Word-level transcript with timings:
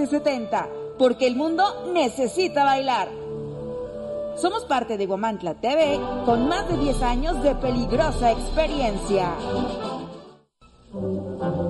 1370, 0.00 0.68
porque 0.98 1.26
el 1.26 1.36
mundo 1.36 1.90
necesita 1.92 2.64
bailar. 2.64 3.08
Somos 4.36 4.64
parte 4.64 4.96
de 4.96 5.06
Guamantla 5.06 5.54
TV 5.54 6.00
con 6.24 6.48
más 6.48 6.68
de 6.68 6.78
10 6.78 7.02
años 7.02 7.42
de 7.42 7.54
peligrosa 7.56 8.32
experiencia. 8.32 9.34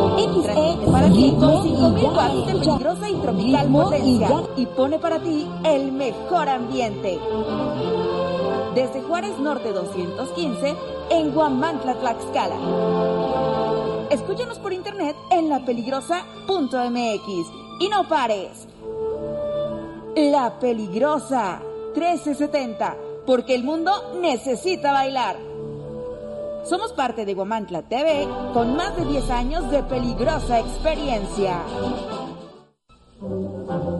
XE 0.00 0.90
para 0.90 1.10
ti 1.10 1.34
con 1.38 1.62
5000 1.62 2.04
watts 2.04 2.46
de 2.46 2.52
peligrosa 2.52 3.10
y 3.10 3.14
tropical 3.14 3.68
potencia 3.68 4.28
y 4.56 4.66
pone 4.66 4.98
para 4.98 5.20
ti 5.20 5.46
el 5.64 5.92
mejor 5.92 6.48
ambiente. 6.48 7.18
Desde 8.74 9.02
Juárez 9.02 9.38
Norte 9.38 9.72
215 9.72 10.74
en 11.10 11.32
Guamantla, 11.32 11.94
Tlaxcala. 11.94 12.56
Escúchanos 14.10 14.58
por 14.58 14.72
internet 14.72 15.16
en 15.30 15.48
lapeligrosa.mx 15.48 17.46
y 17.80 17.88
no 17.88 18.08
pares. 18.08 18.66
La 20.16 20.58
Peligrosa 20.58 21.62
1370, 21.94 22.96
porque 23.26 23.54
el 23.54 23.64
mundo 23.64 23.92
necesita 24.20 24.92
bailar. 24.92 25.49
Somos 26.64 26.92
parte 26.92 27.24
de 27.24 27.34
Guamantla 27.34 27.82
TV 27.82 28.28
con 28.52 28.76
más 28.76 28.96
de 28.96 29.04
10 29.04 29.30
años 29.30 29.70
de 29.70 29.82
peligrosa 29.82 30.60
experiencia. 30.60 31.62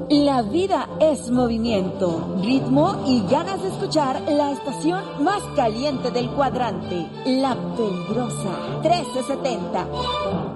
La 0.08 0.42
vida 0.42 0.88
es 0.98 1.30
movimiento, 1.30 2.36
ritmo 2.42 3.04
y 3.06 3.22
ganas 3.28 3.62
de 3.62 3.68
escuchar 3.68 4.20
la 4.22 4.50
estación 4.52 5.22
más 5.22 5.42
caliente 5.54 6.10
del 6.10 6.30
cuadrante, 6.30 7.06
la 7.26 7.54
peligrosa 7.76 8.80
1370. 8.82 9.86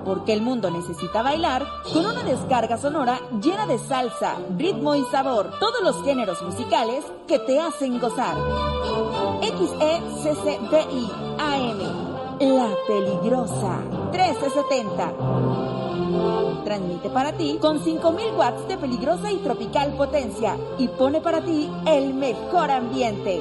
Porque 0.04 0.32
el 0.32 0.42
mundo 0.42 0.70
necesita 0.70 1.22
bailar 1.22 1.64
con 1.92 2.04
una 2.04 2.22
descarga 2.22 2.76
sonora 2.78 3.20
llena 3.40 3.66
de 3.66 3.78
salsa, 3.78 4.36
ritmo 4.56 4.94
y 4.94 5.04
sabor, 5.04 5.50
todos 5.60 5.82
los 5.82 6.02
géneros 6.04 6.42
musicales 6.42 7.04
que 7.26 7.38
te 7.38 7.60
hacen 7.60 8.00
gozar. 8.00 8.36
XECCDI 9.64 11.10
AM, 11.38 11.78
la 12.40 12.68
peligrosa 12.86 13.80
1370 14.12 15.14
transmite 16.64 17.08
para 17.10 17.32
ti 17.32 17.58
con 17.60 17.82
5000 17.82 18.34
watts 18.36 18.68
de 18.68 18.76
peligrosa 18.76 19.32
y 19.32 19.36
tropical 19.38 19.96
potencia 19.96 20.58
y 20.78 20.88
pone 20.88 21.20
para 21.20 21.42
ti 21.42 21.70
el 21.86 22.12
mejor 22.14 22.70
ambiente. 22.70 23.40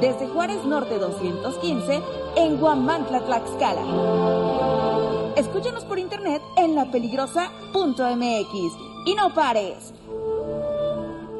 Desde 0.00 0.28
Juárez 0.28 0.64
Norte 0.64 0.98
215 0.98 2.02
en 2.36 2.58
Guamantla, 2.58 3.20
Tlaxcala. 3.20 3.82
Escúchanos 5.36 5.84
por 5.84 5.98
internet 5.98 6.42
en 6.56 6.74
lapeligrosa.mx 6.74 8.52
y 9.06 9.14
no 9.14 9.34
pares. 9.34 9.94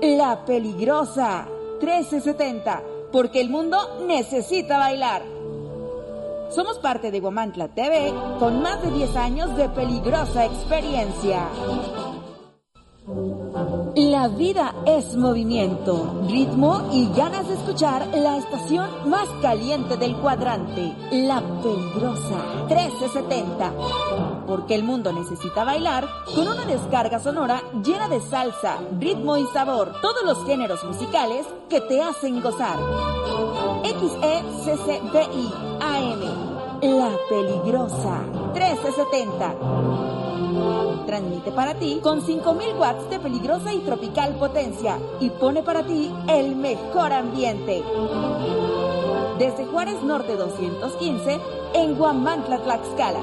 La 0.01 0.45
Peligrosa 0.45 1.47
1370, 1.81 2.83
porque 3.13 3.41
el 3.41 3.51
mundo 3.51 3.79
necesita 4.07 4.79
bailar. 4.79 5.23
Somos 6.51 6.79
parte 6.79 7.11
de 7.11 7.21
Guamantla 7.21 7.69
TV 7.69 8.13
con 8.39 8.63
más 8.63 8.83
de 8.83 8.91
10 8.91 9.17
años 9.17 9.57
de 9.57 9.69
peligrosa 9.69 10.47
experiencia. 10.47 11.47
La 13.97 14.29
vida 14.29 14.75
es 14.87 15.17
movimiento, 15.17 16.23
ritmo 16.29 16.89
y 16.93 17.09
ganas 17.15 17.49
de 17.49 17.55
escuchar 17.55 18.07
la 18.15 18.37
estación 18.37 19.09
más 19.09 19.29
caliente 19.43 19.97
del 19.97 20.17
cuadrante, 20.17 20.95
la 21.11 21.41
peligrosa 21.63 22.67
1370. 22.69 23.73
Porque 24.47 24.75
el 24.75 24.85
mundo 24.85 25.13
necesita 25.13 25.65
bailar 25.65 26.07
con 26.35 26.49
una 26.49 26.65
descarga 26.65 27.19
sonora 27.19 27.63
llena 27.85 28.09
de 28.09 28.21
salsa, 28.21 28.79
ritmo 28.99 29.37
y 29.37 29.47
sabor, 29.47 29.93
todos 30.01 30.25
los 30.25 30.45
géneros 30.47 30.85
musicales 30.85 31.47
que 31.69 31.81
te 31.81 32.03
hacen 32.03 32.41
gozar. 32.41 32.79
XECCDI 33.85 35.53
AM 35.81 36.59
la 36.83 37.11
Peligrosa 37.29 38.38
1370. 38.59 39.55
Transmite 41.07 41.53
para 41.53 41.75
ti 41.75 42.01
con 42.03 42.21
5000 42.21 42.75
watts 42.75 43.09
de 43.09 43.21
peligrosa 43.21 43.73
y 43.73 43.79
tropical 43.79 44.35
potencia 44.35 44.99
y 45.21 45.31
pone 45.31 45.63
para 45.63 45.85
ti 45.85 46.13
el 46.29 46.57
mejor 46.57 47.13
ambiente. 47.13 47.85
Desde 49.39 49.65
Juárez 49.67 50.03
Norte 50.03 50.35
215 50.37 51.39
en 51.75 51.97
Guamantla, 51.97 52.59
Tlaxcala. 52.59 53.21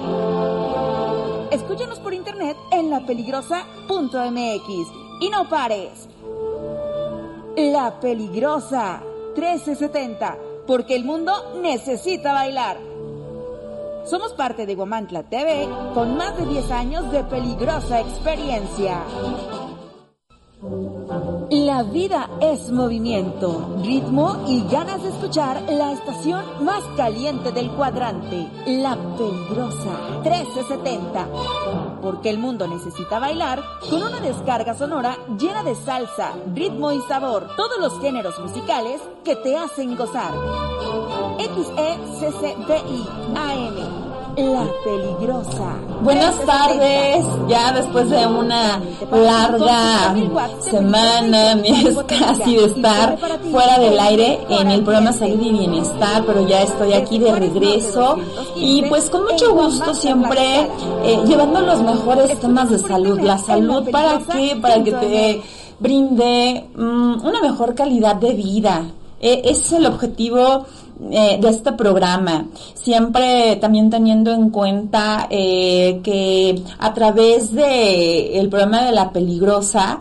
Escúchanos 1.52 2.00
por 2.00 2.14
internet 2.14 2.56
en 2.72 2.90
lapeligrosa.mx 2.90 4.70
y 5.20 5.30
no 5.30 5.50
pares. 5.50 6.08
La 7.58 8.00
Peligrosa 8.00 9.04
1370, 9.36 10.38
porque 10.66 10.96
el 10.96 11.04
mundo 11.04 11.60
necesita 11.62 12.32
bailar. 12.32 12.95
Somos 14.06 14.34
parte 14.34 14.68
de 14.68 14.76
Guamantla 14.76 15.24
TV 15.24 15.68
con 15.96 16.16
más 16.16 16.38
de 16.38 16.46
10 16.46 16.72
años 16.72 17.12
de 17.12 17.24
peligrosa 17.24 18.00
experiencia. 18.02 19.02
La 21.50 21.82
vida 21.84 22.30
es 22.40 22.70
movimiento, 22.72 23.78
ritmo 23.84 24.46
y 24.48 24.64
ganas 24.70 25.02
de 25.02 25.10
escuchar 25.10 25.62
la 25.64 25.92
estación 25.92 26.64
más 26.64 26.84
caliente 26.96 27.52
del 27.52 27.72
cuadrante, 27.72 28.48
la 28.68 28.96
peligrosa 29.18 30.22
1370. 30.24 31.28
Porque 32.02 32.30
el 32.30 32.38
mundo 32.38 32.68
necesita 32.68 33.18
bailar 33.18 33.64
con 33.90 34.04
una 34.04 34.20
descarga 34.20 34.76
sonora 34.76 35.18
llena 35.40 35.64
de 35.64 35.74
salsa, 35.74 36.34
ritmo 36.54 36.92
y 36.92 37.02
sabor, 37.02 37.48
todos 37.56 37.80
los 37.80 38.00
géneros 38.00 38.40
musicales 38.40 39.02
que 39.24 39.36
te 39.36 39.58
hacen 39.58 39.96
gozar. 39.96 40.32
XECCDI 41.38 43.08
AM 43.36 44.06
la 44.38 44.68
Peligrosa. 44.84 45.78
Buenas 46.02 46.38
tardes, 46.46 47.26
ya 47.48 47.72
después 47.72 48.10
de 48.10 48.28
una 48.28 48.82
larga 49.12 50.14
semana, 50.60 51.56
mes 51.56 51.98
casi 52.06 52.58
de 52.58 52.66
estar 52.66 53.18
fuera 53.50 53.80
del 53.80 53.98
aire 53.98 54.40
en 54.50 54.72
el 54.72 54.84
programa 54.84 55.14
Salud 55.14 55.40
y 55.42 55.52
Bienestar, 55.52 56.26
pero 56.26 56.46
ya 56.48 56.64
estoy 56.64 56.94
aquí 56.94 57.18
de 57.18 57.32
regreso 57.34 58.18
y 58.58 58.84
pues 58.84 59.10
con 59.10 59.24
mucho 59.24 59.54
gusto 59.54 59.94
siempre 59.94 60.68
eh, 61.04 61.18
llevando 61.26 61.62
los 61.62 61.82
mejores 61.82 62.38
temas 62.40 62.70
de 62.70 62.80
salud. 62.80 63.20
La 63.22 63.38
salud 63.38 63.90
para 63.90 64.20
qué? 64.20 64.58
Para 64.62 64.84
que 64.84 64.92
te 64.92 65.42
brinde 65.80 66.68
mm, 66.76 67.26
una 67.26 67.42
mejor 67.42 67.74
calidad 67.74 68.16
de 68.18 68.34
vida. 68.34 68.84
E, 69.22 69.42
ese 69.46 69.62
es 69.62 69.72
el 69.74 69.86
objetivo 69.86 70.66
eh, 71.12 71.38
de 71.42 71.50
este 71.50 71.74
programa, 71.74 72.48
siempre 72.74 73.58
también 73.58 73.90
teniendo 73.90 74.32
en 74.32 74.50
cuenta 74.50 75.28
eh, 75.30 76.00
que 76.04 76.64
a 76.80 76.94
través 76.94 77.52
de 77.54 78.40
el 78.40 78.48
programa 78.50 78.86
de 78.86 78.92
la 78.94 79.12
peligrosa 79.12 80.00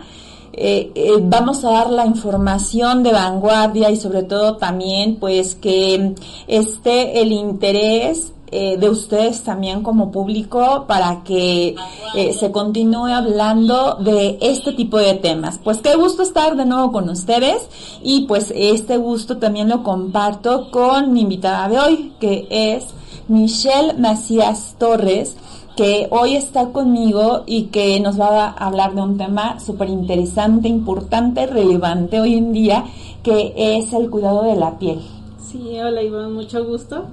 eh, 0.53 0.93
vamos 1.21 1.65
a 1.65 1.71
dar 1.71 1.91
la 1.91 2.07
información 2.07 3.03
de 3.03 3.13
vanguardia 3.13 3.91
y 3.91 3.97
sobre 3.97 4.23
todo 4.23 4.57
también 4.57 5.17
pues 5.17 5.57
que 5.57 6.15
esté 6.47 7.21
el 7.21 7.33
interés 7.33 8.34
eh, 8.51 8.77
de 8.77 8.89
ustedes 8.89 9.43
también 9.43 9.83
como 9.83 10.11
público 10.11 10.85
para 10.87 11.25
que 11.25 11.75
eh, 12.15 12.33
se 12.33 12.51
continúe 12.53 13.07
hablando 13.07 13.95
de 13.97 14.39
este 14.41 14.73
tipo 14.73 14.99
de 14.99 15.15
temas. 15.15 15.59
Pues 15.63 15.79
qué 15.79 15.97
gusto 15.97 16.23
estar 16.23 16.57
de 16.57 16.67
nuevo 16.67 16.93
con 16.93 17.09
ustedes 17.09 17.67
y 18.03 18.27
pues 18.27 18.53
este 18.55 18.97
gusto 18.97 19.39
también 19.39 19.69
lo 19.69 19.83
comparto 19.83 20.71
con 20.71 21.13
mi 21.13 21.23
invitada 21.23 21.69
de 21.69 21.79
hoy, 21.79 22.13
que 22.21 22.47
es 22.51 22.87
Michelle 23.29 23.95
Macías 23.95 24.77
Torres 24.79 25.37
que 25.77 26.07
hoy 26.11 26.37
está 26.37 26.69
conmigo 26.69 27.43
y 27.47 27.65
que 27.65 27.99
nos 27.99 28.19
va 28.19 28.47
a 28.47 28.67
hablar 28.67 28.95
de 28.95 29.03
un 29.03 29.19
tema 29.19 29.59
súper 29.59 29.89
interesante, 29.89 30.69
importante, 30.69 31.47
relevante 31.47 32.21
hoy 32.21 32.35
en 32.35 32.53
día, 32.53 32.85
que 33.23 33.53
es 33.57 33.93
el 33.93 34.09
cuidado 34.09 34.45
de 34.45 34.57
la 34.57 34.79
piel. 34.79 35.01
Sí, 35.51 35.81
hola 35.81 36.03
Iván, 36.03 36.33
mucho 36.33 36.65
gusto. 36.65 37.07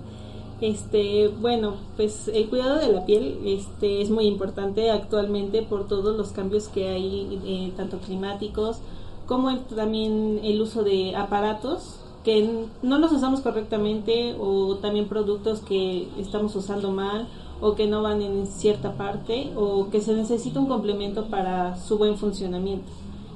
Este, 0.62 1.28
bueno, 1.28 1.74
pues 1.96 2.28
el 2.28 2.48
cuidado 2.48 2.78
de 2.78 2.92
la 2.92 3.06
piel 3.06 3.40
este, 3.46 4.02
es 4.02 4.12
muy 4.12 4.26
importante 4.26 4.92
actualmente 4.92 5.64
por 5.64 5.88
todos 5.88 6.16
los 6.16 6.32
cambios 6.32 6.68
que 6.68 6.88
hay, 6.88 7.42
eh, 7.46 7.74
tanto 7.76 7.98
climáticos 7.98 8.78
como 9.26 9.56
también 9.58 10.40
el 10.44 10.62
uso 10.62 10.84
de 10.84 11.16
aparatos 11.16 11.96
que 12.24 12.68
no 12.84 13.00
los 13.00 13.12
usamos 13.12 13.42
correctamente 13.42 14.36
o 14.40 14.76
también 14.76 15.08
productos 15.08 15.62
que 15.62 16.08
estamos 16.20 16.56
usando 16.56 16.92
mal 16.92 17.28
o 17.60 17.74
que 17.76 17.88
no 17.88 18.04
van 18.04 18.22
en 18.22 18.46
cierta 18.46 18.94
parte 18.94 19.52
o 19.56 19.90
que 19.90 20.02
se 20.02 20.14
necesita 20.14 20.60
un 20.60 20.68
complemento 20.68 21.26
para 21.26 21.78
su 21.78 21.98
buen 21.98 22.18
funcionamiento. 22.18 22.92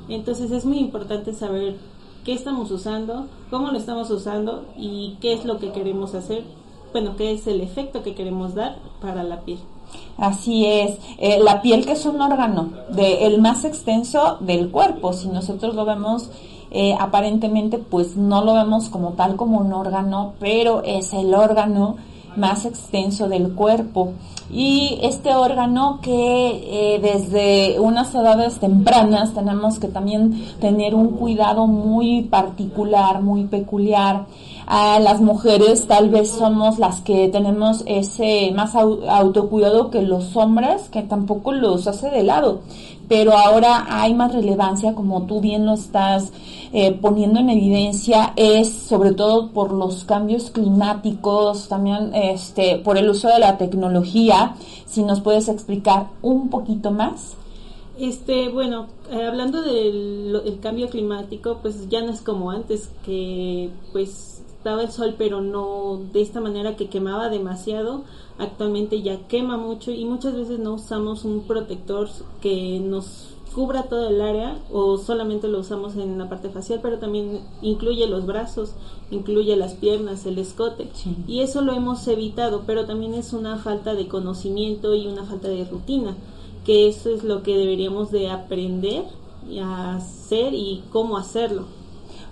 Entonces 0.09 0.51
es 0.51 0.65
muy 0.65 0.77
importante 0.77 1.33
saber 1.33 1.77
qué 2.23 2.33
estamos 2.33 2.69
usando, 2.71 3.25
cómo 3.49 3.71
lo 3.71 3.77
estamos 3.77 4.11
usando 4.11 4.65
y 4.77 5.17
qué 5.21 5.33
es 5.33 5.45
lo 5.45 5.57
que 5.57 5.71
queremos 5.71 6.13
hacer, 6.13 6.43
bueno, 6.95 7.17
qué 7.17 7.33
es 7.33 7.45
el 7.45 7.59
efecto 7.59 8.03
que 8.03 8.15
queremos 8.15 8.55
dar 8.55 8.77
para 9.01 9.21
la 9.25 9.41
piel. 9.41 9.59
Así 10.17 10.65
es, 10.65 10.97
eh, 11.17 11.39
la 11.41 11.61
piel 11.61 11.85
que 11.85 11.91
es 11.91 12.05
un 12.05 12.21
órgano, 12.21 12.69
de, 12.89 13.25
el 13.25 13.41
más 13.41 13.65
extenso 13.65 14.37
del 14.39 14.71
cuerpo, 14.71 15.11
si 15.11 15.27
nosotros 15.27 15.75
lo 15.75 15.83
vemos 15.83 16.29
eh, 16.71 16.95
aparentemente 16.97 17.79
pues 17.79 18.15
no 18.15 18.45
lo 18.45 18.53
vemos 18.53 18.87
como 18.87 19.11
tal 19.11 19.35
como 19.35 19.57
un 19.57 19.73
órgano, 19.73 20.35
pero 20.39 20.83
es 20.83 21.11
el 21.11 21.33
órgano 21.33 21.97
más 22.37 22.65
extenso 22.65 23.27
del 23.27 23.53
cuerpo. 23.53 24.13
Y 24.51 24.99
este 25.01 25.35
órgano 25.35 25.99
que 26.01 26.95
eh, 26.95 26.99
desde 26.99 27.79
unas 27.79 28.13
edades 28.13 28.59
tempranas 28.59 29.33
tenemos 29.33 29.79
que 29.79 29.87
también 29.87 30.55
tener 30.59 30.95
un 30.95 31.09
cuidado 31.09 31.67
muy 31.67 32.21
particular, 32.21 33.21
muy 33.21 33.45
peculiar. 33.45 34.27
A 34.67 34.99
las 34.99 35.21
mujeres 35.21 35.87
tal 35.87 36.09
vez 36.09 36.29
somos 36.31 36.79
las 36.79 37.01
que 37.01 37.27
tenemos 37.29 37.83
ese 37.85 38.51
más 38.55 38.75
autocuidado 38.75 39.91
que 39.91 40.01
los 40.01 40.35
hombres, 40.35 40.89
que 40.89 41.03
tampoco 41.03 41.51
los 41.51 41.87
hace 41.87 42.09
de 42.09 42.23
lado 42.23 42.61
pero 43.07 43.33
ahora 43.33 43.85
hay 43.89 44.13
más 44.13 44.33
relevancia, 44.33 44.93
como 44.93 45.25
tú 45.25 45.41
bien 45.41 45.65
lo 45.65 45.73
estás 45.73 46.31
eh, 46.73 46.91
poniendo 46.91 47.39
en 47.39 47.49
evidencia, 47.49 48.33
es 48.35 48.69
sobre 48.69 49.13
todo 49.13 49.49
por 49.49 49.71
los 49.71 50.05
cambios 50.05 50.49
climáticos, 50.49 51.67
también 51.67 52.11
este, 52.13 52.77
por 52.77 52.97
el 52.97 53.09
uso 53.09 53.27
de 53.27 53.39
la 53.39 53.57
tecnología. 53.57 54.55
Si 54.85 55.03
nos 55.03 55.21
puedes 55.21 55.47
explicar 55.49 56.07
un 56.21 56.49
poquito 56.49 56.91
más. 56.91 57.35
Este, 57.99 58.49
bueno, 58.49 58.87
eh, 59.11 59.23
hablando 59.25 59.61
del 59.61 60.59
cambio 60.61 60.89
climático, 60.89 61.59
pues 61.61 61.87
ya 61.89 62.01
no 62.01 62.11
es 62.11 62.21
como 62.21 62.51
antes, 62.51 62.89
que 63.05 63.69
pues 63.91 64.34
estaba 64.65 64.81
el 64.81 64.91
sol, 64.91 65.13
pero 65.15 65.41
no 65.41 66.01
de 66.11 66.23
esta 66.23 66.41
manera 66.41 66.75
que 66.75 66.89
quemaba 66.89 67.29
demasiado 67.29 68.01
actualmente 68.39 69.03
ya 69.03 69.27
quema 69.27 69.57
mucho 69.57 69.91
y 69.91 70.05
muchas 70.05 70.33
veces 70.35 70.57
no 70.57 70.73
usamos 70.73 71.23
un 71.23 71.43
protector 71.43 72.09
que 72.41 72.79
nos 72.79 73.27
cubra 73.53 73.83
todo 73.83 74.09
el 74.09 74.19
área 74.19 74.57
o 74.71 74.97
solamente 74.97 75.49
lo 75.49 75.59
usamos 75.59 75.95
en 75.97 76.17
la 76.17 76.29
parte 76.29 76.49
facial, 76.49 76.79
pero 76.81 76.97
también 76.97 77.41
incluye 77.61 78.07
los 78.07 78.25
brazos, 78.25 78.71
incluye 79.11 79.55
las 79.55 79.75
piernas, 79.75 80.25
el 80.25 80.39
escote. 80.39 80.89
Y 81.27 81.41
eso 81.41 81.61
lo 81.61 81.73
hemos 81.73 82.07
evitado, 82.07 82.63
pero 82.65 82.85
también 82.85 83.13
es 83.13 83.33
una 83.33 83.59
falta 83.59 83.93
de 83.93 84.07
conocimiento 84.07 84.95
y 84.95 85.05
una 85.05 85.25
falta 85.25 85.47
de 85.47 85.63
rutina, 85.65 86.17
que 86.65 86.87
eso 86.87 87.11
es 87.11 87.23
lo 87.23 87.43
que 87.43 87.55
deberíamos 87.55 88.09
de 88.09 88.31
aprender 88.31 89.03
a 89.61 89.97
hacer 89.97 90.55
y 90.55 90.81
cómo 90.91 91.17
hacerlo 91.17 91.65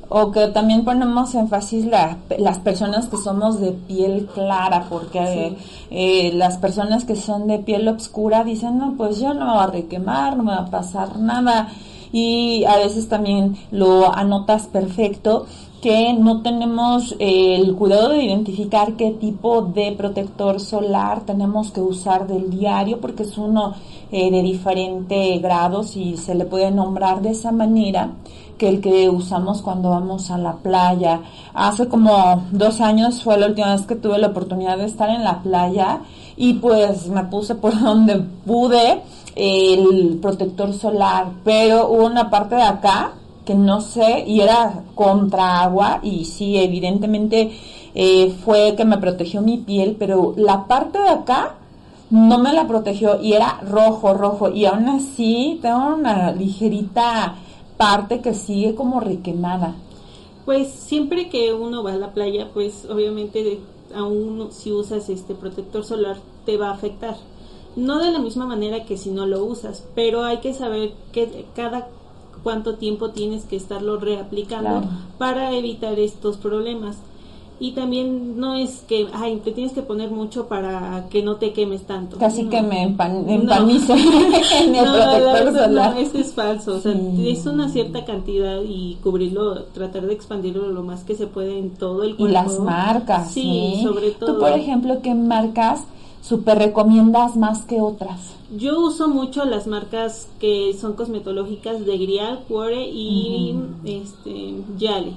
o 0.09 0.31
que 0.31 0.47
también 0.47 0.85
ponemos 0.85 1.33
énfasis 1.35 1.85
la, 1.85 2.17
las 2.37 2.59
personas 2.59 3.07
que 3.07 3.17
somos 3.17 3.59
de 3.59 3.71
piel 3.71 4.27
clara, 4.33 4.87
porque 4.89 5.55
eh, 5.89 6.31
las 6.33 6.57
personas 6.57 7.05
que 7.05 7.15
son 7.15 7.47
de 7.47 7.59
piel 7.59 7.87
oscura 7.87 8.43
dicen, 8.43 8.77
no, 8.77 8.95
pues 8.97 9.19
yo 9.19 9.33
no 9.33 9.45
me 9.45 9.53
voy 9.53 9.63
a 9.63 9.67
requemar, 9.67 10.37
no 10.37 10.43
me 10.43 10.51
va 10.51 10.59
a 10.59 10.71
pasar 10.71 11.17
nada, 11.17 11.69
y 12.11 12.63
a 12.65 12.77
veces 12.77 13.09
también 13.09 13.57
lo 13.71 14.13
anotas 14.13 14.67
perfecto 14.67 15.47
que 15.83 16.13
no 16.13 16.41
tenemos 16.41 17.13
el 17.19 17.75
cuidado 17.75 18.09
de 18.09 18.23
identificar 18.23 18.93
qué 18.93 19.11
tipo 19.11 19.63
de 19.63 19.91
protector 19.91 20.61
solar 20.61 21.25
tenemos 21.25 21.71
que 21.71 21.81
usar 21.81 22.25
del 22.25 22.49
diario 22.49 23.01
porque 23.01 23.23
es 23.23 23.37
uno 23.37 23.73
eh, 24.09 24.31
de 24.31 24.41
diferente 24.41 25.39
grados 25.39 25.97
y 25.97 26.15
se 26.15 26.35
le 26.35 26.45
puede 26.45 26.71
nombrar 26.71 27.21
de 27.21 27.31
esa 27.31 27.51
manera 27.51 28.13
que 28.57 28.69
el 28.69 28.81
que 28.81 29.09
usamos 29.09 29.61
cuando 29.61 29.89
vamos 29.89 30.31
a 30.31 30.37
la 30.37 30.53
playa. 30.53 31.21
Hace 31.53 31.87
como 31.87 32.45
dos 32.51 32.81
años 32.81 33.23
fue 33.23 33.37
la 33.37 33.47
última 33.47 33.73
vez 33.73 33.85
que 33.85 33.95
tuve 33.95 34.17
la 34.17 34.27
oportunidad 34.27 34.77
de 34.77 34.85
estar 34.85 35.09
en 35.09 35.23
la 35.23 35.41
playa 35.41 36.01
y 36.37 36.53
pues 36.53 37.07
me 37.07 37.23
puse 37.25 37.55
por 37.55 37.79
donde 37.79 38.19
pude 38.45 39.01
el 39.35 40.19
protector 40.21 40.73
solar, 40.73 41.27
pero 41.43 41.89
hubo 41.89 42.05
una 42.05 42.29
parte 42.29 42.55
de 42.55 42.63
acá 42.63 43.13
que 43.45 43.55
no 43.55 43.81
sé 43.81 44.23
y 44.25 44.41
era 44.41 44.83
contra 44.95 45.61
agua 45.61 45.99
y 46.01 46.25
sí, 46.25 46.57
evidentemente 46.57 47.51
eh, 47.95 48.33
fue 48.43 48.75
que 48.75 48.85
me 48.85 48.97
protegió 48.97 49.41
mi 49.41 49.57
piel, 49.57 49.95
pero 49.99 50.33
la 50.37 50.65
parte 50.65 50.99
de 50.99 51.09
acá 51.09 51.55
no 52.09 52.37
me 52.37 52.53
la 52.53 52.67
protegió 52.67 53.19
y 53.21 53.33
era 53.33 53.59
rojo, 53.67 54.13
rojo 54.13 54.49
y 54.49 54.65
aún 54.65 54.87
así 54.87 55.59
tengo 55.61 55.95
una 55.95 56.31
ligerita 56.31 57.35
parte 57.83 58.21
que 58.21 58.33
sigue 58.33 58.75
como 58.75 59.01
requemada? 59.01 59.75
Pues 60.45 60.69
siempre 60.71 61.27
que 61.27 61.53
uno 61.53 61.83
va 61.83 61.91
a 61.91 61.97
la 61.97 62.13
playa, 62.13 62.49
pues 62.53 62.87
obviamente 62.89 63.59
aún 63.93 64.47
si 64.51 64.71
usas 64.71 65.09
este 65.09 65.35
protector 65.35 65.83
solar 65.83 66.15
te 66.45 66.55
va 66.55 66.69
a 66.69 66.73
afectar. 66.75 67.17
No 67.75 67.99
de 67.99 68.11
la 68.11 68.19
misma 68.19 68.45
manera 68.45 68.85
que 68.85 68.95
si 68.95 69.11
no 69.11 69.25
lo 69.25 69.43
usas, 69.43 69.85
pero 69.95 70.23
hay 70.23 70.37
que 70.37 70.53
saber 70.53 70.93
que 71.11 71.45
cada 71.57 71.89
cuánto 72.41 72.75
tiempo 72.75 73.09
tienes 73.09 73.43
que 73.43 73.57
estarlo 73.57 73.97
reaplicando 73.97 74.83
para 75.17 75.53
evitar 75.53 75.99
estos 75.99 76.37
problemas 76.37 76.95
y 77.59 77.71
también 77.71 78.39
no 78.39 78.55
es 78.55 78.83
que, 78.87 79.07
ay, 79.13 79.41
te 79.43 79.51
tienes 79.51 79.73
que 79.73 79.81
poner 79.81 80.11
mucho 80.11 80.47
para 80.47 81.05
que 81.09 81.23
no 81.23 81.37
te 81.37 81.53
quemes 81.53 81.83
tanto. 81.83 82.17
Casi 82.17 82.45
que 82.45 82.61
me 82.61 82.83
empanizo 82.83 83.93
en 84.61 84.75
el 84.75 84.85
protector 84.85 85.53
solar. 85.53 85.93
No, 85.93 85.99
eso 85.99 86.17
es 86.17 86.33
falso, 86.33 86.75
o 86.75 86.79
sea, 86.79 86.93
es 86.93 87.45
una 87.45 87.69
cierta 87.69 88.05
cantidad 88.05 88.59
y 88.61 88.97
cubrirlo, 89.03 89.63
tratar 89.65 90.07
de 90.07 90.13
expandirlo 90.13 90.69
lo 90.71 90.83
más 90.83 91.03
que 91.03 91.15
se 91.15 91.27
puede 91.27 91.57
en 91.57 91.71
todo 91.71 92.03
el 92.03 92.15
cuerpo. 92.15 92.27
Y 92.27 92.33
las 92.33 92.59
marcas, 92.59 93.31
sí, 93.31 93.81
sobre 93.83 94.11
todo. 94.11 94.33
Tú, 94.33 94.39
por 94.39 94.51
ejemplo, 94.51 95.01
¿qué 95.01 95.13
marcas 95.13 95.81
super 96.21 96.57
recomiendas 96.57 97.35
más 97.35 97.65
que 97.65 97.81
otras? 97.81 98.19
Yo 98.55 98.79
uso 98.79 99.07
mucho 99.07 99.45
las 99.45 99.67
marcas 99.67 100.27
que 100.39 100.73
son 100.79 100.93
cosmetológicas 100.93 101.85
de 101.85 101.97
Grial, 101.97 102.43
Cuore 102.47 102.87
y 102.87 103.55
este 103.83 104.55
Yale. 104.77 105.13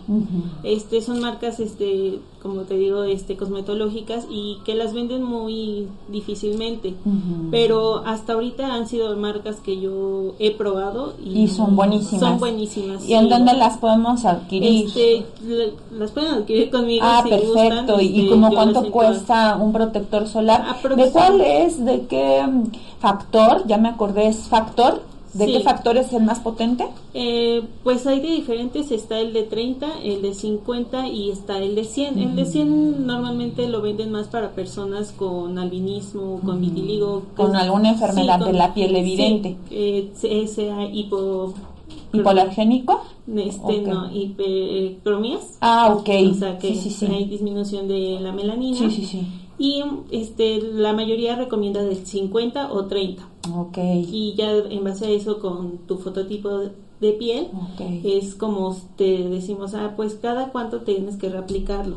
Este 0.63 1.03
son 1.03 1.21
marcas 1.21 1.61
este 1.61 2.21
como 2.47 2.63
te 2.63 2.77
digo, 2.77 3.05
este 3.05 3.37
cosmetológicas 3.37 4.27
y 4.31 4.59
que 4.65 4.75
las 4.75 4.93
venden 4.93 5.23
muy 5.23 5.89
difícilmente, 6.09 6.95
pero 7.51 8.03
hasta 8.07 8.35
ahorita 8.35 8.75
han 8.75 8.87
sido 8.87 9.17
marcas 9.17 9.57
que 9.57 9.81
yo 9.81 10.35
he 10.39 10.53
probado 10.53 11.15
y, 11.25 11.49
son 11.49 11.77
buenísimas. 11.77 12.21
Son 12.21 12.39
buenísimas. 12.39 13.09
¿Y 13.09 13.15
en 13.15 13.29
dónde 13.29 13.55
las 13.55 13.79
podemos 13.79 14.25
adquirir? 14.25 14.87
Este, 14.87 15.27
las 15.93 16.11
pueden 16.11 16.35
adquirir 16.35 16.71
conmigo 16.71 17.05
Ah, 17.07 17.25
perfecto. 17.29 18.01
¿Y 18.01 18.21
este, 18.21 18.31
como 18.31 18.51
cuánto 18.51 18.91
cuesta 18.91 19.57
un 19.57 19.73
protector 19.73 20.27
solar? 20.27 20.77
¿De 20.97 21.11
cuál 21.11 21.41
es? 21.41 21.85
¿De 21.85 22.07
qué 22.07 22.45
factor? 23.01 23.67
Ya 23.67 23.79
me 23.79 23.89
acordé, 23.89 24.29
es 24.29 24.49
factor 24.49 25.03
¿De 25.37 25.47
qué 25.47 25.61
factor 25.61 25.97
es 25.97 26.13
el 26.13 26.25
más 26.25 26.41
potente? 26.41 26.87
Eh, 27.15 27.63
pues 27.83 28.07
hay 28.07 28.21
de 28.21 28.29
diferentes, 28.29 28.91
está 28.91 29.19
el 29.19 29.33
de 29.33 29.43
30, 29.43 30.01
el 30.03 30.23
de 30.23 30.35
50 30.35 31.09
y 31.09 31.31
está 31.31 31.59
el 31.59 31.75
de 31.75 31.85
100. 31.85 32.19
El 32.19 32.37
de 32.37 32.45
100 32.45 33.07
normalmente 33.07 33.69
lo 33.69 33.83
venden 33.83 34.13
más 34.13 34.29
para 34.29 34.53
personas 34.53 35.13
con 35.13 35.59
albinismo, 35.59 36.41
con 36.45 36.61
vitiligo. 36.61 37.23
Con 37.37 37.55
alguna 37.55 37.91
enfermedad 37.91 38.39
de 38.39 38.53
la 38.53 38.75
piel 38.75 38.97
evidente. 38.97 39.57
Sí, 39.69 40.11
eh, 40.23 40.49
sea 40.49 40.85
hipo... 40.85 41.55
¿Hipoalergénico? 42.13 43.03
Este, 43.35 43.83
no, 43.83 44.11
hipercromías. 44.11 45.59
Ah, 45.61 45.93
ok. 45.93 46.09
O 46.31 46.35
sea 46.35 46.59
que 46.59 46.69
hay 46.69 47.25
disminución 47.25 47.89
de 47.89 48.19
la 48.21 48.33
melanina. 48.33 48.79
Sí, 48.79 48.91
sí, 48.91 49.05
sí 49.05 49.27
y 49.59 49.83
este 50.11 50.61
la 50.61 50.93
mayoría 50.93 51.37
recomienda 51.37 51.83
del 51.83 52.05
50 52.05 52.73
o 52.73 52.87
30. 52.87 53.23
Ok. 53.55 53.79
Y 53.79 54.35
ya 54.37 54.51
en 54.51 54.85
base 54.85 55.07
a 55.07 55.11
eso 55.11 55.39
con 55.39 55.79
tu 55.87 55.99
fototipo 55.99 56.51
de 57.01 57.13
piel 57.13 57.49
es 58.05 58.35
como 58.35 58.75
te 58.97 59.29
decimos, 59.29 59.75
ah, 59.75 59.93
pues 59.97 60.15
cada 60.15 60.49
cuánto 60.49 60.81
tienes 60.81 61.17
que 61.17 61.29
reaplicarlo. 61.29 61.97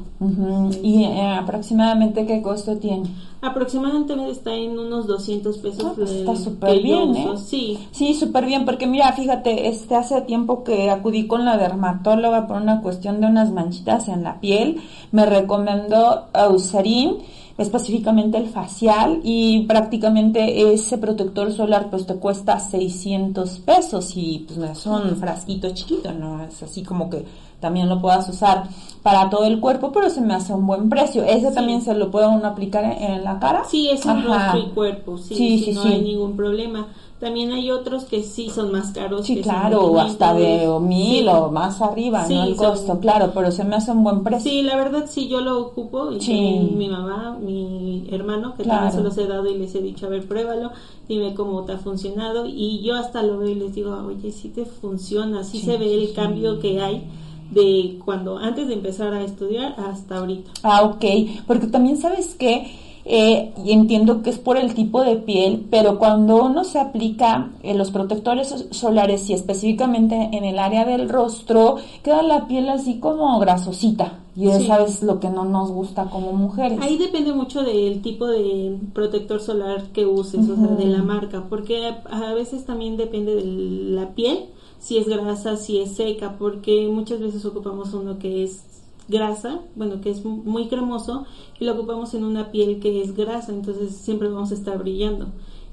¿Y 0.83 1.03
eh, 1.03 1.35
aproximadamente 1.39 2.25
qué 2.25 2.41
costo 2.41 2.77
tiene? 2.77 3.09
Aproximadamente 3.41 4.13
está 4.29 4.53
en 4.53 4.77
unos 4.77 5.07
200 5.07 5.57
pesos. 5.59 5.85
Ah, 5.85 5.93
pues 5.95 6.11
está 6.11 6.35
súper 6.35 6.81
bien, 6.81 7.15
¿eh? 7.15 7.29
Sí. 7.37 7.79
Sí, 7.91 8.13
súper 8.13 8.45
bien, 8.45 8.65
porque 8.65 8.87
mira, 8.87 9.13
fíjate, 9.13 9.69
este 9.69 9.95
hace 9.95 10.19
tiempo 10.21 10.65
que 10.65 10.89
acudí 10.89 11.27
con 11.27 11.45
la 11.45 11.57
dermatóloga 11.57 12.47
por 12.47 12.57
una 12.57 12.81
cuestión 12.81 13.21
de 13.21 13.27
unas 13.27 13.51
manchitas 13.53 14.09
en 14.09 14.23
la 14.23 14.41
piel, 14.41 14.81
me 15.13 15.25
recomendó 15.25 16.25
Eucerin 16.33 17.19
específicamente 17.59 18.37
el 18.37 18.49
facial 18.49 19.19
y 19.23 19.65
prácticamente 19.67 20.73
ese 20.73 20.97
protector 20.97 21.51
solar 21.51 21.89
pues 21.89 22.05
te 22.05 22.15
cuesta 22.15 22.59
600 22.59 23.59
pesos 23.59 24.13
y 24.15 24.45
pues 24.47 24.57
es 24.71 24.85
un 24.85 25.15
frasquito 25.17 25.69
chiquito, 25.71 26.11
no 26.13 26.43
es 26.43 26.63
así 26.63 26.83
como 26.83 27.09
que 27.09 27.25
también 27.59 27.89
lo 27.89 28.01
puedas 28.01 28.27
usar 28.29 28.63
para 29.03 29.29
todo 29.29 29.45
el 29.45 29.59
cuerpo, 29.59 29.91
pero 29.91 30.09
se 30.09 30.21
me 30.21 30.33
hace 30.33 30.53
un 30.53 30.65
buen 30.65 30.89
precio. 30.89 31.23
¿Ese 31.23 31.51
también 31.51 31.81
se 31.81 31.93
lo 31.93 32.09
puede 32.09 32.27
uno 32.27 32.47
aplicar 32.47 32.85
en, 32.85 33.23
la 33.23 33.37
cara? 33.39 33.63
Sí, 33.69 33.89
es 33.89 34.05
un 34.05 34.23
rostro 34.23 34.59
y 34.59 34.69
cuerpo, 34.69 35.17
sí, 35.17 35.35
sí, 35.65 35.71
no 35.73 35.83
hay 35.83 36.01
ningún 36.01 36.37
problema. 36.37 36.87
También 37.19 37.51
hay 37.51 37.69
otros 37.69 38.05
que 38.05 38.23
sí 38.23 38.49
son 38.49 38.71
más 38.71 38.91
caros. 38.91 39.25
Sí, 39.25 39.41
claro, 39.41 39.99
hasta 39.99 40.33
de 40.33 40.69
mil 40.79 41.27
o 41.27 41.51
más 41.51 41.81
arriba, 41.81 42.25
¿no? 42.29 42.43
El 42.43 42.55
costo, 42.55 42.97
claro, 42.99 43.31
pero 43.33 43.51
se 43.51 43.65
me 43.65 43.75
hace 43.75 43.91
un 43.91 44.05
buen 44.05 44.23
precio. 44.23 44.49
Sí, 44.49 44.61
la 44.61 44.77
verdad 44.77 45.05
sí, 45.07 45.27
yo 45.27 45.41
lo 45.41 45.59
ocupo. 45.59 46.11
Y 46.13 46.71
mi 46.77 46.87
mamá, 46.87 47.37
mi 47.41 48.07
hermano, 48.09 48.55
que 48.55 48.63
también 48.63 48.93
se 48.93 49.01
los 49.01 49.17
he 49.17 49.27
dado 49.27 49.47
y 49.47 49.57
les 49.57 49.75
he 49.75 49.81
dicho, 49.81 50.05
a 50.05 50.09
ver, 50.09 50.25
pruébalo, 50.27 50.71
dime 51.09 51.33
cómo 51.33 51.65
te 51.65 51.73
ha 51.73 51.77
funcionado. 51.77 52.45
Y 52.45 52.81
yo 52.83 52.95
hasta 52.95 53.21
lo 53.21 53.37
veo 53.37 53.49
y 53.49 53.55
les 53.55 53.75
digo, 53.75 53.97
oye, 54.07 54.31
sí 54.31 54.47
te 54.47 54.63
funciona, 54.63 55.43
sí, 55.43 55.59
se 55.59 55.77
ve 55.77 55.93
el 55.93 56.13
cambio 56.13 56.59
que 56.59 56.81
hay 56.81 57.03
de 57.51 57.99
cuando 58.05 58.37
antes 58.37 58.67
de 58.67 58.75
empezar 58.75 59.13
a 59.13 59.23
estudiar 59.23 59.75
hasta 59.77 60.19
ahorita. 60.19 60.51
Ah, 60.63 60.83
ok, 60.83 61.03
porque 61.47 61.67
también 61.67 61.97
sabes 61.97 62.35
que 62.35 62.71
eh, 63.05 63.53
y 63.63 63.71
entiendo 63.71 64.21
que 64.21 64.29
es 64.29 64.37
por 64.37 64.57
el 64.57 64.73
tipo 64.73 65.03
de 65.03 65.15
piel, 65.15 65.65
pero 65.69 65.97
cuando 65.97 66.43
uno 66.43 66.63
se 66.63 66.79
aplica 66.79 67.51
en 67.63 67.77
los 67.77 67.91
protectores 67.91 68.67
solares 68.71 69.29
y 69.29 69.33
específicamente 69.33 70.29
en 70.31 70.43
el 70.43 70.59
área 70.59 70.85
del 70.85 71.09
rostro, 71.09 71.77
queda 72.03 72.21
la 72.21 72.47
piel 72.47 72.69
así 72.69 72.99
como 72.99 73.39
grasosita. 73.39 74.19
Y 74.35 74.47
eso 74.47 74.85
es 74.85 75.03
lo 75.03 75.19
que 75.19 75.29
no 75.29 75.43
nos 75.43 75.69
gusta 75.69 76.05
como 76.05 76.31
mujeres. 76.31 76.79
Ahí 76.81 76.97
depende 76.97 77.33
mucho 77.33 77.61
del 77.61 78.01
tipo 78.01 78.25
de 78.25 78.77
protector 78.93 79.41
solar 79.41 79.87
que 79.91 80.05
uses, 80.05 80.47
o 80.47 80.55
sea, 80.55 80.75
de 80.75 80.85
la 80.85 81.03
marca, 81.03 81.45
porque 81.49 81.93
a 82.09 82.33
veces 82.33 82.65
también 82.65 82.95
depende 82.95 83.35
de 83.35 83.43
la 83.43 84.09
piel 84.15 84.45
si 84.79 84.97
es 84.97 85.07
grasa, 85.07 85.57
si 85.57 85.79
es 85.79 85.95
seca, 85.95 86.37
porque 86.39 86.87
muchas 86.89 87.19
veces 87.19 87.45
ocupamos 87.45 87.93
uno 87.93 88.17
que 88.17 88.43
es 88.43 88.63
grasa, 89.09 89.59
bueno, 89.75 89.99
que 90.01 90.11
es 90.11 90.23
muy 90.23 90.67
cremoso, 90.67 91.25
y 91.59 91.65
lo 91.65 91.73
ocupamos 91.73 92.13
en 92.13 92.23
una 92.23 92.51
piel 92.51 92.79
que 92.79 93.01
es 93.01 93.15
grasa, 93.15 93.51
entonces 93.51 93.95
siempre 93.95 94.29
vamos 94.29 94.51
a 94.51 94.55
estar 94.55 94.77
brillando. 94.77 95.27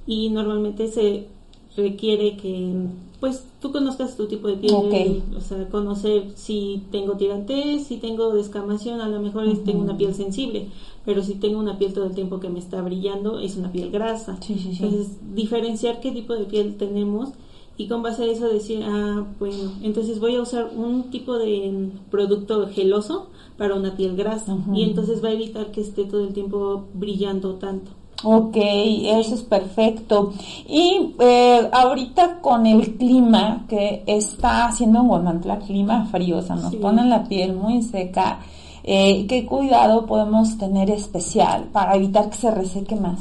Y 0.07 0.31
normalmente 0.31 0.89
se 0.89 1.29
requiere 1.77 2.37
que, 2.37 2.73
pues, 3.21 3.45
tú 3.61 3.71
conozcas 3.71 4.17
tu 4.17 4.27
tipo 4.27 4.49
de 4.49 4.57
piel, 4.57 5.23
o 5.37 5.41
sea, 5.41 5.69
conocer 5.69 6.33
si 6.35 6.83
tengo 6.91 7.17
tirantez, 7.17 7.87
si 7.87 7.99
tengo 7.99 8.33
descamación, 8.35 9.01
a 9.01 9.09
lo 9.09 9.21
mejor 9.21 9.47
tengo 9.65 9.83
una 9.83 9.97
piel 9.97 10.15
sensible, 10.15 10.69
pero 11.05 11.23
si 11.23 11.35
tengo 11.35 11.59
una 11.59 11.79
piel 11.79 11.93
todo 11.93 12.07
el 12.07 12.15
tiempo 12.15 12.41
que 12.41 12.49
me 12.49 12.59
está 12.59 12.81
brillando, 12.83 13.39
es 13.39 13.57
una 13.57 13.71
piel 13.71 13.91
grasa. 13.91 14.39
Entonces, 14.49 15.19
diferenciar 15.35 16.01
qué 16.01 16.13
tipo 16.13 16.35
de 16.35 16.45
piel 16.45 16.77
tenemos 16.77 17.31
y 17.79 17.89
con 17.89 18.03
base 18.03 18.25
a 18.25 18.27
eso 18.27 18.49
decir, 18.49 18.83
ah, 18.85 19.25
bueno, 19.39 19.73
entonces 19.83 20.19
voy 20.19 20.37
a 20.37 20.43
usar 20.43 20.71
un 20.75 21.11
tipo 21.11 21.39
de 21.39 21.91
producto 22.11 22.69
geloso 22.69 23.29
para 23.59 23.75
una 23.75 23.97
piel 23.97 24.17
grasa 24.17 24.57
y 24.73 24.83
entonces 24.83 25.23
va 25.23 25.29
a 25.29 25.33
evitar 25.33 25.71
que 25.71 25.83
esté 25.83 26.05
todo 26.05 26.25
el 26.25 26.33
tiempo 26.33 26.85
brillando 26.95 27.55
tanto. 27.55 27.91
Ok, 28.25 28.57
eso 28.57 29.35
es 29.35 29.43
perfecto. 29.43 30.33
Y 30.67 31.15
eh, 31.19 31.69
ahorita 31.71 32.41
con 32.41 32.65
el 32.65 32.97
clima 32.97 33.67
que 33.69 34.05
está 34.07 34.69
haciendo 34.69 35.01
en 35.01 35.09
Guamantla, 35.09 35.59
clima 35.59 36.07
frío, 36.07 36.39
o 36.39 36.43
sea, 36.43 36.57
nos 36.57 36.75
pone 36.77 37.05
la 37.05 37.25
piel 37.25 37.55
muy 37.55 37.83
seca, 37.83 38.41
eh, 38.85 39.27
¿qué 39.27 39.45
cuidado 39.45 40.07
podemos 40.07 40.57
tener 40.57 40.91
especial 40.91 41.65
para 41.73 41.97
evitar 41.97 42.31
que 42.31 42.37
se 42.37 42.51
reseque 42.51 42.97
más? 42.97 43.21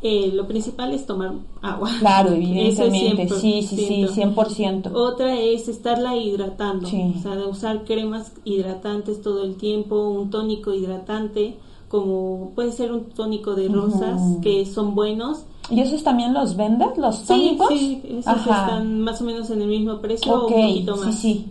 Eh, 0.00 0.30
lo 0.32 0.46
principal 0.46 0.92
es 0.92 1.06
tomar 1.06 1.32
agua. 1.60 1.90
Claro, 1.98 2.30
evidentemente, 2.34 3.28
sí, 3.30 3.62
sí, 3.62 3.76
sí, 3.76 4.06
100%. 4.06 4.92
Otra 4.94 5.38
es 5.38 5.68
estarla 5.68 6.16
hidratando, 6.16 6.86
o 6.86 7.20
sea, 7.20 7.34
de 7.34 7.46
usar 7.46 7.84
cremas 7.84 8.32
hidratantes 8.44 9.20
todo 9.22 9.42
el 9.42 9.56
tiempo, 9.56 10.08
un 10.08 10.30
tónico 10.30 10.72
hidratante, 10.72 11.56
como 11.88 12.52
puede 12.54 12.70
ser 12.72 12.92
un 12.92 13.06
tónico 13.06 13.54
de 13.54 13.68
rosas, 13.68 14.20
que 14.42 14.66
son 14.66 14.94
buenos. 14.94 15.44
¿Y 15.70 15.80
esos 15.80 16.02
también 16.04 16.32
los 16.32 16.56
vendes, 16.56 16.96
los 16.96 17.24
tónicos? 17.24 17.68
Sí, 17.68 18.00
sí, 18.02 18.18
esos 18.20 18.40
están 18.40 19.00
más 19.00 19.20
o 19.20 19.24
menos 19.24 19.50
en 19.50 19.62
el 19.62 19.68
mismo 19.68 19.98
precio 19.98 20.32
o 20.32 20.46
un 20.46 20.52
poquito 20.52 20.96
más. 20.96 21.14
Sí, 21.16 21.34
sí. 21.34 21.46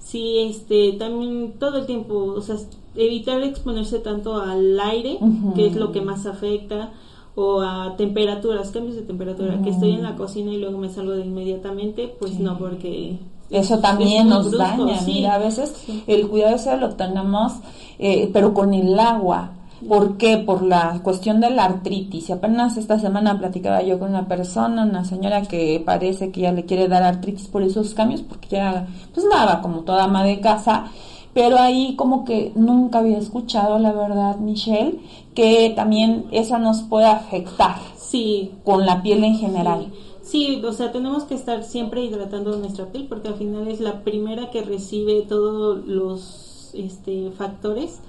Sí, 0.00 0.38
este, 0.40 0.92
también 0.94 1.54
todo 1.60 1.78
el 1.78 1.86
tiempo, 1.86 2.34
o 2.36 2.40
sea, 2.42 2.56
evitar 2.96 3.40
exponerse 3.42 4.00
tanto 4.00 4.42
al 4.42 4.78
aire, 4.80 5.18
que 5.54 5.68
es 5.68 5.76
lo 5.76 5.92
que 5.92 6.00
más 6.00 6.26
afecta 6.26 6.92
o 7.34 7.60
a 7.60 7.96
temperaturas, 7.96 8.70
cambios 8.70 8.96
de 8.96 9.02
temperatura, 9.02 9.60
que 9.62 9.70
estoy 9.70 9.92
en 9.92 10.02
la 10.02 10.16
cocina 10.16 10.52
y 10.52 10.58
luego 10.58 10.78
me 10.78 10.90
salgo 10.90 11.12
de 11.12 11.24
inmediatamente, 11.24 12.14
pues 12.18 12.38
no, 12.38 12.58
porque... 12.58 13.18
Eso 13.50 13.78
también 13.80 14.28
nos 14.28 14.50
daña, 14.50 14.98
mira, 15.06 15.34
a 15.34 15.38
veces 15.38 15.74
el 16.06 16.28
cuidado 16.28 16.56
ese 16.56 16.76
lo 16.78 16.90
tenemos, 16.94 17.52
eh, 17.98 18.30
pero 18.32 18.54
con 18.54 18.72
el 18.72 18.98
agua. 18.98 19.52
¿Por 19.86 20.16
qué? 20.16 20.38
Por 20.38 20.62
la 20.62 21.00
cuestión 21.02 21.40
de 21.40 21.50
la 21.50 21.64
artritis. 21.64 22.28
Y 22.28 22.32
apenas 22.32 22.76
esta 22.76 22.98
semana 22.98 23.38
platicaba 23.38 23.82
yo 23.82 23.98
con 23.98 24.10
una 24.10 24.28
persona, 24.28 24.84
una 24.84 25.04
señora 25.04 25.42
que 25.42 25.82
parece 25.84 26.30
que 26.30 26.42
ya 26.42 26.52
le 26.52 26.64
quiere 26.64 26.88
dar 26.88 27.02
artritis 27.02 27.48
por 27.48 27.62
esos 27.62 27.92
cambios, 27.92 28.22
porque 28.22 28.48
ya, 28.48 28.86
pues 29.12 29.26
nada, 29.26 29.60
como 29.60 29.80
toda 29.80 30.04
ama 30.04 30.22
de 30.24 30.40
casa, 30.40 30.86
pero 31.34 31.58
ahí 31.58 31.94
como 31.96 32.24
que 32.24 32.52
nunca 32.54 32.98
había 32.98 33.18
escuchado, 33.18 33.78
la 33.78 33.92
verdad, 33.92 34.36
Michelle, 34.36 35.00
que 35.34 35.72
también 35.74 36.26
eso 36.30 36.58
nos 36.58 36.82
puede 36.82 37.06
afectar. 37.06 37.76
Sí. 37.96 38.52
Con 38.64 38.86
la 38.86 39.02
piel 39.02 39.24
en 39.24 39.36
general. 39.36 39.92
Sí. 40.22 40.62
o 40.64 40.72
sea, 40.72 40.92
tenemos 40.92 41.24
que 41.24 41.34
estar 41.34 41.64
siempre 41.64 42.04
hidratando 42.04 42.56
nuestra 42.56 42.86
piel 42.86 43.06
porque 43.08 43.28
al 43.28 43.34
final 43.34 43.68
es 43.68 43.80
la 43.80 44.02
primera 44.02 44.50
que 44.50 44.62
recibe 44.62 45.22
todos 45.22 45.86
los 45.86 46.70
este, 46.74 47.30
factores. 47.30 48.00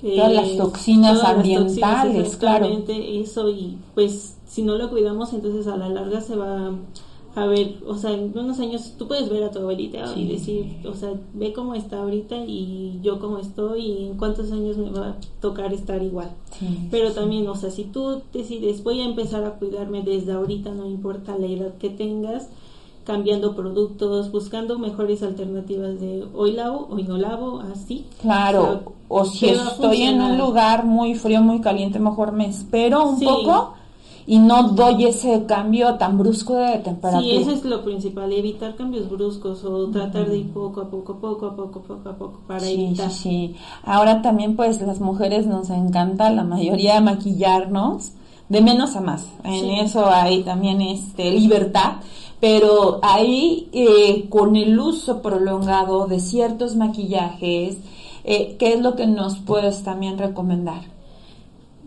Que 0.00 0.16
todas 0.16 0.32
las 0.32 0.56
toxinas 0.58 1.24
ambientales, 1.24 2.36
claro. 2.36 2.66
Eso 2.66 3.48
y 3.48 3.78
pues 3.94 4.36
si 4.46 4.62
no 4.62 4.76
lo 4.76 4.90
cuidamos 4.90 5.32
entonces 5.32 5.66
a 5.66 5.76
la 5.76 5.88
larga 5.88 6.20
se 6.20 6.36
va 6.36 6.72
a 7.36 7.44
ver, 7.44 7.76
o 7.86 7.94
sea, 7.96 8.12
en 8.12 8.32
unos 8.34 8.58
años 8.60 8.94
tú 8.96 9.06
puedes 9.06 9.28
ver 9.28 9.44
a 9.44 9.50
tu 9.50 9.58
abuelita 9.58 10.10
y 10.16 10.26
decir, 10.26 10.78
o 10.88 10.94
sea, 10.94 11.12
ve 11.34 11.52
cómo 11.52 11.74
está 11.74 12.00
ahorita 12.00 12.34
y 12.46 12.98
yo 13.02 13.20
cómo 13.20 13.36
estoy 13.36 13.82
y 13.82 14.06
en 14.06 14.16
cuántos 14.16 14.50
años 14.52 14.78
me 14.78 14.88
va 14.88 15.08
a 15.08 15.16
tocar 15.42 15.74
estar 15.74 16.02
igual. 16.02 16.30
Pero 16.90 17.12
también, 17.12 17.46
o 17.46 17.54
sea, 17.54 17.70
si 17.70 17.84
tú 17.84 18.22
decides, 18.32 18.82
voy 18.82 19.02
a 19.02 19.04
empezar 19.04 19.44
a 19.44 19.50
cuidarme 19.50 20.02
desde 20.02 20.32
ahorita, 20.32 20.70
no 20.70 20.86
importa 20.86 21.36
la 21.36 21.46
edad 21.46 21.74
que 21.74 21.90
tengas, 21.90 22.48
cambiando 23.04 23.54
productos, 23.54 24.32
buscando 24.32 24.78
mejores 24.78 25.22
alternativas 25.22 26.00
de 26.00 26.24
hoy 26.34 26.52
lavo, 26.52 26.88
hoy 26.90 27.02
no 27.02 27.18
lavo, 27.18 27.60
así. 27.70 28.06
Claro, 28.22 28.94
o, 29.08 29.26
si 29.26 29.50
estoy 29.50 30.04
en 30.04 30.22
un 30.22 30.38
lugar 30.38 30.86
muy 30.86 31.14
frío, 31.14 31.42
muy 31.42 31.60
caliente, 31.60 31.98
mejor 31.98 32.32
me 32.32 32.46
espero 32.46 33.06
un 33.06 33.20
poco 33.20 33.75
y 34.26 34.38
no 34.38 34.70
doy 34.70 35.04
ese 35.04 35.44
cambio 35.46 35.94
tan 35.94 36.18
brusco 36.18 36.54
de 36.54 36.78
temperatura. 36.78 37.20
Sí, 37.20 37.36
eso 37.36 37.52
es 37.52 37.64
lo 37.64 37.84
principal, 37.84 38.32
evitar 38.32 38.74
cambios 38.74 39.08
bruscos 39.08 39.64
o 39.64 39.88
tratar 39.90 40.28
de 40.28 40.38
ir 40.38 40.52
poco 40.52 40.80
a 40.80 40.90
poco, 40.90 41.16
poco 41.16 41.46
a 41.46 41.56
poco, 41.56 41.80
poco 41.82 42.08
a 42.08 42.16
poco 42.16 42.40
para 42.46 42.66
evitar. 42.66 43.10
Sí, 43.10 43.22
sí. 43.22 43.56
Ahora 43.84 44.22
también 44.22 44.56
pues 44.56 44.80
las 44.82 45.00
mujeres 45.00 45.46
nos 45.46 45.70
encanta 45.70 46.30
la 46.30 46.42
mayoría 46.42 47.00
maquillarnos 47.00 48.12
de 48.48 48.60
menos 48.60 48.96
a 48.96 49.00
más. 49.00 49.26
En 49.44 49.70
eso 49.70 50.06
hay 50.06 50.42
también 50.42 50.80
este 50.80 51.30
libertad, 51.30 51.96
pero 52.40 52.98
ahí 53.02 53.68
eh, 53.72 54.28
con 54.28 54.56
el 54.56 54.78
uso 54.78 55.22
prolongado 55.22 56.06
de 56.06 56.18
ciertos 56.18 56.74
maquillajes, 56.74 57.78
eh, 58.24 58.56
¿qué 58.58 58.74
es 58.74 58.80
lo 58.80 58.96
que 58.96 59.06
nos 59.06 59.38
puedes 59.38 59.84
también 59.84 60.18
recomendar? 60.18 60.95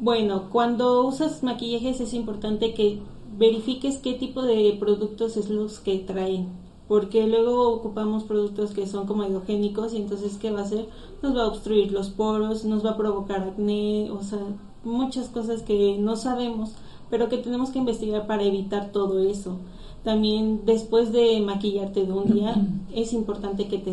Bueno, 0.01 0.43
cuando 0.49 1.05
usas 1.05 1.43
maquillajes 1.43 1.99
es 1.99 2.13
importante 2.13 2.73
que 2.73 2.99
verifiques 3.37 3.97
qué 3.97 4.13
tipo 4.13 4.41
de 4.41 4.77
productos 4.79 5.35
es 5.35 5.49
los 5.49 5.79
que 5.79 5.99
traen, 5.99 6.47
porque 6.87 7.27
luego 7.27 7.69
ocupamos 7.69 8.23
productos 8.23 8.71
que 8.71 8.87
son 8.87 9.07
como 9.07 9.25
hidrogénicos 9.25 9.93
y 9.93 9.97
entonces 9.97 10.37
¿qué 10.37 10.51
va 10.51 10.59
a 10.61 10.63
hacer? 10.63 10.87
Nos 11.21 11.35
va 11.35 11.43
a 11.43 11.47
obstruir 11.47 11.91
los 11.91 12.09
poros, 12.09 12.63
nos 12.63 12.85
va 12.85 12.91
a 12.91 12.97
provocar 12.97 13.41
acné, 13.41 14.09
o 14.09 14.23
sea, 14.23 14.39
muchas 14.85 15.27
cosas 15.27 15.63
que 15.63 15.97
no 15.99 16.15
sabemos, 16.15 16.71
pero 17.09 17.27
que 17.27 17.37
tenemos 17.37 17.71
que 17.71 17.79
investigar 17.79 18.25
para 18.25 18.43
evitar 18.43 18.93
todo 18.93 19.19
eso. 19.19 19.57
También 20.05 20.61
después 20.65 21.11
de 21.11 21.41
maquillarte 21.41 22.05
de 22.05 22.13
un 22.13 22.33
día, 22.33 22.55
es 22.95 23.11
importante 23.11 23.67
que 23.67 23.79
te 23.79 23.91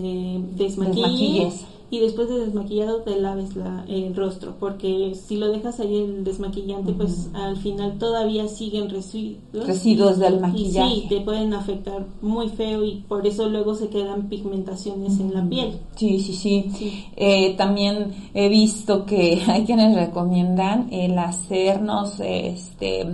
desmaquilles 0.57 1.65
y 1.91 2.01
después 2.01 2.29
de 2.29 2.41
desmaquillado 2.41 3.03
te 3.03 3.19
laves 3.21 3.55
la, 3.55 3.85
el 3.89 4.15
rostro, 4.15 4.57
porque 4.59 5.15
si 5.15 5.37
lo 5.37 5.53
dejas 5.53 5.79
ahí 5.79 5.97
el 5.97 6.25
desmaquillante, 6.25 6.93
pues 6.93 7.31
al 7.35 7.57
final 7.57 7.99
todavía 7.99 8.49
siguen 8.49 8.91
residuos. 8.91 9.67
Residuos 9.67 10.19
del 10.19 10.41
maquillaje. 10.41 10.95
Y 10.95 11.01
sí, 11.03 11.07
te 11.09 11.21
pueden 11.21 11.55
afectar 11.55 12.07
muy 12.23 12.49
feo 12.49 12.85
y 12.85 13.05
por 13.09 13.27
eso 13.27 13.49
luego 13.49 13.75
se 13.75 13.89
quedan 13.89 14.29
pigmentaciones 14.29 15.21
en 15.21 15.35
la 15.35 15.49
piel. 15.49 15.79
Sí, 15.95 16.19
sí, 16.19 16.35
sí. 16.35 17.05
Eh, 17.17 17.55
también 17.57 18.31
he 18.35 18.49
visto 18.49 19.07
que 19.07 19.43
hay 19.47 19.65
quienes 19.65 19.95
recomiendan 19.95 20.93
el 20.93 21.17
hacernos 21.19 22.21
este 22.21 23.07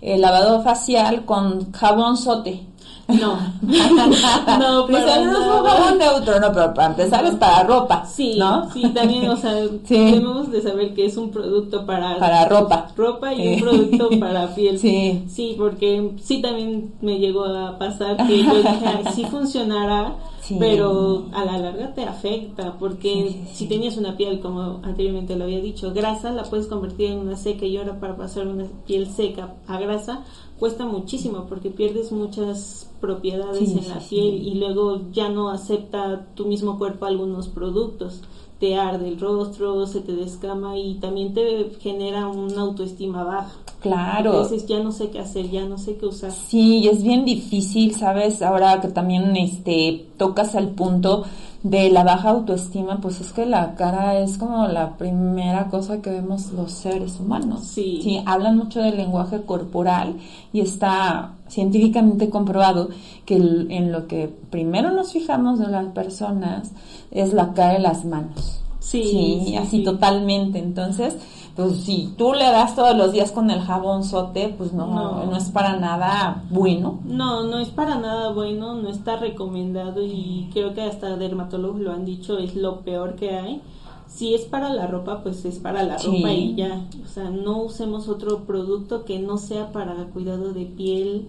el 0.00 0.20
lavado 0.20 0.62
facial 0.62 1.24
con 1.24 1.72
jabón 1.72 2.16
sote. 2.18 2.60
No, 3.06 3.36
no, 3.62 4.16
para 4.46 4.58
no 4.58 4.86
es 4.88 5.38
un 5.38 5.64
jabón 5.64 5.98
neutro, 5.98 6.40
no, 6.40 6.52
pero 6.52 6.72
para 6.72 6.88
empezar 6.88 7.24
es 7.26 7.34
para 7.34 7.62
ropa. 7.64 8.06
Sí, 8.06 8.36
¿no? 8.38 8.70
sí, 8.72 8.82
también, 8.94 9.28
o 9.28 9.36
sea, 9.36 9.54
tenemos 9.88 10.50
de 10.50 10.62
saber 10.62 10.94
que 10.94 11.06
es 11.06 11.16
un 11.16 11.30
producto 11.30 11.84
para, 11.84 12.18
para 12.18 12.48
ropa. 12.48 12.88
Ropa 12.96 13.34
y 13.34 13.54
un 13.54 13.60
producto 13.60 14.08
para 14.18 14.46
piel. 14.54 14.78
Sí. 14.78 15.24
Sí, 15.28 15.54
porque 15.58 16.12
sí 16.22 16.40
también 16.40 16.94
me 17.02 17.18
llegó 17.18 17.44
a 17.44 17.78
pasar 17.78 18.16
que 18.26 18.42
yo 18.42 18.54
dije, 18.54 19.04
sí 19.14 19.24
funcionará, 19.26 20.16
pero 20.58 21.26
a 21.32 21.44
la 21.44 21.58
larga 21.58 21.94
te 21.94 22.04
afecta, 22.04 22.76
porque 22.78 23.44
si 23.52 23.66
tenías 23.66 23.96
una 23.98 24.16
piel, 24.16 24.40
como 24.40 24.80
anteriormente 24.82 25.36
lo 25.36 25.44
había 25.44 25.60
dicho, 25.60 25.92
grasa, 25.92 26.30
la 26.30 26.44
puedes 26.44 26.66
convertir 26.68 27.12
en 27.12 27.18
una 27.18 27.36
seca 27.36 27.66
y 27.66 27.76
ahora 27.76 28.00
para 28.00 28.16
pasar 28.16 28.46
una 28.46 28.64
piel 28.86 29.06
seca 29.10 29.54
a 29.66 29.78
grasa 29.78 30.24
cuesta 30.64 30.86
muchísimo 30.86 31.44
porque 31.46 31.68
pierdes 31.68 32.10
muchas 32.10 32.88
propiedades 32.98 33.68
en 33.68 33.86
la 33.86 33.98
piel 33.98 34.48
y 34.48 34.54
luego 34.54 35.02
ya 35.12 35.28
no 35.28 35.50
acepta 35.50 36.24
tu 36.34 36.46
mismo 36.46 36.78
cuerpo 36.78 37.04
algunos 37.04 37.48
productos 37.48 38.22
te 38.58 38.76
arde 38.76 39.08
el 39.08 39.20
rostro, 39.20 39.86
se 39.86 40.00
te 40.00 40.12
descama 40.12 40.78
y 40.78 40.94
también 40.94 41.34
te 41.34 41.70
genera 41.80 42.28
una 42.28 42.62
autoestima 42.62 43.24
baja. 43.24 43.52
Claro. 43.80 44.30
Entonces 44.30 44.66
ya 44.66 44.78
no 44.78 44.90
sé 44.90 45.10
qué 45.10 45.18
hacer, 45.18 45.50
ya 45.50 45.66
no 45.66 45.76
sé 45.76 45.96
qué 45.96 46.06
usar. 46.06 46.32
Sí, 46.32 46.88
es 46.88 47.02
bien 47.02 47.26
difícil, 47.26 47.94
¿sabes? 47.94 48.40
Ahora 48.40 48.80
que 48.80 48.88
también 48.88 49.36
este 49.36 50.06
tocas 50.16 50.54
al 50.54 50.70
punto 50.70 51.24
de 51.64 51.88
la 51.90 52.04
baja 52.04 52.28
autoestima, 52.28 53.00
pues 53.00 53.22
es 53.22 53.32
que 53.32 53.46
la 53.46 53.74
cara 53.74 54.18
es 54.18 54.36
como 54.36 54.68
la 54.68 54.98
primera 54.98 55.68
cosa 55.68 56.02
que 56.02 56.10
vemos 56.10 56.52
los 56.52 56.70
seres 56.70 57.18
humanos. 57.18 57.64
Sí. 57.64 58.00
sí 58.02 58.22
hablan 58.26 58.58
mucho 58.58 58.80
del 58.82 58.98
lenguaje 58.98 59.40
corporal 59.42 60.18
y 60.52 60.60
está 60.60 61.32
científicamente 61.48 62.28
comprobado 62.28 62.90
que 63.24 63.36
en 63.36 63.92
lo 63.92 64.06
que 64.06 64.28
primero 64.50 64.90
nos 64.90 65.12
fijamos 65.14 65.58
de 65.58 65.68
las 65.68 65.86
personas 65.86 66.70
es 67.10 67.32
la 67.32 67.54
cara 67.54 67.78
y 67.78 67.82
las 67.82 68.04
manos. 68.04 68.63
Sí, 68.84 69.56
así 69.58 69.82
totalmente. 69.82 70.58
Entonces, 70.58 71.16
pues 71.56 71.78
si 71.78 72.12
tú 72.18 72.34
le 72.34 72.44
das 72.44 72.76
todos 72.76 72.94
los 72.96 73.12
días 73.12 73.32
con 73.32 73.50
el 73.50 73.60
jabón 73.60 74.04
sote, 74.04 74.54
pues 74.56 74.74
no, 74.74 75.24
no, 75.24 75.36
es 75.36 75.48
para 75.50 75.76
nada 75.76 76.44
bueno. 76.50 77.00
No, 77.04 77.44
no 77.44 77.58
es 77.60 77.70
para 77.70 77.96
nada 77.96 78.30
bueno, 78.32 78.74
no 78.74 78.90
está 78.90 79.16
recomendado 79.16 80.02
y 80.02 80.50
creo 80.52 80.74
que 80.74 80.82
hasta 80.82 81.16
dermatólogos 81.16 81.80
lo 81.80 81.92
han 81.92 82.04
dicho, 82.04 82.38
es 82.38 82.56
lo 82.56 82.80
peor 82.80 83.16
que 83.16 83.30
hay. 83.30 83.62
Si 84.06 84.34
es 84.34 84.42
para 84.42 84.68
la 84.68 84.86
ropa, 84.86 85.22
pues 85.22 85.44
es 85.46 85.58
para 85.58 85.82
la 85.82 85.96
ropa 85.96 86.30
y 86.30 86.54
ya. 86.54 86.86
O 87.02 87.08
sea, 87.08 87.30
no 87.30 87.62
usemos 87.62 88.08
otro 88.08 88.44
producto 88.44 89.04
que 89.04 89.18
no 89.18 89.38
sea 89.38 89.72
para 89.72 89.94
cuidado 90.12 90.52
de 90.52 90.66
piel, 90.66 91.28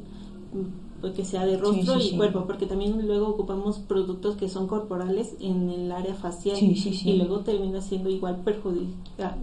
que 1.13 1.25
sea 1.25 1.45
de 1.45 1.57
rostro 1.57 2.00
y 2.00 2.15
cuerpo, 2.15 2.45
porque 2.45 2.65
también 2.65 3.05
luego 3.05 3.27
ocupamos 3.27 3.79
productos 3.79 4.35
que 4.35 4.50
son 4.50 4.67
corporales 4.67 5.35
en 5.39 5.69
el 5.69 5.91
área 5.91 6.15
facial 6.15 6.57
y 6.59 7.17
luego 7.17 7.39
termina 7.39 7.81
siendo 7.81 8.09
igual 8.09 8.38
perjudicial. 8.43 9.35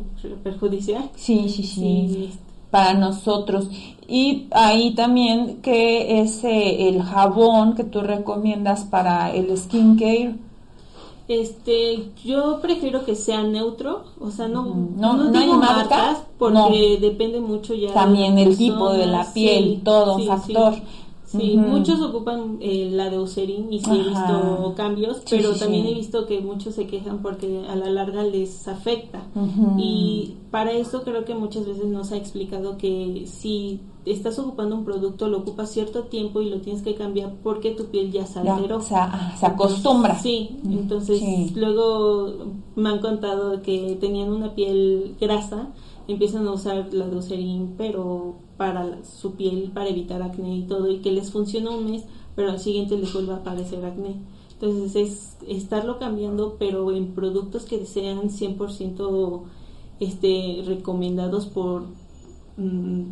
Sí, 1.17 1.49
sí, 1.49 1.63
sí. 1.63 2.31
Para 2.71 2.95
nosotros. 2.95 3.69
Y 4.09 4.47
ahí 4.51 4.95
también, 4.95 5.61
que 5.63 6.21
es 6.21 6.43
eh, 6.45 6.89
el 6.89 7.03
jabón 7.03 7.75
que 7.75 7.85
tú 7.85 8.01
recomiendas 8.01 8.85
para 8.85 9.35
el 9.35 9.57
skincare? 9.57 10.37
Este, 11.29 12.11
yo 12.25 12.61
prefiero 12.61 13.05
que 13.05 13.15
sea 13.15 13.43
neutro, 13.43 14.05
o 14.21 14.31
sea, 14.31 14.49
no, 14.49 14.65
no, 14.65 15.15
no, 15.15 15.39
hay 15.39 15.49
marcas 15.49 16.19
porque 16.37 16.99
depende 17.01 17.41
mucho 17.41 17.75
ya. 17.75 17.95
También 17.95 18.39
el 18.39 18.57
tipo 18.57 18.93
de 18.93 19.07
la 19.07 19.33
piel, 19.33 19.81
todo 19.85 20.17
un 20.17 20.27
factor. 20.27 20.75
Sí, 20.75 20.83
muchos 21.35 22.01
ocupan 22.01 22.59
eh, 22.61 22.89
la 22.91 23.11
de 23.11 23.17
Eucerin 23.17 23.73
y 23.73 23.81
sí 23.81 23.91
he 23.91 24.09
visto 24.09 24.75
cambios, 24.77 25.23
pero 25.29 25.55
también 25.55 25.87
he 25.87 25.95
visto 25.95 26.27
que 26.27 26.41
muchos 26.41 26.75
se 26.75 26.87
quejan 26.87 27.23
porque 27.23 27.65
a 27.69 27.77
la 27.77 27.91
larga 27.91 28.23
les 28.23 28.69
afecta. 28.69 29.23
Y 29.79 30.35
para 30.51 30.73
eso 30.73 31.03
creo 31.03 31.25
que 31.25 31.35
muchas 31.35 31.67
veces 31.67 31.87
nos 31.87 32.13
ha 32.13 32.17
explicado 32.17 32.77
que 32.77 33.25
si 33.27 33.81
estás 34.05 34.39
ocupando 34.39 34.77
un 34.77 34.85
producto, 34.85 35.29
lo 35.29 35.39
ocupas 35.39 35.71
cierto 35.71 36.05
tiempo 36.05 36.41
y 36.43 36.51
lo 36.51 36.61
tienes 36.61 36.83
que 36.83 36.95
cambiar 36.95 37.35
porque 37.43 37.71
tu 37.71 37.87
piel 37.87 38.11
ya 38.11 38.27
se 38.27 38.41
alteró. 38.41 38.81
se, 38.81 38.97
acostumbra. 39.47 40.19
sí, 40.19 40.57
entonces 40.65 41.23
luego 41.55 42.55
me 42.75 42.89
han 42.89 43.01
contado 43.01 43.63
que 43.63 43.97
tenían 44.01 44.31
una 44.31 44.55
piel 44.55 45.17
grasa, 45.21 45.69
empiezan 46.09 46.47
a 46.47 46.53
usar 46.53 46.93
la 46.93 47.07
de 47.09 47.17
Eucerin, 47.17 47.75
pero 47.77 48.37
para 48.57 49.05
su 49.05 49.35
piel, 49.35 49.71
para 49.73 49.89
evitar 49.89 50.23
acné 50.23 50.57
y 50.57 50.63
todo, 50.63 50.91
y 50.91 50.99
que 50.99 51.13
les 51.13 51.31
funciona 51.31 51.71
un 51.71 51.91
mes, 51.91 52.05
pero 52.35 52.51
al 52.51 52.59
siguiente 52.59 52.97
les 52.97 53.13
vuelve 53.13 53.33
a 53.33 53.37
aparecer 53.37 53.85
acné. 53.85 54.17
Entonces 54.53 54.95
es 54.95 55.37
estarlo 55.49 55.99
cambiando, 55.99 56.57
pero 56.59 56.93
en 56.93 57.15
productos 57.15 57.65
que 57.65 57.85
sean 57.85 58.31
100% 58.31 59.43
este, 60.01 60.63
recomendados 60.67 61.47
por 61.47 61.85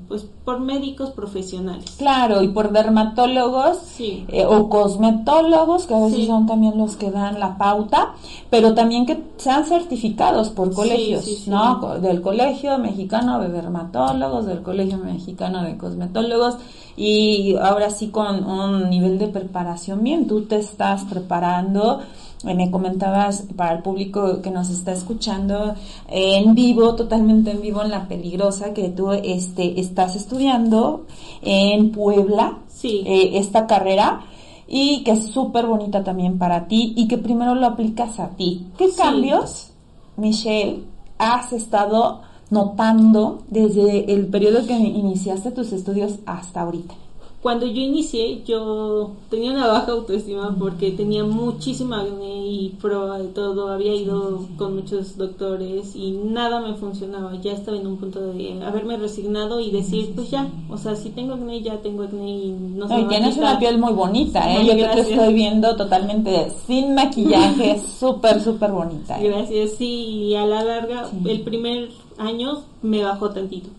pues 0.07 0.26
por 0.44 0.61
médicos 0.61 1.11
profesionales. 1.11 1.94
Claro, 1.96 2.42
y 2.42 2.48
por 2.48 2.72
dermatólogos 2.72 3.79
eh, 3.98 4.44
o 4.46 4.68
cosmetólogos, 4.68 5.87
que 5.87 5.94
a 5.94 6.00
veces 6.00 6.26
son 6.26 6.46
también 6.46 6.76
los 6.76 6.96
que 6.96 7.11
dan 7.11 7.40
la 7.40 7.57
pauta, 7.57 8.14
pero 8.50 8.74
también 8.74 9.07
que 9.07 9.22
sean 9.38 9.64
certificados 9.64 10.50
por 10.50 10.74
colegios, 10.74 11.48
¿no? 11.48 11.98
Del 12.00 12.20
Colegio 12.20 12.76
Mexicano 12.79 13.40
de 13.40 13.48
Dermatólogos, 13.48 14.44
del 14.44 14.62
Colegio 14.62 14.98
Mexicano 14.98 15.62
de 15.62 15.79
Cosmetólogos, 15.79 16.57
y 16.96 17.57
ahora 17.57 17.88
sí 17.88 18.09
con 18.09 18.44
un 18.44 18.90
nivel 18.90 19.18
de 19.18 19.29
preparación 19.29 20.05
bien, 20.05 20.26
tú 20.26 20.42
te 20.42 20.59
estás 20.59 21.05
preparando 21.05 22.00
me 22.44 22.70
comentabas 22.70 23.44
para 23.55 23.76
el 23.76 23.83
público 23.83 24.40
que 24.40 24.50
nos 24.50 24.70
está 24.70 24.92
escuchando 24.92 25.74
en 26.09 26.55
vivo, 26.55 26.94
totalmente 26.94 27.50
en 27.50 27.61
vivo 27.61 27.83
en 27.83 27.90
La 27.90 28.09
Peligrosa, 28.09 28.72
que 28.72 28.88
tú 28.88 29.12
este, 29.12 29.79
estás 29.79 30.16
estudiando 30.16 31.07
en 31.42 31.92
Puebla 31.92 32.59
sí. 32.68 33.03
Eh, 33.07 33.38
esta 33.38 33.66
carrera 33.66 34.22
y 34.66 35.03
que 35.05 35.12
es 35.12 35.26
súper 35.26 35.66
bonita 35.66 36.03
también 36.03 36.38
para 36.38 36.66
ti 36.66 36.94
y 36.96 37.09
que 37.09 37.18
primero 37.18 37.55
lo 37.55 37.66
aplicas 37.66 38.18
a 38.20 38.31
ti. 38.31 38.68
¿Qué 38.79 38.88
cambios, 38.96 39.70
Michelle, 40.16 40.85
has 41.18 41.53
estado 41.53 42.22
notando 42.50 43.42
desde 43.48 44.12
el 44.12 44.29
periodo 44.29 44.66
que 44.66 44.74
iniciaste 44.74 45.50
tus 45.50 45.72
estudios 45.72 46.20
hasta 46.24 46.62
ahorita? 46.62 46.94
Cuando 47.42 47.64
yo 47.64 47.81
inicié, 47.81 48.42
yo 48.44 49.12
tenía 49.31 49.53
una 49.53 49.66
baja 49.66 49.92
autoestima 49.92 50.55
porque 50.59 50.90
tenía 50.90 51.24
muchísima 51.24 52.03
acné 52.03 52.46
y 52.46 52.68
prueba 52.81 53.18
de 53.18 53.29
todo. 53.29 53.68
Había 53.68 53.94
ido 53.94 54.46
con 54.59 54.76
muchos 54.76 55.16
doctores 55.16 55.96
y 55.96 56.11
nada 56.11 56.61
me 56.61 56.74
funcionaba. 56.74 57.35
Ya 57.40 57.53
estaba 57.53 57.79
en 57.79 57.87
un 57.87 57.96
punto 57.96 58.20
de 58.20 58.62
haberme 58.62 58.98
resignado 58.98 59.59
y 59.59 59.70
decir, 59.70 60.12
pues 60.14 60.31
ya, 60.31 60.48
o 60.68 60.76
sea, 60.76 60.94
si 60.96 61.09
tengo 61.11 61.33
acné, 61.33 61.62
ya 61.62 61.79
tengo 61.79 62.03
acné 62.03 62.29
y 62.31 62.50
no 62.50 62.87
sé. 62.87 63.00
Y 63.00 63.05
tienes 63.05 63.38
una 63.38 63.59
piel 63.59 63.79
muy 63.79 63.94
bonita, 63.94 64.53
¿eh? 64.55 64.66
yo 64.66 64.90
te 64.90 65.00
estoy 65.00 65.33
viendo 65.33 65.74
totalmente 65.76 66.53
sin 66.66 66.94
maquillaje, 66.94 67.81
súper, 67.98 68.42
súper 68.42 68.70
bonita. 68.70 69.18
¿eh? 69.18 69.29
Gracias, 69.29 69.70
sí, 69.79 69.87
y 69.87 70.35
a 70.35 70.44
la 70.44 70.62
larga, 70.62 71.09
el 71.24 71.40
primer 71.40 71.88
año 72.18 72.64
me 72.83 73.03
bajó 73.03 73.31
tantito 73.31 73.70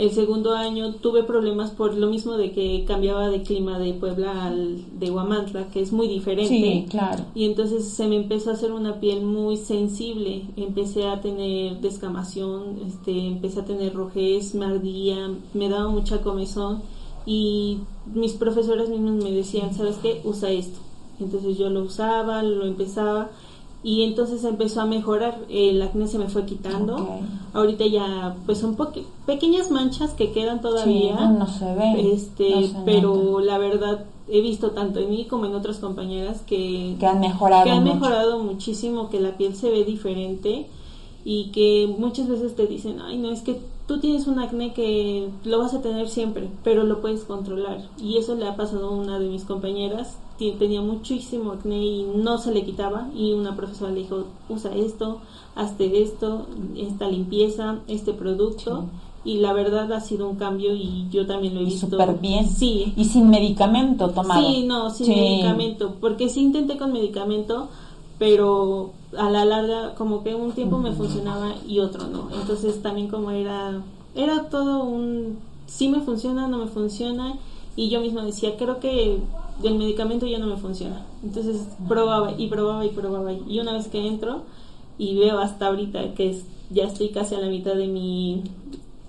el 0.00 0.12
segundo 0.12 0.54
año 0.54 0.94
tuve 0.94 1.24
problemas 1.24 1.72
por 1.72 1.94
lo 1.94 2.06
mismo 2.06 2.38
de 2.38 2.52
que 2.52 2.86
cambiaba 2.86 3.28
de 3.28 3.42
clima 3.42 3.78
de 3.78 3.92
Puebla 3.92 4.46
al 4.46 4.98
de 4.98 5.10
Huamantla, 5.10 5.68
que 5.68 5.82
es 5.82 5.92
muy 5.92 6.08
diferente. 6.08 6.48
Sí, 6.48 6.86
claro. 6.88 7.26
Y 7.34 7.44
entonces 7.44 7.84
se 7.84 8.08
me 8.08 8.16
empezó 8.16 8.48
a 8.48 8.54
hacer 8.54 8.72
una 8.72 8.98
piel 8.98 9.22
muy 9.22 9.58
sensible. 9.58 10.44
Empecé 10.56 11.06
a 11.06 11.20
tener 11.20 11.80
descamación, 11.80 12.78
este, 12.86 13.26
empecé 13.26 13.60
a 13.60 13.64
tener 13.66 13.92
rojez, 13.92 14.54
me 14.54 14.64
ardía, 14.64 15.32
me 15.52 15.68
daba 15.68 15.88
mucha 15.88 16.22
comezón 16.22 16.82
y 17.26 17.80
mis 18.14 18.32
profesoras 18.32 18.88
mismos 18.88 19.22
me 19.22 19.32
decían, 19.32 19.74
¿sabes 19.74 19.96
qué? 20.00 20.22
Usa 20.24 20.50
esto. 20.50 20.78
Entonces 21.20 21.58
yo 21.58 21.68
lo 21.68 21.82
usaba, 21.82 22.42
lo 22.42 22.64
empezaba 22.64 23.30
y 23.82 24.02
entonces 24.02 24.44
empezó 24.44 24.82
a 24.82 24.86
mejorar, 24.86 25.38
el 25.48 25.80
acné 25.80 26.06
se 26.06 26.18
me 26.18 26.28
fue 26.28 26.44
quitando. 26.44 27.20
Ahorita 27.54 27.86
ya 27.86 28.36
pues 28.44 28.58
son 28.58 28.76
pequeñas 29.26 29.70
manchas 29.70 30.12
que 30.12 30.32
quedan 30.32 30.60
todavía. 30.60 31.14
no 31.30 31.46
se 31.46 31.74
ven. 31.74 31.96
Este, 31.96 32.70
pero 32.84 33.40
la 33.40 33.58
verdad 33.58 34.04
he 34.28 34.42
visto 34.42 34.72
tanto 34.72 35.00
en 35.00 35.10
mí 35.10 35.24
como 35.24 35.46
en 35.46 35.54
otras 35.54 35.78
compañeras 35.78 36.42
que, 36.42 36.96
que 37.00 37.06
han 37.06 37.20
mejorado. 37.20 37.64
Que 37.64 37.70
han 37.70 37.84
mejorado 37.84 38.38
muchísimo, 38.40 39.08
que 39.08 39.18
la 39.18 39.36
piel 39.36 39.54
se 39.54 39.70
ve 39.70 39.84
diferente 39.84 40.66
y 41.24 41.46
que 41.46 41.92
muchas 41.98 42.28
veces 42.28 42.54
te 42.54 42.66
dicen, 42.66 43.00
ay, 43.00 43.18
no, 43.18 43.30
es 43.30 43.40
que 43.40 43.60
tú 43.86 43.98
tienes 43.98 44.26
un 44.26 44.38
acné 44.38 44.72
que 44.72 45.28
lo 45.44 45.58
vas 45.58 45.74
a 45.74 45.82
tener 45.82 46.08
siempre, 46.08 46.48
pero 46.64 46.84
lo 46.84 47.00
puedes 47.00 47.24
controlar. 47.24 47.88
Y 47.98 48.18
eso 48.18 48.34
le 48.34 48.46
ha 48.46 48.56
pasado 48.56 48.88
a 48.88 48.92
una 48.92 49.18
de 49.18 49.28
mis 49.28 49.44
compañeras, 49.44 50.18
tenía 50.58 50.80
muchísimo 50.80 51.52
acné 51.52 51.84
y 51.84 52.04
no 52.14 52.38
se 52.38 52.52
le 52.52 52.64
quitaba 52.64 53.08
y 53.14 53.32
una 53.32 53.54
profesora 53.56 53.92
le 53.92 54.00
dijo, 54.00 54.24
usa 54.48 54.74
esto, 54.74 55.20
hazte 55.54 56.02
esto, 56.02 56.46
esta 56.76 57.08
limpieza, 57.08 57.80
este 57.88 58.12
producto 58.12 58.86
y 59.24 59.38
la 59.38 59.52
verdad 59.52 59.92
ha 59.92 60.00
sido 60.00 60.28
un 60.28 60.36
cambio 60.36 60.74
y 60.74 61.06
yo 61.10 61.26
también 61.26 61.54
lo 61.54 61.60
he 61.60 61.64
visto. 61.64 61.88
Súper 61.88 62.18
bien. 62.18 62.48
Sí. 62.48 62.92
Y 62.96 63.04
sin 63.04 63.28
medicamento 63.28 64.08
tomado. 64.10 64.40
Sí, 64.40 64.64
no, 64.64 64.90
sin 64.90 65.08
medicamento, 65.08 65.94
porque 66.00 66.28
sí 66.28 66.40
intenté 66.40 66.78
con 66.78 66.92
medicamento, 66.92 67.68
pero 68.18 68.92
a 69.18 69.28
la 69.28 69.44
larga 69.44 69.94
como 69.94 70.22
que 70.22 70.34
un 70.34 70.52
tiempo 70.52 70.78
me 70.78 70.92
funcionaba 70.92 71.54
y 71.68 71.80
otro 71.80 72.06
no. 72.06 72.28
Entonces 72.34 72.80
también 72.82 73.08
como 73.08 73.30
era, 73.30 73.82
era 74.14 74.48
todo 74.48 74.84
un, 74.84 75.38
sí 75.66 75.88
me 75.88 76.00
funciona, 76.00 76.48
no 76.48 76.58
me 76.58 76.66
funciona 76.66 77.34
y 77.76 77.90
yo 77.90 78.00
misma 78.00 78.24
decía, 78.24 78.56
creo 78.56 78.80
que 78.80 79.18
el 79.68 79.78
medicamento 79.78 80.26
ya 80.26 80.38
no 80.38 80.46
me 80.46 80.56
funciona. 80.56 81.04
Entonces 81.22 81.68
probaba 81.88 82.34
y 82.36 82.48
probaba 82.48 82.84
y 82.84 82.90
probaba 82.90 83.32
y 83.32 83.58
una 83.60 83.72
vez 83.72 83.88
que 83.88 84.06
entro 84.06 84.42
y 84.98 85.18
veo 85.18 85.38
hasta 85.38 85.66
ahorita 85.66 86.14
que 86.14 86.30
es, 86.30 86.44
ya 86.70 86.84
estoy 86.84 87.08
casi 87.08 87.34
a 87.34 87.40
la 87.40 87.48
mitad 87.48 87.74
de 87.74 87.88
mi 87.88 88.42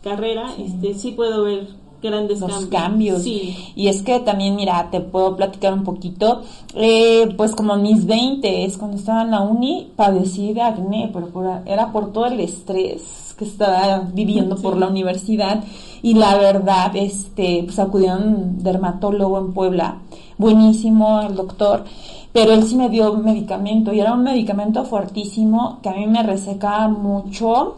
carrera, 0.03 0.51
sí. 0.55 0.63
este 0.67 0.93
sí 0.93 1.11
puedo 1.11 1.43
ver 1.43 1.67
grandes 2.01 2.39
los 2.41 2.65
cambios. 2.65 3.23
Sí. 3.23 3.55
Y 3.75 3.87
es 3.87 4.01
que 4.01 4.19
también, 4.19 4.55
mira, 4.55 4.89
te 4.91 5.01
puedo 5.01 5.35
platicar 5.35 5.73
un 5.73 5.83
poquito. 5.83 6.41
Eh, 6.73 7.33
pues 7.37 7.53
como 7.53 7.75
mis 7.77 8.05
20 8.05 8.65
es 8.65 8.77
cuando 8.77 8.97
estaba 8.97 9.21
en 9.21 9.31
la 9.31 9.41
uni, 9.41 9.91
padecí 9.95 10.53
de 10.53 10.61
acné, 10.61 11.11
pero 11.13 11.29
era 11.65 11.91
por 11.91 12.11
todo 12.11 12.25
el 12.25 12.39
estrés 12.39 13.35
que 13.37 13.45
estaba 13.45 13.99
viviendo 14.13 14.55
por 14.55 14.77
la 14.77 14.87
universidad. 14.87 15.63
Y 16.01 16.15
la 16.15 16.37
verdad, 16.37 16.95
este, 16.95 17.63
pues 17.63 17.77
acudí 17.79 18.07
a 18.07 18.15
un 18.15 18.63
dermatólogo 18.63 19.37
en 19.37 19.53
Puebla, 19.53 19.99
buenísimo 20.41 21.21
el 21.21 21.35
doctor, 21.35 21.85
pero 22.33 22.51
él 22.51 22.63
sí 22.63 22.75
me 22.75 22.89
dio 22.89 23.13
medicamento 23.13 23.93
y 23.93 24.01
era 24.01 24.13
un 24.13 24.23
medicamento 24.23 24.83
fuertísimo 24.83 25.79
que 25.81 25.89
a 25.89 25.93
mí 25.93 26.07
me 26.07 26.23
resecaba 26.23 26.89
mucho 26.89 27.77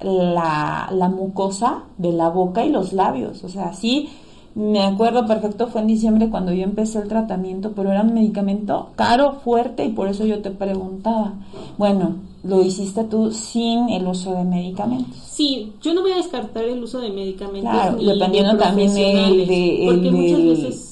la, 0.00 0.88
la 0.92 1.08
mucosa 1.08 1.84
de 1.98 2.12
la 2.12 2.28
boca 2.28 2.64
y 2.64 2.70
los 2.70 2.92
labios. 2.92 3.42
O 3.42 3.48
sea, 3.48 3.72
sí, 3.72 4.08
me 4.54 4.82
acuerdo 4.82 5.26
perfecto, 5.26 5.68
fue 5.68 5.80
en 5.80 5.86
diciembre 5.86 6.28
cuando 6.28 6.52
yo 6.52 6.62
empecé 6.62 6.98
el 6.98 7.08
tratamiento, 7.08 7.72
pero 7.74 7.90
era 7.90 8.02
un 8.02 8.12
medicamento 8.12 8.90
caro, 8.96 9.40
fuerte, 9.44 9.84
y 9.84 9.90
por 9.90 10.08
eso 10.08 10.26
yo 10.26 10.40
te 10.42 10.50
preguntaba. 10.50 11.34
Bueno, 11.78 12.16
lo 12.44 12.62
hiciste 12.62 13.04
tú 13.04 13.30
sin 13.30 13.88
el 13.88 14.06
uso 14.06 14.34
de 14.34 14.44
medicamentos. 14.44 15.16
Sí, 15.16 15.72
yo 15.80 15.94
no 15.94 16.02
voy 16.02 16.12
a 16.12 16.16
descartar 16.16 16.64
el 16.64 16.82
uso 16.82 17.00
de 17.00 17.10
medicamentos. 17.10 17.70
Claro, 17.72 17.96
dependiendo 17.96 18.56
también 18.58 18.92
de, 18.94 19.84
porque 19.86 20.10
muchas 20.10 20.44
veces 20.44 20.91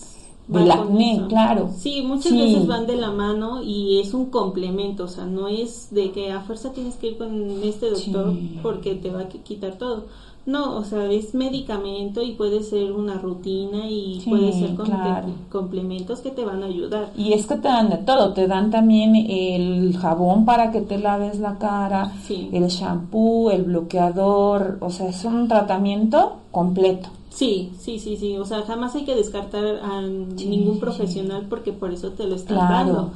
del 0.50 0.70
acné, 0.70 1.22
claro. 1.28 1.70
Sí, 1.76 2.02
muchas 2.02 2.32
veces 2.32 2.66
van 2.66 2.86
de 2.86 2.96
la 2.96 3.10
mano 3.10 3.62
y 3.62 4.00
es 4.00 4.14
un 4.14 4.26
complemento, 4.26 5.04
o 5.04 5.08
sea, 5.08 5.26
no 5.26 5.48
es 5.48 5.88
de 5.90 6.10
que 6.10 6.32
a 6.32 6.40
fuerza 6.40 6.72
tienes 6.72 6.96
que 6.96 7.08
ir 7.08 7.18
con 7.18 7.62
este 7.62 7.90
doctor 7.90 8.34
porque 8.62 8.94
te 8.94 9.10
va 9.10 9.20
a 9.20 9.28
quitar 9.28 9.76
todo. 9.78 10.06
No, 10.46 10.76
o 10.76 10.84
sea, 10.84 11.04
es 11.12 11.34
medicamento 11.34 12.22
y 12.22 12.32
puede 12.32 12.62
ser 12.62 12.92
una 12.92 13.18
rutina 13.18 13.88
y 13.88 14.22
puede 14.26 14.52
ser 14.52 14.70
complementos 15.50 16.20
que 16.20 16.30
te 16.30 16.44
van 16.44 16.62
a 16.62 16.66
ayudar. 16.66 17.10
Y 17.16 17.34
es 17.34 17.46
que 17.46 17.56
te 17.56 17.68
dan 17.68 17.90
de 17.90 17.98
todo, 17.98 18.32
te 18.32 18.46
dan 18.46 18.70
también 18.70 19.14
el 19.14 19.96
jabón 19.98 20.46
para 20.46 20.72
que 20.72 20.80
te 20.80 20.98
laves 20.98 21.38
la 21.38 21.58
cara, 21.58 22.14
el 22.28 22.66
shampoo, 22.68 23.50
el 23.50 23.64
bloqueador, 23.64 24.78
o 24.80 24.90
sea, 24.90 25.10
es 25.10 25.24
un 25.24 25.46
tratamiento 25.46 26.38
completo. 26.50 27.10
Sí, 27.30 27.72
sí, 27.78 27.98
sí, 27.98 28.16
sí. 28.16 28.36
O 28.36 28.44
sea, 28.44 28.62
jamás 28.62 28.94
hay 28.94 29.04
que 29.04 29.14
descartar 29.14 29.80
a 29.82 30.02
ningún 30.02 30.78
profesional 30.78 31.46
porque 31.48 31.72
por 31.72 31.92
eso 31.92 32.10
te 32.10 32.24
lo 32.26 32.34
están 32.34 32.58
dando. 32.58 33.12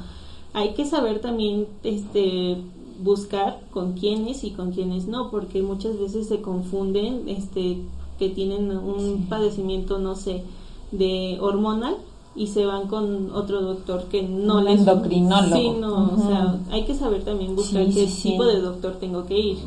Hay 0.53 0.73
que 0.73 0.85
saber 0.85 1.19
también, 1.19 1.67
este, 1.83 2.57
buscar 3.03 3.59
con 3.71 3.93
quiénes 3.93 4.43
y 4.43 4.51
con 4.51 4.71
quiénes 4.71 5.07
no, 5.07 5.29
porque 5.29 5.61
muchas 5.61 5.99
veces 5.99 6.27
se 6.27 6.41
confunden, 6.41 7.27
este, 7.27 7.79
que 8.17 8.29
tienen 8.29 8.71
un 8.71 9.27
padecimiento, 9.27 9.99
no 9.99 10.15
sé, 10.15 10.43
de 10.91 11.37
hormonal 11.41 11.97
y 12.35 12.47
se 12.47 12.65
van 12.65 12.87
con 12.87 13.31
otro 13.33 13.61
doctor 13.61 14.05
que 14.05 14.23
no 14.23 14.59
un 14.59 14.67
endocrinólogo. 14.67 15.55
Sí, 15.55 15.69
no, 15.79 16.11
o 16.13 16.27
sea, 16.27 16.59
hay 16.71 16.85
que 16.85 16.95
saber 16.95 17.23
también 17.23 17.55
buscar 17.55 17.85
qué 17.87 18.07
tipo 18.07 18.45
de 18.45 18.61
doctor 18.61 18.93
tengo 18.99 19.25
que 19.25 19.37
ir. 19.37 19.57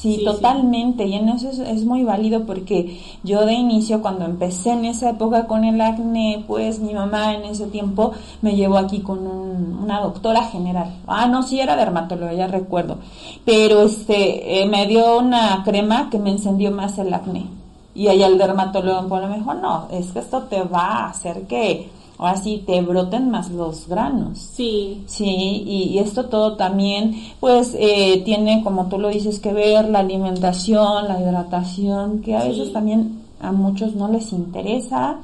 Sí, 0.00 0.22
totalmente, 0.22 1.06
y 1.06 1.14
en 1.14 1.30
eso 1.30 1.48
es, 1.48 1.84
muy 1.84 2.04
válido 2.04 2.44
porque 2.44 3.00
yo 3.22 3.46
de 3.46 3.54
inicio 3.54 4.02
cuando 4.02 4.26
empecé 4.26 4.72
en 4.72 4.84
esa 4.84 5.10
época 5.10 5.46
con 5.46 5.64
el 5.64 5.80
acné, 5.80 6.44
pues 6.46 6.80
mi 6.80 6.92
mamá 6.92 7.34
en 7.34 7.44
ese 7.44 7.66
tiempo 7.68 8.12
me 8.42 8.54
llevó 8.54 8.76
aquí 8.76 9.00
con 9.00 9.26
una 9.26 10.00
doctora 10.00 10.42
general. 10.44 10.94
Ah, 11.06 11.26
no, 11.26 11.42
sí 11.42 11.58
era 11.60 11.76
dermatóloga, 11.76 12.34
ya 12.34 12.48
recuerdo. 12.48 12.98
Pero 13.46 13.82
este 13.82 14.62
eh, 14.62 14.66
me 14.66 14.86
dio 14.86 15.18
una 15.18 15.62
crema 15.64 16.10
que 16.10 16.18
me 16.18 16.30
encendió 16.30 16.70
más 16.70 16.98
el 16.98 17.14
acné. 17.14 17.46
Y 17.94 18.08
allá 18.08 18.26
el 18.26 18.36
dermatólogo 18.36 19.08
me 19.28 19.38
dijo, 19.38 19.54
no, 19.54 19.86
es 19.90 20.12
que 20.12 20.18
esto 20.18 20.42
te 20.42 20.62
va 20.64 21.04
a 21.04 21.10
hacer 21.10 21.42
que 21.46 21.88
ahora 22.18 22.36
sí 22.36 22.62
te 22.66 22.80
broten 22.82 23.30
más 23.30 23.50
los 23.50 23.88
granos. 23.88 24.38
Sí. 24.38 25.02
Sí, 25.06 25.24
y, 25.66 25.98
esto 25.98 26.26
todo 26.26 26.56
también, 26.56 27.14
pues, 27.40 27.74
eh, 27.78 28.22
tiene, 28.24 28.62
como 28.62 28.86
tú 28.86 28.98
lo 28.98 29.08
dices, 29.08 29.40
que 29.40 29.52
ver 29.52 29.88
la 29.88 30.00
alimentación, 30.00 31.08
la 31.08 31.20
hidratación, 31.20 32.20
que 32.20 32.36
a 32.36 32.44
veces 32.44 32.72
también 32.72 33.24
a 33.40 33.52
muchos 33.52 33.94
no 33.94 34.08
les 34.08 34.32
interesa. 34.32 35.18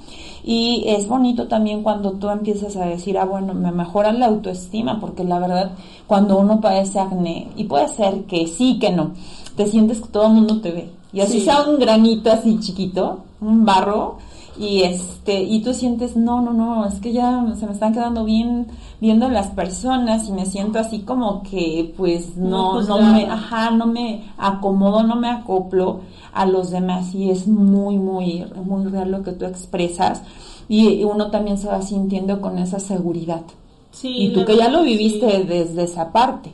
Y 0.44 0.85
es 0.87 1.07
bonito 1.07 1.48
también 1.48 1.83
cuando 1.83 2.12
tú 2.12 2.29
empiezas 2.29 2.76
a 2.76 2.87
decir, 2.87 3.18
ah, 3.18 3.24
bueno, 3.24 3.55
me 3.55 3.72
mejora 3.72 4.12
la 4.12 4.26
autoestima, 4.26 5.00
porque 5.00 5.24
la 5.24 5.38
verdad, 5.38 5.72
cuando 6.07 6.38
uno 6.38 6.61
padece 6.61 6.98
acné, 6.98 7.48
y 7.57 7.64
puede 7.64 7.88
ser 7.88 8.24
que 8.24 8.46
sí, 8.46 8.79
que 8.79 8.90
no, 8.90 9.12
te 9.57 9.66
sientes 9.66 10.00
que 10.00 10.09
todo 10.09 10.26
el 10.26 10.33
mundo 10.33 10.61
te 10.61 10.72
ve. 10.72 10.90
Y 11.12 11.20
así 11.20 11.40
sea 11.40 11.62
un 11.62 11.79
granito 11.79 12.31
así 12.31 12.59
chiquito, 12.61 13.24
un 13.40 13.64
barro, 13.64 14.18
y 14.58 14.82
este 14.82 15.42
y 15.42 15.62
tú 15.62 15.72
sientes 15.72 16.16
no 16.16 16.40
no 16.40 16.52
no 16.52 16.86
es 16.86 17.00
que 17.00 17.12
ya 17.12 17.44
se 17.58 17.66
me 17.66 17.72
están 17.72 17.92
quedando 17.92 18.24
bien 18.24 18.66
viendo 19.00 19.28
las 19.28 19.48
personas 19.48 20.28
y 20.28 20.32
me 20.32 20.44
siento 20.44 20.78
así 20.78 21.00
como 21.00 21.42
que 21.42 21.94
pues 21.96 22.36
no 22.36 22.82
no, 22.82 23.00
me 23.00 23.26
ajá 23.26 23.70
no 23.70 23.86
me 23.86 24.24
acomodo 24.36 25.02
no 25.02 25.16
me 25.16 25.30
acoplo 25.30 26.00
a 26.32 26.46
los 26.46 26.70
demás 26.70 27.14
y 27.14 27.30
es 27.30 27.46
muy 27.46 27.96
muy 27.96 28.44
muy 28.64 28.86
real 28.86 29.10
lo 29.10 29.22
que 29.22 29.32
tú 29.32 29.44
expresas. 29.44 30.22
Y 30.68 31.02
uno 31.02 31.30
también 31.30 31.58
se 31.58 31.66
va 31.66 31.82
sintiendo 31.82 32.40
con 32.40 32.58
esa 32.58 32.78
seguridad. 32.78 33.42
Sí, 33.90 34.14
y 34.16 34.32
tú 34.32 34.44
que 34.44 34.56
ya 34.56 34.68
lo 34.68 34.84
viviste 34.84 35.26
desde 35.44 35.82
esa 35.82 36.12
parte 36.12 36.52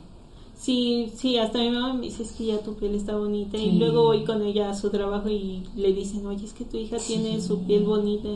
Sí, 0.57 1.11
sí, 1.15 1.37
hasta 1.37 1.59
mi 1.59 1.69
mamá 1.69 1.93
me 1.93 2.07
dice, 2.07 2.23
es 2.23 2.31
que 2.31 2.47
ya 2.47 2.59
tu 2.59 2.73
piel 2.73 2.95
está 2.95 3.15
bonita. 3.15 3.57
Y 3.57 3.73
luego 3.73 4.03
voy 4.03 4.23
con 4.23 4.41
ella 4.41 4.71
a 4.71 4.73
su 4.73 4.89
trabajo 4.89 5.29
y 5.29 5.63
le 5.75 5.93
dicen, 5.93 6.25
oye, 6.25 6.43
es 6.43 6.53
que 6.53 6.65
tu 6.65 6.77
hija 6.77 6.97
tiene 6.97 7.39
su 7.41 7.59
piel 7.63 7.83
bonita. 7.83 8.29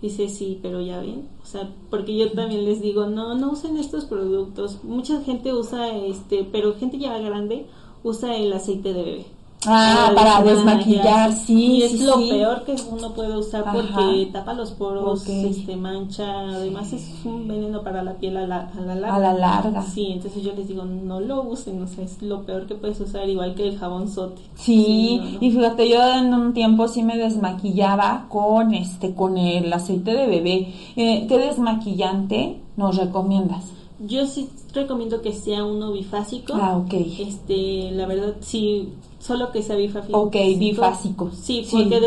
Dice, 0.00 0.28
sí, 0.28 0.58
pero 0.62 0.80
ya 0.80 1.00
ven. 1.00 1.28
O 1.42 1.46
sea, 1.46 1.74
porque 1.90 2.16
yo 2.16 2.30
también 2.30 2.64
les 2.64 2.80
digo, 2.80 3.06
no, 3.06 3.34
no 3.34 3.52
usen 3.52 3.76
estos 3.76 4.04
productos. 4.04 4.84
Mucha 4.84 5.20
gente 5.22 5.52
usa 5.52 5.96
este, 5.96 6.44
pero 6.44 6.74
gente 6.74 6.98
ya 6.98 7.18
grande 7.18 7.66
usa 8.04 8.36
el 8.36 8.52
aceite 8.52 8.92
de 8.92 9.02
bebé. 9.02 9.26
Ah, 9.66 10.12
para, 10.14 10.42
desmaquillar, 10.42 11.32
sí. 11.32 11.76
Y 11.76 11.82
es 11.82 12.00
lo 12.00 12.16
peor 12.16 12.64
que 12.64 12.76
uno 12.90 13.12
puede 13.14 13.36
usar 13.36 13.64
porque 13.64 14.28
tapa 14.32 14.54
los 14.54 14.72
poros, 14.72 15.26
este, 15.28 15.76
mancha, 15.76 16.40
además 16.40 16.92
es 16.92 17.06
un 17.24 17.48
veneno 17.48 17.82
para 17.82 18.02
la 18.02 18.14
piel 18.14 18.36
a 18.36 18.46
la, 18.46 18.70
a 18.76 18.80
la 18.80 18.94
larga. 18.94 19.14
A 19.14 19.18
la 19.18 19.32
larga. 19.34 19.82
Sí, 19.82 20.08
entonces 20.12 20.42
yo 20.42 20.52
les 20.54 20.68
digo, 20.68 20.84
no 20.84 21.20
lo 21.20 21.42
usen, 21.42 21.82
o 21.82 21.86
sea, 21.86 22.04
es 22.04 22.20
lo 22.22 22.42
peor 22.42 22.66
que 22.66 22.74
puedes 22.74 23.00
usar, 23.00 23.28
igual 23.28 23.54
que 23.54 23.68
el 23.68 23.78
jabón 23.78 24.08
sote. 24.08 24.42
Sí, 24.54 25.38
y 25.40 25.50
fíjate, 25.50 25.88
yo 25.88 26.02
en 26.14 26.32
un 26.34 26.52
tiempo 26.52 26.88
sí 26.88 27.02
me 27.02 27.16
desmaquillaba 27.16 28.26
con 28.28 28.74
este, 28.74 29.14
con 29.14 29.38
el 29.38 29.72
aceite 29.72 30.12
de 30.12 30.26
bebé. 30.26 30.74
Eh, 30.96 31.26
¿Qué 31.28 31.38
desmaquillante 31.38 32.60
nos 32.76 32.96
recomiendas? 32.96 33.73
Yo 34.00 34.26
sí 34.26 34.50
recomiendo 34.72 35.22
que 35.22 35.32
sea 35.32 35.64
uno 35.64 35.92
bifásico. 35.92 36.54
Ah, 36.54 36.76
ok. 36.76 36.94
Este, 37.18 37.90
la 37.92 38.06
verdad, 38.06 38.34
sí 38.40 38.92
solo 39.18 39.52
que 39.52 39.62
sea 39.62 39.76
bifásico. 39.76 40.18
Ok, 40.18 40.36
bifásico. 40.58 41.30
Sí, 41.30 41.66
porque 41.70 42.00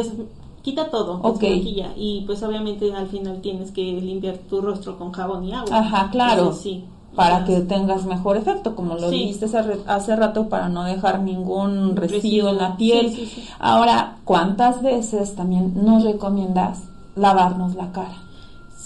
quita 0.62 0.89
todo, 0.89 1.21
ok 1.23 1.43
y 1.95 2.23
pues 2.26 2.43
obviamente 2.43 2.93
al 2.93 3.08
final 3.08 3.39
tienes 3.41 3.71
que 3.71 3.82
limpiar 3.82 4.38
tu 4.50 4.60
rostro 4.60 4.97
con 4.97 5.12
jabón 5.13 5.45
y 5.45 5.54
agua. 5.54 5.78
Ajá, 5.78 6.10
claro. 6.12 6.52
sí. 6.54 6.84
Para 7.15 7.45
que 7.45 7.62
tengas 7.62 8.06
mejor 8.06 8.38
efecto, 8.38 8.76
como 8.76 8.93
lo 8.93 9.10
dijiste 9.10 9.47
hace 9.88 10.15
rato, 10.15 10.50
para 10.50 10.69
no 10.69 10.84
dejar 10.84 11.21
ningún 11.21 11.95
residuo 11.95 12.50
en 12.50 12.58
la 12.58 12.78
piel. 12.78 13.28
Ahora, 13.58 14.17
¿cuántas 14.23 14.84
veces 14.84 15.34
también 15.34 15.73
nos 15.84 16.04
recomiendas 16.04 16.84
lavarnos 17.15 17.73
la 17.73 17.91
cara? 17.91 18.27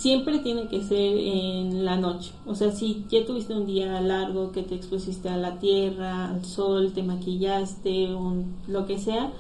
Siempre 0.01 0.39
tiene 0.39 0.67
que 0.67 0.81
ser 0.81 1.15
en 1.15 1.85
la 1.85 1.95
noche. 1.95 2.31
O 2.47 2.55
sea, 2.55 2.71
si 2.71 3.05
ya 3.07 3.23
tuviste 3.23 3.53
un 3.53 3.67
día 3.67 4.01
largo 4.01 4.51
que 4.51 4.63
te 4.63 4.73
expusiste 4.73 5.29
a 5.29 5.37
la 5.37 5.59
tierra, 5.59 6.29
al 6.29 6.43
sol, 6.43 6.91
te 6.93 7.03
maquillaste, 7.03 8.15
un, 8.15 8.55
lo 8.67 8.87
que 8.87 8.97
sea, 8.97 9.31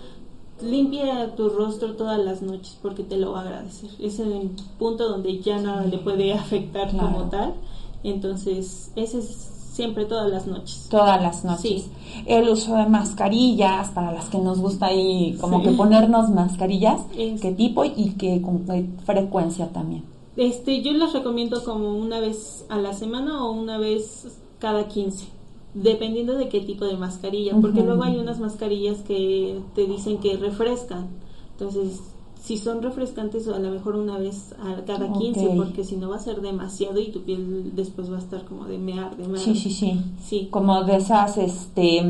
limpia 0.61 1.35
tu 1.35 1.49
rostro 1.49 1.95
todas 1.95 2.19
las 2.19 2.43
noches 2.43 2.77
porque 2.79 3.03
te 3.03 3.17
lo 3.17 3.31
va 3.31 3.39
a 3.39 3.41
agradecer. 3.41 3.89
Es 3.99 4.19
el 4.19 4.51
punto 4.77 5.09
donde 5.09 5.39
ya 5.39 5.59
nada 5.59 5.83
le 5.83 5.97
puede 5.97 6.33
afectar 6.33 6.95
como 6.95 7.23
tal. 7.29 7.55
Entonces, 8.03 8.91
ese 8.95 9.17
es 9.17 9.25
siempre 9.73 10.05
todas 10.05 10.29
las 10.29 10.45
noches. 10.45 10.87
Todas 10.91 11.19
las 11.23 11.43
noches. 11.43 11.61
Sí. 11.61 11.91
El 12.27 12.47
uso 12.49 12.75
de 12.75 12.85
mascarillas, 12.85 13.89
para 13.89 14.11
las 14.11 14.25
que 14.25 14.37
nos 14.37 14.59
gusta 14.59 14.87
ahí 14.87 15.35
como 15.41 15.63
que 15.63 15.71
ponernos 15.71 16.29
mascarillas, 16.29 17.01
qué 17.15 17.51
tipo 17.57 17.83
y 17.83 18.11
qué, 18.11 18.43
con 18.43 18.59
qué 18.65 18.87
frecuencia 19.05 19.67
también. 19.69 20.20
Este, 20.37 20.81
yo 20.81 20.93
las 20.93 21.13
recomiendo 21.13 21.63
como 21.63 21.95
una 21.97 22.19
vez 22.19 22.65
a 22.69 22.77
la 22.77 22.93
semana 22.93 23.45
o 23.45 23.51
una 23.51 23.77
vez 23.77 24.39
cada 24.59 24.87
15 24.87 25.41
dependiendo 25.73 26.35
de 26.35 26.49
qué 26.49 26.61
tipo 26.61 26.85
de 26.85 26.97
mascarilla, 26.97 27.55
porque 27.61 27.81
luego 27.81 28.03
hay 28.03 28.17
unas 28.17 28.39
mascarillas 28.39 28.99
que 28.99 29.59
te 29.73 29.85
dicen 29.85 30.17
que 30.17 30.35
refrescan. 30.37 31.07
Entonces, 31.51 32.01
si 32.41 32.57
son 32.57 32.81
refrescantes, 32.81 33.47
a 33.47 33.59
lo 33.59 33.69
mejor 33.69 33.95
una 33.95 34.17
vez 34.17 34.55
a 34.59 34.83
cada 34.85 35.13
15, 35.13 35.53
porque 35.55 35.83
si 35.83 35.95
no 35.95 36.09
va 36.09 36.15
a 36.15 36.19
ser 36.19 36.41
demasiado 36.41 36.99
y 36.99 37.11
tu 37.11 37.21
piel 37.21 37.71
después 37.75 38.11
va 38.11 38.15
a 38.15 38.19
estar 38.19 38.43
como 38.45 38.65
de 38.65 38.79
mear, 38.79 39.15
de 39.15 39.27
mear. 39.27 39.43
Sí, 39.43 39.55
sí, 39.55 39.69
sí. 39.69 40.01
Sí. 40.21 40.47
Como 40.49 40.83
de 40.83 40.97
esas 40.97 41.37
este 41.37 42.03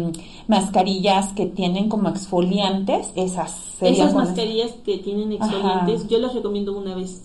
mascarillas 0.48 1.34
que 1.34 1.48
tienen 1.48 1.90
como 1.90 2.10
exfoliantes, 2.10 3.12
esas 3.16 3.82
Esas 3.82 4.16
mascarillas 4.16 4.72
que 4.86 4.98
tienen 5.00 5.34
exfoliantes, 5.34 6.08
yo 6.08 6.18
las 6.20 6.34
recomiendo 6.34 6.76
una 6.78 6.96
vez 6.96 7.22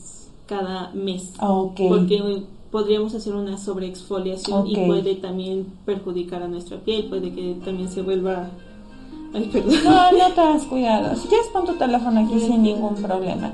cada 0.46 0.90
mes. 0.94 1.32
Porque 1.38 2.42
podríamos 2.70 3.14
hacer 3.14 3.34
una 3.34 3.58
sobreexfoliación 3.58 4.66
y 4.66 4.76
puede 4.86 5.14
también 5.14 5.66
perjudicar 5.84 6.42
a 6.42 6.48
nuestra 6.48 6.78
piel, 6.78 7.06
puede 7.06 7.32
que 7.32 7.56
también 7.64 7.88
se 7.88 8.02
vuelva 8.02 8.50
Ay, 9.34 9.50
perdón. 9.52 9.74
No, 9.84 10.12
no 10.12 10.32
te 10.32 10.40
das 10.40 10.64
cuidado. 10.64 11.16
Si 11.16 11.28
quieres 11.28 11.48
pon 11.48 11.66
tu 11.66 11.74
teléfono 11.74 12.20
aquí 12.20 12.40
sin 12.40 12.62
ningún 12.62 12.94
problema. 12.94 13.52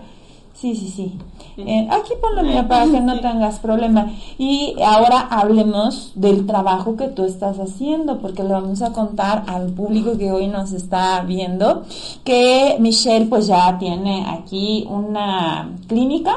Sí, 0.55 0.77
sí, 0.77 0.89
sí. 0.89 1.19
Eh, 1.57 1.89
aquí 1.91 2.13
ponlo 2.21 2.45
mira 2.45 2.69
para 2.69 2.85
que 2.85 3.01
no 3.01 3.19
tengas 3.21 3.59
problema. 3.59 4.13
Y 4.39 4.77
ahora 4.85 5.21
hablemos 5.29 6.13
del 6.15 6.47
trabajo 6.47 6.97
que 6.97 7.09
tú 7.09 7.25
estás 7.25 7.59
haciendo, 7.59 8.19
porque 8.19 8.45
le 8.45 8.51
vamos 8.51 8.81
a 8.83 8.93
contar 8.93 9.45
al 9.49 9.73
público 9.73 10.17
que 10.17 10.31
hoy 10.31 10.47
nos 10.47 10.73
está 10.73 11.23
viendo 11.23 11.83
que 12.23 12.77
Michelle 12.79 13.27
pues 13.27 13.49
ya 13.49 13.77
tiene 13.79 14.25
aquí 14.29 14.87
una 14.89 15.73
clínica 15.89 16.37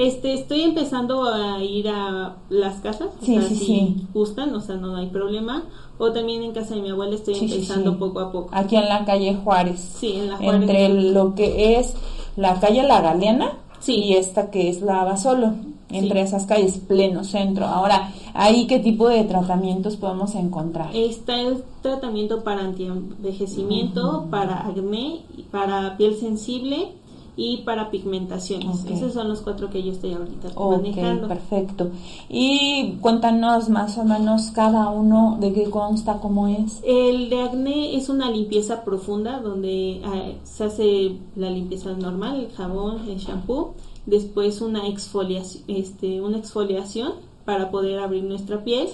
este, 0.00 0.32
estoy 0.32 0.62
empezando 0.62 1.24
a 1.24 1.62
ir 1.62 1.88
a 1.88 2.36
las 2.48 2.76
casas, 2.76 3.10
sí, 3.20 3.36
o 3.36 3.40
sea, 3.42 3.50
si 3.50 4.06
gustan, 4.14 4.54
o 4.54 4.60
sea, 4.60 4.76
no 4.76 4.96
hay 4.96 5.08
problema. 5.08 5.64
O 5.98 6.12
también 6.12 6.42
en 6.42 6.52
casa 6.52 6.74
de 6.74 6.80
mi 6.80 6.88
abuela 6.88 7.14
estoy 7.14 7.34
empezando 7.38 7.98
poco 7.98 8.20
a 8.20 8.32
poco. 8.32 8.48
Aquí 8.52 8.76
en 8.76 8.88
la 8.88 9.04
calle 9.04 9.34
Juárez. 9.34 9.96
Sí, 9.98 10.14
en 10.14 10.30
la 10.30 10.38
Juárez. 10.38 10.60
Entre 10.62 10.88
lo 10.88 11.34
que 11.34 11.78
es 11.78 11.94
la 12.36 12.58
calle 12.58 12.82
La 12.84 13.02
Galeana 13.02 13.58
y 13.86 14.14
esta 14.14 14.50
que 14.50 14.70
es 14.70 14.80
la 14.80 15.04
Basolo. 15.04 15.52
Entre 15.90 16.22
esas 16.22 16.46
calles, 16.46 16.78
pleno 16.78 17.24
centro. 17.24 17.66
Ahora, 17.66 18.12
¿ahí 18.32 18.66
qué 18.68 18.78
tipo 18.78 19.08
de 19.08 19.24
tratamientos 19.24 19.96
podemos 19.96 20.34
encontrar? 20.36 20.88
Está 20.94 21.38
el 21.38 21.64
tratamiento 21.82 22.44
para 22.44 22.62
antienvejecimiento, 22.62 24.28
para 24.30 24.66
acné, 24.66 25.22
para 25.50 25.96
piel 25.98 26.14
sensible 26.14 26.92
y 27.40 27.62
para 27.62 27.90
pigmentaciones. 27.90 28.84
Esos 28.84 29.14
son 29.14 29.28
los 29.28 29.40
cuatro 29.40 29.70
que 29.70 29.82
yo 29.82 29.92
estoy 29.92 30.12
ahorita 30.12 30.48
okay, 30.54 30.92
manejando. 30.92 31.26
perfecto. 31.26 31.88
Y 32.28 32.98
cuéntanos 33.00 33.70
más 33.70 33.96
o 33.96 34.04
menos 34.04 34.50
cada 34.50 34.90
uno 34.90 35.38
de 35.40 35.54
qué 35.54 35.70
consta, 35.70 36.18
cómo 36.20 36.48
es. 36.48 36.82
El 36.84 37.30
de 37.30 37.40
acné 37.40 37.96
es 37.96 38.10
una 38.10 38.30
limpieza 38.30 38.84
profunda 38.84 39.40
donde 39.40 40.02
ah, 40.04 40.32
se 40.44 40.64
hace 40.64 41.16
la 41.34 41.48
limpieza 41.48 41.94
normal, 41.94 42.40
el 42.40 42.52
jabón, 42.52 43.08
el 43.08 43.16
shampoo, 43.16 43.72
después 44.04 44.60
una 44.60 44.86
exfoliación, 44.86 45.64
este, 45.66 46.20
una 46.20 46.36
exfoliación 46.36 47.14
para 47.46 47.70
poder 47.70 48.00
abrir 48.00 48.22
nuestra 48.22 48.62
piel. 48.64 48.88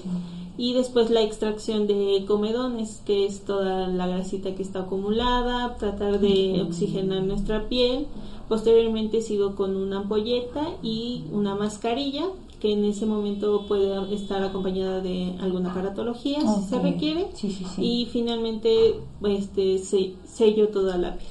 Y 0.59 0.73
después 0.73 1.11
la 1.11 1.23
extracción 1.23 1.87
de 1.87 2.25
comedones, 2.27 3.03
que 3.05 3.27
es 3.27 3.45
toda 3.45 3.88
la 3.88 4.07
grasita 4.07 4.55
que 4.55 4.62
está 4.62 4.81
acumulada, 4.81 5.77
tratar 5.77 6.19
de 6.21 6.62
oxigenar 6.66 7.23
nuestra 7.23 7.69
piel. 7.69 8.07
Posteriormente 8.49 9.23
sigo 9.23 9.55
con 9.55 9.77
una 9.77 9.99
ampolleta 9.99 10.69
y 10.83 11.25
una 11.33 11.55
mascarilla 11.55 12.27
que 12.61 12.73
en 12.73 12.85
ese 12.85 13.05
momento 13.05 13.66
puede 13.69 14.14
estar 14.14 14.42
acompañada 14.42 15.01
de 15.01 15.35
alguna 15.40 15.75
paratología 15.75 16.38
si 16.40 16.62
se 16.69 16.79
requiere 16.79 17.29
y 17.77 18.07
finalmente 18.11 18.95
este 19.29 19.79
sello 19.79 20.69
toda 20.69 20.97
la 20.97 21.16
piel. 21.16 21.29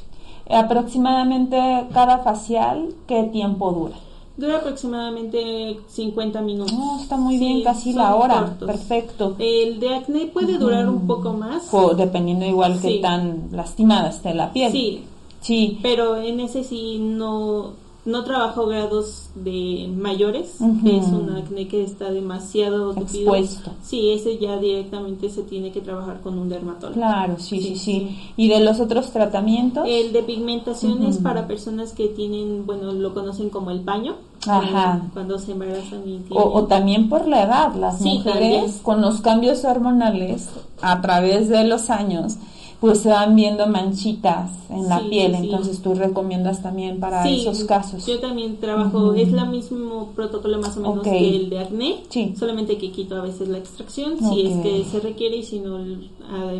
Aproximadamente 0.47 1.57
cada 1.91 2.19
facial, 2.19 2.93
¿qué 3.07 3.23
tiempo 3.23 3.71
dura? 3.71 3.95
Dura 4.37 4.57
aproximadamente 4.57 5.79
50 5.87 6.41
minutos. 6.41 6.73
No, 6.73 6.99
está 6.99 7.15
muy 7.15 7.37
bien, 7.37 7.63
casi 7.63 7.93
la 7.93 8.15
hora. 8.15 8.57
Perfecto. 8.59 9.35
El 9.39 9.79
de 9.79 9.95
acné 9.95 10.25
puede 10.25 10.57
durar 10.57 10.89
un 10.89 11.07
poco 11.07 11.31
más. 11.33 11.69
dependiendo 11.95 12.45
igual 12.45 12.79
que 12.81 12.99
tan 12.99 13.49
lastimada 13.51 14.09
esté 14.09 14.33
la 14.33 14.51
piel. 14.51 14.71
Sí. 14.71 15.03
Sí. 15.39 15.79
Pero 15.81 16.17
en 16.17 16.39
ese 16.39 16.63
sí 16.63 16.97
no 16.99 17.73
no 18.05 18.23
trabajo 18.23 18.67
grados 18.67 19.29
de 19.33 19.91
mayores, 19.95 20.57
que 20.83 20.97
es 20.97 21.07
un 21.07 21.31
acné 21.31 21.67
que 21.67 21.83
está 21.83 22.11
demasiado 22.11 22.95
expuesto. 22.95 23.71
Sí, 23.81 24.11
ese 24.11 24.37
ya 24.37 24.57
directamente 24.57 25.29
se 25.29 25.41
tiene 25.41 25.71
que 25.71 25.81
trabajar 25.81 26.21
con 26.21 26.37
un 26.37 26.47
dermatólogo. 26.47 26.93
Claro, 26.93 27.39
sí, 27.39 27.59
sí, 27.59 27.75
sí. 27.75 28.17
¿Y 28.37 28.47
de 28.47 28.59
los 28.59 28.79
otros 28.79 29.09
tratamientos? 29.09 29.85
El 29.87 30.13
de 30.13 30.21
pigmentación 30.21 31.03
es 31.03 31.17
para 31.17 31.47
personas 31.47 31.93
que 31.93 32.07
tienen, 32.07 32.67
bueno, 32.67 32.91
lo 32.91 33.13
conocen 33.15 33.49
como 33.49 33.71
el 33.71 33.81
paño. 33.81 34.15
Ajá. 34.47 35.01
Cuando 35.13 35.39
se 35.39 35.53
embarazan 35.53 36.01
y 36.01 36.19
tienen... 36.19 36.27
o, 36.31 36.65
también 36.65 37.09
por 37.09 37.27
la 37.27 37.43
edad, 37.43 37.73
las 37.73 38.01
mujeres 38.01 38.81
con 38.83 39.01
los 39.01 39.21
cambios 39.21 39.65
hormonales 39.65 40.47
a 40.81 41.01
través 41.01 41.49
de 41.49 41.63
los 41.63 41.89
años 41.89 42.37
pues 42.85 42.99
se 42.99 43.09
van 43.09 43.35
viendo 43.35 43.67
manchitas 43.67 44.51
en 44.69 44.87
la 44.87 44.99
piel, 44.99 45.35
entonces 45.35 45.81
tú 45.81 45.95
recomiendas 45.95 46.61
también 46.61 46.99
para 46.99 47.27
esos 47.27 47.63
casos. 47.63 48.05
Yo 48.05 48.19
también 48.19 48.57
trabajo, 48.57 49.13
es 49.13 49.33
el 49.33 49.47
mismo 49.49 50.11
protocolo 50.15 50.59
más 50.59 50.77
o 50.77 50.81
menos 50.81 51.03
que 51.03 51.35
el 51.35 51.49
de 51.49 51.59
acné, 51.59 52.03
solamente 52.37 52.77
que 52.77 52.91
quito 52.91 53.15
a 53.15 53.21
veces 53.21 53.47
la 53.47 53.57
extracción, 53.57 54.17
si 54.19 54.47
es 54.47 54.57
que 54.57 54.83
se 54.85 54.99
requiere 54.99 55.37
y 55.37 55.43
si 55.43 55.59
no 55.59 55.79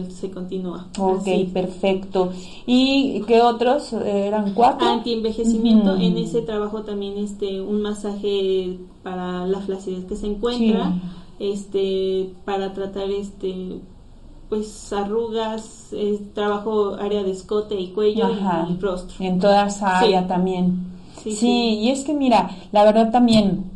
se 0.10 0.32
continúa. 0.32 0.88
Ok, 0.98 1.28
perfecto. 1.54 2.32
¿Y 2.66 3.22
qué 3.28 3.42
otros? 3.42 3.94
¿Eran 3.94 4.54
cuatro? 4.54 4.88
Anti-envejecimiento, 4.88 5.96
en 5.96 6.18
ese 6.18 6.42
trabajo 6.42 6.82
también 6.84 7.18
este 7.18 7.62
un 7.62 7.82
masaje 7.82 8.80
para 9.04 9.46
la 9.46 9.60
flacidez 9.60 10.06
que 10.06 10.16
se 10.16 10.28
encuentra, 10.28 10.94
este 11.40 12.30
para 12.46 12.74
tratar 12.74 13.10
este 13.12 13.82
pues 14.50 14.94
arrugas, 14.94 15.90
trabajo 16.34 16.96
área 16.96 17.24
de 17.24 17.32
escote 17.32 17.80
y 17.80 17.90
cuello 17.90 18.30
y, 18.32 18.80
rostro. 18.80 19.16
En 19.20 19.40
toda 19.40 19.68
esa 19.68 20.00
área 20.00 20.28
también. 20.28 20.94
Sí, 21.24 21.80
y 21.82 21.90
es 21.90 22.04
que 22.04 22.14
mira, 22.14 22.52
la 22.72 22.84
verdad 22.84 23.12
también 23.12 23.72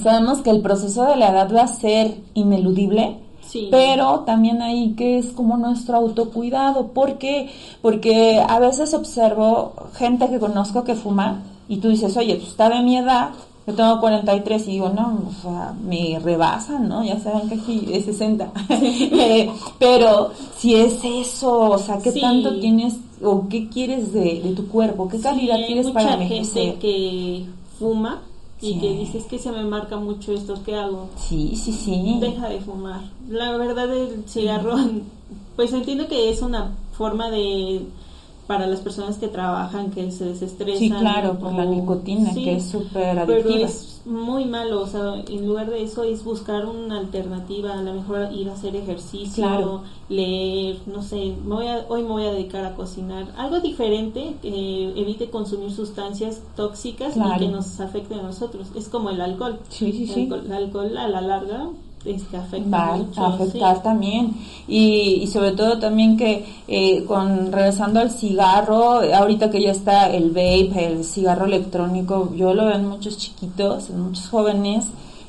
sabemos 0.00 0.40
que 0.42 0.50
el 0.50 0.60
proceso 0.60 1.04
de 1.04 1.16
la 1.16 1.30
edad 1.30 1.54
va 1.54 1.62
a 1.62 1.68
ser 1.68 2.18
ineludible. 2.34 3.18
Pero 3.70 4.20
también 4.20 4.62
hay 4.62 4.92
que 4.92 5.18
es 5.18 5.26
como 5.26 5.56
nuestro 5.56 5.96
autocuidado. 5.96 6.88
¿Por 6.88 7.18
qué? 7.18 7.50
Porque 7.82 8.40
a 8.46 8.60
veces 8.60 8.94
observo 8.94 9.74
gente 9.94 10.28
que 10.28 10.38
conozco 10.38 10.84
que 10.84 10.94
fuma 10.94 11.42
y 11.68 11.78
tú 11.78 11.88
dices, 11.88 12.16
oye, 12.16 12.36
pues 12.36 12.50
está 12.50 12.68
de 12.68 12.80
mi 12.82 12.96
edad, 12.96 13.30
yo 13.66 13.74
tengo 13.74 14.00
43 14.00 14.62
y 14.62 14.70
digo, 14.72 14.88
no, 14.88 15.20
o 15.28 15.42
sea, 15.42 15.74
me 15.84 16.18
rebasan, 16.18 16.88
¿no? 16.88 17.04
Ya 17.04 17.20
saben 17.20 17.48
que 17.48 17.54
aquí 17.56 17.86
es 17.92 18.04
60. 18.06 18.52
Eh, 19.22 19.50
pero 19.78 20.30
si 20.56 20.74
es 20.74 20.98
eso, 21.04 21.70
o 21.70 21.78
sea, 21.78 21.98
¿qué 21.98 22.12
tanto 22.12 22.58
tienes 22.58 22.94
o 23.22 23.48
qué 23.48 23.68
quieres 23.68 24.12
de, 24.12 24.52
tu 24.56 24.66
cuerpo? 24.68 25.08
¿Qué 25.08 25.20
calidad 25.20 25.56
quieres 25.66 25.90
para 25.90 26.14
envejecer? 26.14 26.62
gente 26.62 26.78
que 26.80 27.46
fuma 27.78 28.22
y 28.60 28.78
que 28.78 28.92
dices 28.92 29.24
que 29.24 29.38
se 29.38 29.50
me 29.52 29.64
marca 29.64 29.96
mucho 29.96 30.32
esto 30.32 30.54
que 30.64 30.74
hago. 30.74 31.08
Sí, 31.16 31.54
sí, 31.56 31.72
sí. 31.72 32.18
Deja 32.20 32.48
de 32.48 32.60
fumar. 32.60 33.02
La 33.28 33.56
verdad 33.56 33.94
el 33.94 34.24
cigarro, 34.26 34.76
pues 35.56 35.72
entiendo 35.72 36.08
que 36.08 36.30
es 36.30 36.42
una 36.42 36.72
forma 36.92 37.30
de 37.30 37.82
para 38.50 38.66
las 38.66 38.80
personas 38.80 39.16
que 39.16 39.28
trabajan, 39.28 39.92
que 39.92 40.10
se 40.10 40.24
desestresan. 40.24 40.80
Sí, 40.80 40.90
claro, 40.90 41.38
por 41.38 41.52
la 41.52 41.64
nicotina, 41.64 42.34
que 42.34 42.56
es 42.56 42.64
súper 42.64 43.16
adictiva. 43.16 43.44
Pero 43.44 43.64
es 43.64 44.02
muy 44.04 44.44
malo, 44.44 44.82
o 44.82 44.88
sea, 44.88 45.22
en 45.28 45.46
lugar 45.46 45.70
de 45.70 45.84
eso 45.84 46.02
es 46.02 46.24
buscar 46.24 46.66
una 46.66 46.98
alternativa, 46.98 47.74
a 47.74 47.82
lo 47.82 47.94
mejor 47.94 48.32
ir 48.32 48.48
a 48.48 48.54
hacer 48.54 48.74
ejercicio, 48.74 49.82
leer, 50.08 50.80
no 50.86 51.00
sé, 51.00 51.32
voy 51.44 51.66
hoy 51.88 52.02
me 52.02 52.08
voy 52.08 52.24
a 52.24 52.32
dedicar 52.32 52.64
a 52.64 52.74
cocinar, 52.74 53.32
algo 53.36 53.60
diferente 53.60 54.34
que 54.42 55.00
evite 55.00 55.30
consumir 55.30 55.70
sustancias 55.70 56.42
tóxicas 56.56 57.16
y 57.16 57.38
que 57.38 57.46
nos 57.46 57.78
afecten 57.78 58.18
a 58.18 58.22
nosotros. 58.22 58.72
Es 58.74 58.88
como 58.88 59.10
el 59.10 59.20
alcohol. 59.20 59.60
Sí, 59.68 59.92
sí, 59.92 60.08
sí. 60.08 60.28
el 60.28 60.52
alcohol 60.52 60.98
a 60.98 61.06
la 61.06 61.20
larga 61.20 61.68
este, 62.04 62.36
afecta 62.36 62.98
va 63.18 63.26
a 63.26 63.34
afectar 63.34 63.82
también. 63.82 64.34
Y, 64.66 65.20
y, 65.22 65.26
sobre 65.26 65.52
todo 65.52 65.78
también 65.78 66.16
que 66.16 66.44
eh, 66.68 67.04
con 67.04 67.52
regresando 67.52 68.00
al 68.00 68.10
cigarro 68.10 69.00
ahorita 69.14 69.50
que 69.50 69.62
ya 69.62 69.72
está 69.72 70.10
el 70.10 70.30
vape 70.30 70.86
el 70.86 71.04
cigarro 71.04 71.46
electrónico 71.46 72.32
yo 72.34 72.54
lo 72.54 72.66
veo 72.66 72.76
en 72.76 72.88
muchos 72.88 73.18
chiquitos 73.18 73.90
en 73.90 74.00
muchos 74.00 74.28
jóvenes 74.28 74.86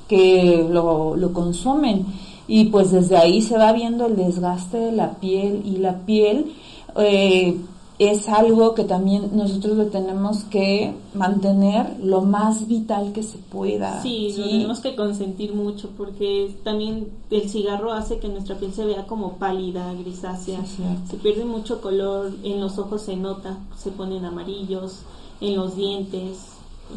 que 0.07 0.67
lo, 0.69 1.15
lo 1.15 1.33
consumen. 1.33 2.05
Y 2.47 2.65
pues 2.65 2.91
desde 2.91 3.15
ahí 3.15 3.41
se 3.41 3.57
va 3.57 3.71
viendo 3.71 4.07
el 4.07 4.17
desgaste 4.17 4.77
de 4.77 4.91
la 4.91 5.11
piel 5.11 5.61
y 5.65 5.77
la 5.77 5.99
piel 5.99 6.51
eh, 6.97 7.55
es 8.09 8.27
algo 8.29 8.73
que 8.73 8.83
también 8.83 9.29
nosotros 9.37 9.77
lo 9.77 9.85
tenemos 9.85 10.43
que 10.45 10.91
mantener 11.13 11.99
lo 12.03 12.21
más 12.21 12.67
vital 12.67 13.13
que 13.13 13.21
se 13.21 13.37
pueda. 13.37 14.01
Sí, 14.01 14.33
lo 14.35 14.45
tenemos 14.45 14.79
que 14.79 14.95
consentir 14.95 15.53
mucho 15.53 15.91
porque 15.95 16.51
también 16.63 17.09
el 17.29 17.47
cigarro 17.47 17.93
hace 17.93 18.17
que 18.17 18.27
nuestra 18.27 18.57
piel 18.57 18.73
se 18.73 18.85
vea 18.85 19.05
como 19.05 19.33
pálida, 19.33 19.93
grisácea, 19.93 20.65
se 20.65 21.17
pierde 21.17 21.45
mucho 21.45 21.79
color, 21.79 22.31
en 22.43 22.59
los 22.59 22.79
ojos 22.79 23.03
se 23.03 23.15
nota, 23.15 23.59
se 23.77 23.91
ponen 23.91 24.25
amarillos, 24.25 25.01
en 25.39 25.55
los 25.55 25.75
dientes, 25.75 26.39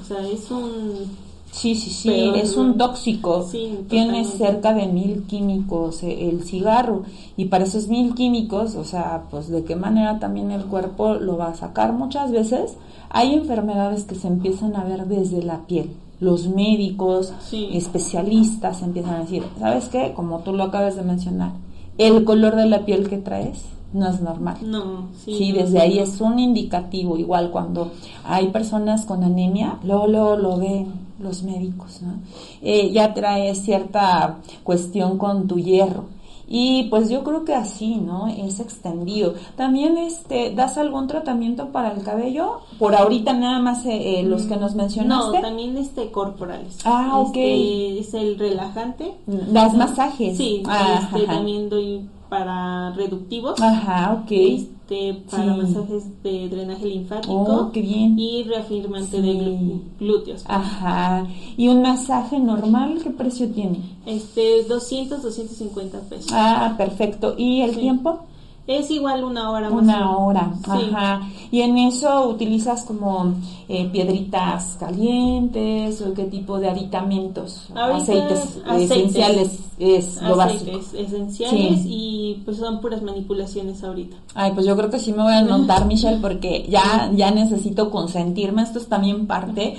o 0.01 0.05
sea, 0.07 0.27
es 0.27 0.51
un 0.51 1.11
Sí, 1.55 1.77
sí, 1.77 1.91
sí, 1.91 2.33
es 2.35 2.57
un 2.57 2.77
tóxico. 2.77 3.47
Tiene 3.89 4.25
cerca 4.25 4.75
de 4.75 4.89
mil 4.89 5.23
químicos 5.23 6.03
eh, 6.03 6.29
el 6.29 6.43
cigarro 6.43 7.05
y 7.37 7.45
para 7.45 7.63
esos 7.63 7.87
mil 7.87 8.17
químicos, 8.17 8.75
o 8.75 8.83
sea, 8.83 9.27
pues 9.31 9.49
de 9.49 9.63
qué 9.63 9.77
manera 9.77 10.19
también 10.19 10.51
el 10.51 10.65
cuerpo 10.65 11.15
lo 11.15 11.37
va 11.37 11.51
a 11.51 11.55
sacar. 11.55 11.93
Muchas 11.93 12.33
veces 12.33 12.77
hay 13.09 13.35
enfermedades 13.35 14.03
que 14.05 14.17
se 14.17 14.27
empiezan 14.27 14.75
a 14.75 14.83
ver 14.83 15.07
desde 15.07 15.45
la 15.45 15.65
piel. 15.67 15.93
Los 16.19 16.49
médicos, 16.49 17.33
especialistas 17.53 18.83
empiezan 18.83 19.15
a 19.15 19.21
decir, 19.21 19.45
¿sabes 19.57 19.89
qué? 19.89 20.13
Como 20.13 20.41
tú 20.41 20.55
lo 20.55 20.65
acabas 20.65 20.97
de 20.97 21.03
mencionar, 21.03 21.53
el 21.99 22.25
color 22.25 22.57
de 22.57 22.67
la 22.67 22.85
piel 22.85 23.09
que 23.09 23.19
traes 23.19 23.63
no 23.95 24.09
es 24.09 24.21
normal. 24.21 24.59
No, 24.61 25.09
sí. 25.25 25.53
desde 25.53 25.81
ahí 25.81 25.99
es 25.99 26.21
un 26.21 26.39
indicativo. 26.39 27.17
Igual 27.17 27.51
cuando 27.51 27.93
hay 28.25 28.49
personas 28.49 29.07
con 29.07 29.23
anemia, 29.23 29.79
luego, 29.85 30.07
luego 30.09 30.37
lo 30.37 30.57
ven 30.59 30.93
los 31.21 31.45
médicos, 31.45 32.03
¿no? 32.03 32.15
Eh, 32.61 32.91
ya 32.93 33.15
trae 33.15 33.55
cierta 33.55 34.39
cuestión 34.65 35.17
con 35.17 35.47
tu 35.47 35.59
hierro. 35.59 36.13
Y 36.47 36.85
pues 36.91 37.09
yo 37.09 37.25
creo 37.25 37.45
que 37.45 37.55
así, 37.55 37.97
¿no? 37.97 38.27
Es 38.27 38.61
extendido. 38.61 39.35
También 39.57 39.97
este, 39.97 40.55
¿das 40.55 40.77
algún 40.77 41.07
tratamiento 41.07 41.69
para 41.69 41.93
el 41.93 42.03
cabello? 42.03 42.61
Por 42.79 42.95
ahorita 42.95 43.33
nada 43.33 43.61
más 43.61 43.87
eh, 43.87 44.21
eh, 44.21 44.23
los 44.25 44.43
que 44.43 44.57
nos 44.57 44.75
mencionaste. 44.75 45.37
No, 45.39 45.41
también 45.41 45.77
este 45.79 46.11
corporales. 46.11 46.81
Ah, 46.85 47.19
ok. 47.19 47.37
Este, 47.37 47.99
es 48.01 48.15
el 48.15 48.39
relajante. 48.39 49.15
¿Das 49.27 49.73
masajes? 49.75 50.37
Sí, 50.37 50.63
ah, 50.67 51.09
este, 51.11 51.27
también 51.27 51.71
doy 51.71 52.07
para 52.29 52.91
reductivos. 52.93 53.61
Ajá, 53.61 54.21
ok. 54.23 54.31
Este, 54.31 55.15
para 55.31 55.57
masajes 55.57 56.23
de 56.23 56.49
drenaje 56.49 56.87
linfático. 56.87 57.33
Oh, 57.33 57.73
qué 57.73 57.81
bien. 57.81 58.19
Y 58.19 58.43
reafirmante 58.45 59.21
de 59.21 59.81
glúteos. 59.99 60.45
Ajá. 60.47 61.27
¿Y 61.57 61.69
un 61.69 61.83
masaje 61.83 62.39
normal 62.39 63.01
qué 63.03 63.11
precio 63.11 63.49
tiene? 63.51 63.81
Este, 64.07 64.65
200, 64.65 65.23
250 65.23 66.01
pesos. 66.01 66.31
Ah, 66.33 66.75
perfecto. 66.77 67.35
¿Y 67.39 67.63
el 67.63 67.77
tiempo? 67.79 68.27
Es 68.67 68.91
igual 68.91 69.25
una 69.25 69.51
hora 69.51 69.69
más. 69.69 69.83
Una 69.83 70.17
hora, 70.17 70.55
ajá. 70.67 71.29
Y 71.51 71.61
en 71.61 71.77
eso 71.77 72.29
utilizas 72.29 72.85
como 72.85 73.35
eh, 73.69 73.89
piedritas 73.93 74.77
calientes 74.81 76.01
o 76.01 76.15
qué 76.15 76.25
tipo 76.25 76.59
de 76.59 76.71
aditamentos, 76.71 77.69
aceites, 77.75 78.59
esenciales 78.79 79.59
es 79.79 80.23
lo 80.23 80.41
aceites 80.41 80.95
esenciales 80.95 81.83
y 81.85 82.41
pues 82.45 82.57
son 82.57 82.81
puras 82.81 83.03
manipulaciones 83.03 83.85
ahorita. 83.85 84.17
Ay, 84.35 84.53
pues 84.55 84.67
yo 84.67 84.77
creo 84.77 84.91
que 84.91 84.99
sí 84.99 85.13
me 85.13 85.23
voy 85.23 85.33
a 85.33 85.39
anotar, 85.41 85.87
Michelle, 85.87 86.21
porque 86.21 86.67
ya 86.69 87.11
ya 87.15 87.31
necesito 87.31 87.91
consentirme. 87.91 88.63
Esto 88.63 88.79
es 88.79 88.89
también 88.89 89.27
parte 89.27 89.77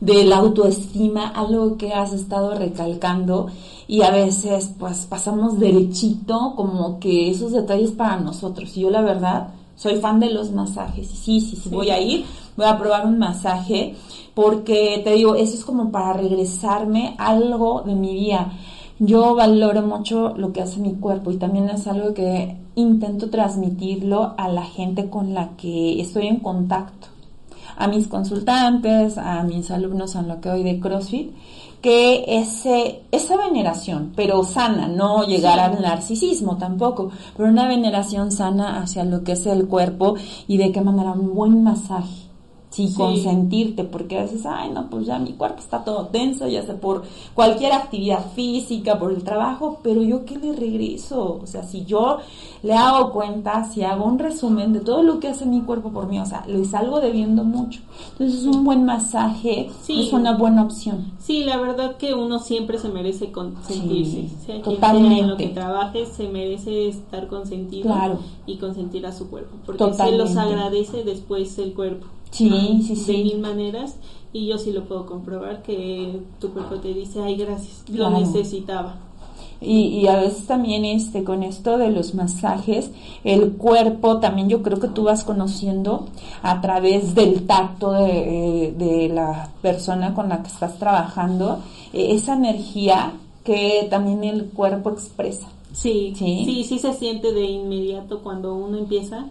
de 0.00 0.24
la 0.24 0.38
autoestima, 0.38 1.28
algo 1.28 1.76
que 1.76 1.92
has 1.92 2.12
estado 2.12 2.54
recalcando 2.54 3.46
y 3.88 4.02
a 4.02 4.10
veces 4.10 4.72
pues 4.78 5.06
pasamos 5.06 5.58
derechito 5.58 6.54
como 6.56 6.98
que 6.98 7.30
esos 7.30 7.52
detalles 7.52 7.92
para 7.92 8.18
nosotros. 8.18 8.76
Y 8.76 8.80
yo 8.82 8.90
la 8.90 9.02
verdad 9.02 9.48
soy 9.76 9.96
fan 9.96 10.20
de 10.20 10.30
los 10.30 10.52
masajes. 10.52 11.08
Sí, 11.08 11.40
sí, 11.40 11.56
sí, 11.56 11.68
voy 11.68 11.90
a 11.90 12.00
ir, 12.00 12.24
voy 12.56 12.66
a 12.66 12.78
probar 12.78 13.06
un 13.06 13.18
masaje 13.18 13.94
porque 14.34 15.00
te 15.02 15.12
digo, 15.12 15.34
eso 15.34 15.54
es 15.54 15.64
como 15.64 15.90
para 15.90 16.14
regresarme 16.14 17.14
algo 17.18 17.82
de 17.82 17.94
mi 17.94 18.14
vida. 18.14 18.52
Yo 18.98 19.34
valoro 19.34 19.82
mucho 19.82 20.34
lo 20.36 20.52
que 20.52 20.62
hace 20.62 20.80
mi 20.80 20.94
cuerpo 20.94 21.30
y 21.30 21.36
también 21.36 21.68
es 21.68 21.86
algo 21.86 22.14
que 22.14 22.56
intento 22.76 23.30
transmitirlo 23.30 24.34
a 24.36 24.48
la 24.48 24.64
gente 24.64 25.08
con 25.10 25.34
la 25.34 25.50
que 25.56 26.00
estoy 26.00 26.26
en 26.26 26.40
contacto, 26.40 27.08
a 27.76 27.88
mis 27.88 28.08
consultantes, 28.08 29.18
a 29.18 29.42
mis 29.42 29.70
alumnos 29.70 30.14
en 30.14 30.28
lo 30.28 30.40
que 30.40 30.50
hoy 30.50 30.62
de 30.62 30.80
CrossFit 30.80 31.30
que 31.82 32.24
ese, 32.26 33.02
esa 33.12 33.36
veneración, 33.36 34.12
pero 34.16 34.42
sana, 34.42 34.88
no 34.88 35.24
llegar 35.24 35.60
al 35.60 35.80
narcisismo 35.80 36.56
tampoco, 36.56 37.10
pero 37.36 37.48
una 37.48 37.68
veneración 37.68 38.32
sana 38.32 38.80
hacia 38.80 39.04
lo 39.04 39.22
que 39.22 39.32
es 39.32 39.46
el 39.46 39.68
cuerpo 39.68 40.16
y 40.48 40.56
de 40.56 40.72
qué 40.72 40.80
manera 40.80 41.12
un 41.12 41.34
buen 41.34 41.62
masaje 41.62 42.25
sí, 42.76 42.94
consentirte, 42.94 43.84
porque 43.84 44.18
a 44.18 44.22
veces, 44.22 44.44
ay, 44.44 44.70
no, 44.70 44.90
pues 44.90 45.06
ya 45.06 45.18
mi 45.18 45.32
cuerpo 45.32 45.60
está 45.60 45.82
todo 45.82 46.06
tenso, 46.08 46.46
ya 46.46 46.62
sea 46.62 46.76
por 46.76 47.04
cualquier 47.34 47.72
actividad 47.72 48.32
física, 48.34 48.98
por 48.98 49.12
el 49.12 49.24
trabajo, 49.24 49.78
pero 49.82 50.02
yo 50.02 50.24
qué 50.24 50.36
le 50.36 50.54
regreso, 50.54 51.40
o 51.42 51.46
sea, 51.46 51.62
si 51.62 51.84
yo 51.84 52.18
le 52.62 52.74
hago 52.74 53.12
cuenta, 53.12 53.64
si 53.64 53.82
hago 53.82 54.04
un 54.04 54.18
resumen 54.18 54.72
de 54.72 54.80
todo 54.80 55.02
lo 55.02 55.20
que 55.20 55.28
hace 55.28 55.46
mi 55.46 55.62
cuerpo 55.62 55.90
por 55.90 56.06
mí, 56.06 56.18
o 56.18 56.26
sea, 56.26 56.44
le 56.46 56.64
salgo 56.64 57.00
debiendo 57.00 57.44
mucho. 57.44 57.80
Entonces, 58.12 58.44
un 58.44 58.64
buen 58.64 58.84
masaje 58.84 59.70
es 59.88 60.12
una 60.12 60.36
buena 60.36 60.62
opción. 60.62 61.12
Sí, 61.18 61.44
la 61.44 61.56
verdad 61.56 61.96
que 61.96 62.14
uno 62.14 62.38
siempre 62.38 62.78
se 62.78 62.88
merece 62.88 63.32
consentirse. 63.32 64.28
totalmente. 64.62 65.20
en 65.20 65.28
lo 65.28 65.36
que 65.36 65.48
trabaje 65.48 66.06
se 66.06 66.28
merece 66.28 66.88
estar 66.88 67.26
consentido 67.28 68.18
y 68.46 68.58
consentir 68.58 69.06
a 69.06 69.12
su 69.12 69.30
cuerpo, 69.30 69.56
porque 69.64 69.92
se 69.94 70.12
los 70.12 70.36
agradece 70.36 71.04
después 71.04 71.58
el 71.58 71.72
cuerpo. 71.72 72.06
Sí, 72.30 72.82
sí, 72.86 72.96
sí. 72.96 73.12
De 73.12 73.24
mil 73.24 73.38
maneras. 73.38 73.96
Y 74.32 74.48
yo 74.48 74.58
sí 74.58 74.72
lo 74.72 74.84
puedo 74.84 75.06
comprobar 75.06 75.62
que 75.62 76.20
tu 76.40 76.50
cuerpo 76.52 76.76
te 76.76 76.92
dice, 76.92 77.22
ay, 77.22 77.36
gracias, 77.36 77.84
lo 77.88 78.10
necesitaba. 78.10 78.96
Y, 79.60 80.00
y, 80.00 80.06
a 80.06 80.16
veces 80.16 80.46
también 80.46 80.84
este 80.84 81.24
con 81.24 81.42
esto 81.42 81.78
de 81.78 81.90
los 81.90 82.14
masajes 82.14 82.90
el 83.24 83.52
cuerpo 83.52 84.18
también 84.18 84.50
yo 84.50 84.62
creo 84.62 84.78
que 84.78 84.88
tú 84.88 85.04
vas 85.04 85.24
conociendo 85.24 86.08
a 86.42 86.60
través 86.60 87.14
del 87.14 87.46
tacto 87.46 87.92
de, 87.92 88.74
de 88.76 89.08
la 89.08 89.50
persona 89.62 90.14
con 90.14 90.28
la 90.28 90.42
que 90.42 90.48
estás 90.48 90.78
trabajando 90.78 91.60
e, 91.94 92.14
esa 92.14 92.34
energía 92.34 93.14
que 93.44 93.86
también 93.88 94.24
el 94.24 94.44
cuerpo 94.50 94.90
expresa 94.90 95.48
sí 95.72 96.12
sí 96.14 96.42
sí 96.44 96.64
sí 96.64 96.78
se 96.78 96.92
siente 96.92 97.32
de 97.32 97.44
inmediato 97.44 98.20
cuando 98.22 98.54
uno 98.54 98.76
empieza 98.76 99.26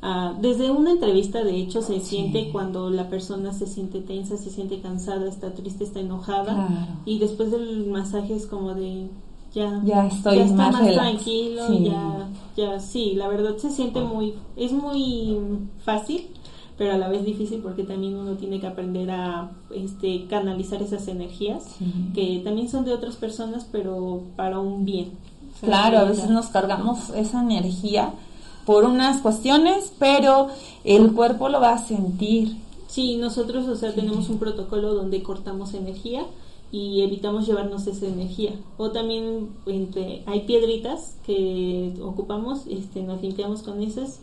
Ah, 0.00 0.34
desde 0.40 0.70
una 0.70 0.92
entrevista, 0.92 1.42
de 1.42 1.56
hecho, 1.56 1.82
se 1.82 1.98
siente 2.00 2.50
cuando 2.52 2.88
la 2.88 3.08
persona 3.08 3.52
se 3.52 3.66
siente 3.66 4.00
tensa, 4.00 4.36
se 4.36 4.50
siente 4.50 4.80
cansada, 4.80 5.28
está 5.28 5.54
triste, 5.54 5.84
está 5.84 6.00
enojada. 6.00 6.68
Y 7.04 7.18
después 7.18 7.50
del 7.50 7.86
masaje 7.86 8.34
es 8.36 8.46
como 8.46 8.74
de, 8.74 9.08
ya, 9.52 9.80
ya 9.84 10.06
estoy 10.06 10.38
está 10.38 10.70
más, 10.70 10.92
tranquilo, 10.92 11.72
ya, 11.80 12.28
ya, 12.56 12.80
sí, 12.80 13.14
la 13.14 13.26
verdad 13.26 13.56
se 13.56 13.70
siente 13.70 14.00
muy, 14.00 14.34
es 14.56 14.70
muy 14.70 15.36
fácil, 15.84 16.28
pero 16.76 16.92
a 16.92 16.96
la 16.96 17.08
vez 17.08 17.24
difícil 17.24 17.60
porque 17.60 17.82
también 17.82 18.14
uno 18.14 18.36
tiene 18.36 18.60
que 18.60 18.68
aprender 18.68 19.10
a 19.10 19.50
este, 19.74 20.26
canalizar 20.28 20.80
esas 20.80 21.08
energías, 21.08 21.76
que 22.14 22.40
también 22.44 22.68
son 22.68 22.84
de 22.84 22.92
otras 22.92 23.16
personas, 23.16 23.66
pero 23.70 24.22
para 24.36 24.60
un 24.60 24.84
bien. 24.84 25.10
claro, 25.60 25.98
a 25.98 26.04
veces 26.04 26.30
nos 26.30 26.46
cargamos 26.46 27.10
esa 27.10 27.42
energía 27.42 28.12
por 28.68 28.84
unas 28.84 29.22
cuestiones, 29.22 29.94
pero 29.98 30.48
el 30.84 31.14
cuerpo 31.14 31.48
lo 31.48 31.58
va 31.58 31.72
a 31.72 31.78
sentir. 31.78 32.54
Sí, 32.86 33.16
nosotros, 33.16 33.66
o 33.66 33.74
sea, 33.74 33.94
tenemos 33.94 34.28
un 34.28 34.38
protocolo 34.38 34.92
donde 34.92 35.22
cortamos 35.22 35.72
energía 35.72 36.26
y 36.70 37.00
evitamos 37.00 37.46
llevarnos 37.46 37.86
esa 37.86 38.04
energía. 38.04 38.52
O 38.76 38.90
también 38.90 39.48
entre, 39.64 40.22
hay 40.26 40.40
piedritas 40.40 41.16
que 41.24 41.94
ocupamos, 42.02 42.66
este, 42.68 43.00
nos 43.00 43.22
limpiamos 43.22 43.62
con 43.62 43.82
esas 43.82 44.20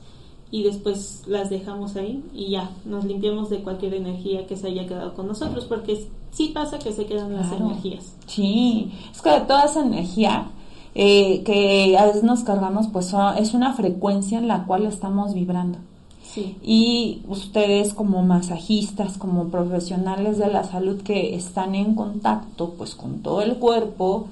y 0.52 0.62
después 0.62 1.24
las 1.26 1.50
dejamos 1.50 1.96
ahí 1.96 2.24
y 2.32 2.52
ya, 2.52 2.70
nos 2.86 3.04
limpiamos 3.04 3.50
de 3.50 3.64
cualquier 3.64 3.96
energía 3.96 4.46
que 4.46 4.58
se 4.58 4.68
haya 4.68 4.86
quedado 4.86 5.16
con 5.16 5.26
nosotros, 5.26 5.66
porque 5.66 6.08
sí 6.30 6.52
pasa 6.54 6.78
que 6.78 6.94
se 6.94 7.08
quedan 7.08 7.34
las 7.34 7.52
energías. 7.52 8.16
Sí, 8.28 8.92
es 9.12 9.24
que 9.24 9.32
de 9.32 9.42
toda 9.42 9.64
esa 9.64 9.84
energía 9.84 10.52
eh, 10.96 11.44
que 11.44 11.98
a 11.98 12.06
veces 12.06 12.24
nos 12.24 12.44
cargamos, 12.44 12.88
pues 12.88 13.14
es 13.38 13.54
una 13.54 13.74
frecuencia 13.74 14.38
en 14.38 14.48
la 14.48 14.66
cual 14.66 14.86
estamos 14.86 15.34
vibrando. 15.34 15.78
Sí. 16.24 16.58
Y 16.64 17.22
ustedes 17.28 17.94
como 17.94 18.24
masajistas, 18.24 19.18
como 19.18 19.50
profesionales 19.50 20.38
de 20.38 20.48
la 20.48 20.64
salud 20.64 21.02
que 21.02 21.36
están 21.36 21.76
en 21.76 21.96
contacto 21.96 22.74
pues 22.78 22.96
con 22.96 23.20
todo 23.20 23.42
el 23.42 23.58
cuerpo, 23.58 24.28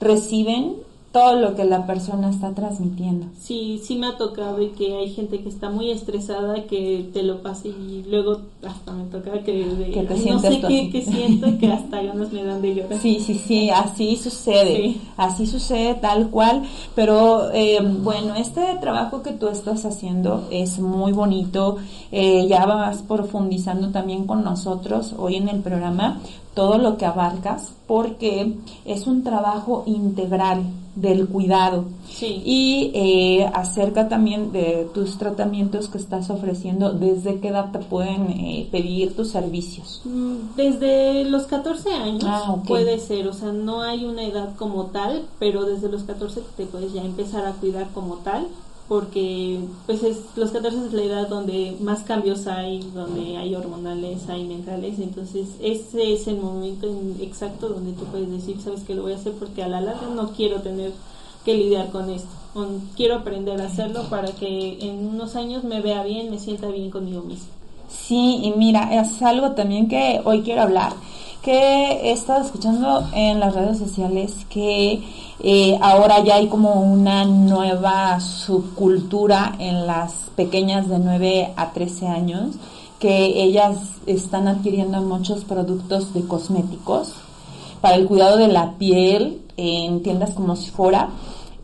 reciben 0.00 0.85
todo 1.16 1.34
lo 1.40 1.54
que 1.54 1.64
la 1.64 1.86
persona 1.86 2.28
está 2.28 2.52
transmitiendo. 2.52 3.28
Sí, 3.40 3.80
sí 3.82 3.96
me 3.96 4.08
ha 4.08 4.18
tocado 4.18 4.60
y 4.60 4.68
que 4.72 4.96
hay 4.96 5.08
gente 5.14 5.40
que 5.40 5.48
está 5.48 5.70
muy 5.70 5.90
estresada 5.90 6.64
que 6.64 7.08
te 7.14 7.22
lo 7.22 7.40
pase 7.40 7.68
y 7.68 8.04
luego 8.06 8.42
hasta 8.62 8.92
me 8.92 9.04
toca 9.04 9.32
que, 9.42 9.66
que 9.94 10.02
te 10.02 10.30
no 10.30 10.38
sé 10.38 10.60
qué, 10.68 10.90
qué, 10.92 11.00
siento 11.00 11.56
que 11.58 11.72
hasta 11.72 12.02
ganas 12.02 12.30
me 12.34 12.44
dan 12.44 12.60
de 12.60 12.74
llorar. 12.74 13.00
Sí, 13.00 13.20
sí, 13.20 13.32
sí, 13.32 13.70
así 13.70 14.16
sucede, 14.16 14.96
así 15.16 15.46
sucede 15.46 15.94
tal 15.94 16.28
cual, 16.28 16.64
pero 16.94 17.50
eh, 17.50 17.78
bueno, 17.80 18.34
este 18.34 18.60
trabajo 18.82 19.22
que 19.22 19.32
tú 19.32 19.48
estás 19.48 19.86
haciendo 19.86 20.46
es 20.50 20.78
muy 20.78 21.12
bonito, 21.12 21.78
eh, 22.12 22.46
ya 22.46 22.66
vas 22.66 22.98
profundizando 22.98 23.88
también 23.88 24.26
con 24.26 24.44
nosotros 24.44 25.14
hoy 25.16 25.36
en 25.36 25.48
el 25.48 25.60
programa 25.60 26.20
todo 26.56 26.78
lo 26.78 26.96
que 26.96 27.04
abarcas 27.04 27.74
porque 27.86 28.56
es 28.86 29.06
un 29.06 29.22
trabajo 29.22 29.84
integral 29.86 30.62
del 30.94 31.28
cuidado. 31.28 31.84
Y 32.18 32.90
eh, 32.94 33.50
acerca 33.52 34.08
también 34.08 34.52
de 34.52 34.88
tus 34.94 35.18
tratamientos 35.18 35.88
que 35.88 35.98
estás 35.98 36.30
ofreciendo, 36.30 36.92
¿desde 36.92 37.40
qué 37.40 37.48
edad 37.48 37.70
te 37.72 37.78
pueden 37.80 38.30
eh, 38.30 38.68
pedir 38.72 39.14
tus 39.14 39.28
servicios? 39.28 40.00
Mm, 40.06 40.56
desde 40.56 41.24
los 41.24 41.44
14 41.44 41.92
años 41.92 42.24
ah, 42.26 42.56
puede 42.66 42.98
ser, 43.00 43.28
o 43.28 43.34
sea, 43.34 43.52
no 43.52 43.82
hay 43.82 44.06
una 44.06 44.24
edad 44.24 44.56
como 44.56 44.86
tal, 44.86 45.26
pero 45.38 45.66
desde 45.66 45.90
los 45.90 46.04
14 46.04 46.40
te 46.56 46.64
puedes 46.64 46.94
ya 46.94 47.04
empezar 47.04 47.44
a 47.44 47.52
cuidar 47.52 47.88
como 47.92 48.14
tal 48.14 48.46
porque 48.88 49.58
pues 49.86 50.02
es, 50.02 50.18
los 50.36 50.50
14 50.52 50.86
es 50.86 50.92
la 50.92 51.02
edad 51.02 51.28
donde 51.28 51.76
más 51.80 52.00
cambios 52.00 52.46
hay, 52.46 52.80
donde 52.94 53.36
hay 53.36 53.54
hormonales, 53.54 54.28
hay 54.28 54.44
mentales, 54.44 54.98
entonces 55.00 55.48
ese 55.60 56.12
es 56.12 56.28
el 56.28 56.36
momento 56.36 56.88
exacto 57.20 57.68
donde 57.68 57.92
tú 57.92 58.04
puedes 58.04 58.30
decir, 58.30 58.60
sabes 58.60 58.84
que 58.84 58.94
lo 58.94 59.02
voy 59.02 59.12
a 59.12 59.16
hacer 59.16 59.32
porque 59.32 59.62
a 59.62 59.68
la 59.68 59.80
larga 59.80 60.08
no 60.14 60.30
quiero 60.32 60.60
tener 60.60 60.92
que 61.44 61.54
lidiar 61.54 61.90
con 61.90 62.10
esto, 62.10 62.28
quiero 62.96 63.16
aprender 63.16 63.60
a 63.60 63.66
hacerlo 63.66 64.04
para 64.08 64.32
que 64.32 64.78
en 64.80 65.06
unos 65.06 65.34
años 65.34 65.64
me 65.64 65.80
vea 65.80 66.04
bien, 66.04 66.30
me 66.30 66.38
sienta 66.38 66.68
bien 66.68 66.90
conmigo 66.90 67.22
mismo. 67.22 67.48
Sí, 67.88 68.40
y 68.42 68.52
mira, 68.56 69.00
es 69.00 69.22
algo 69.22 69.52
también 69.52 69.88
que 69.88 70.20
hoy 70.24 70.42
quiero 70.42 70.62
hablar, 70.62 70.92
que 71.42 71.52
he 71.52 72.12
estado 72.12 72.44
escuchando 72.44 73.08
en 73.14 73.40
las 73.40 73.54
redes 73.54 73.78
sociales 73.78 74.46
que 74.48 75.02
eh, 75.40 75.78
ahora 75.80 76.22
ya 76.24 76.36
hay 76.36 76.48
como 76.48 76.82
una 76.82 77.24
nueva 77.24 78.20
subcultura 78.20 79.54
en 79.58 79.86
las 79.86 80.12
pequeñas 80.34 80.88
de 80.88 80.98
9 80.98 81.52
a 81.56 81.72
13 81.72 82.08
años 82.08 82.56
que 82.98 83.42
ellas 83.42 83.76
están 84.06 84.48
adquiriendo 84.48 85.02
muchos 85.02 85.44
productos 85.44 86.14
de 86.14 86.26
cosméticos 86.26 87.12
para 87.80 87.96
el 87.96 88.06
cuidado 88.06 88.38
de 88.38 88.48
la 88.48 88.72
piel 88.78 89.42
en 89.56 90.02
tiendas 90.02 90.30
como 90.30 90.56
Sephora 90.56 91.10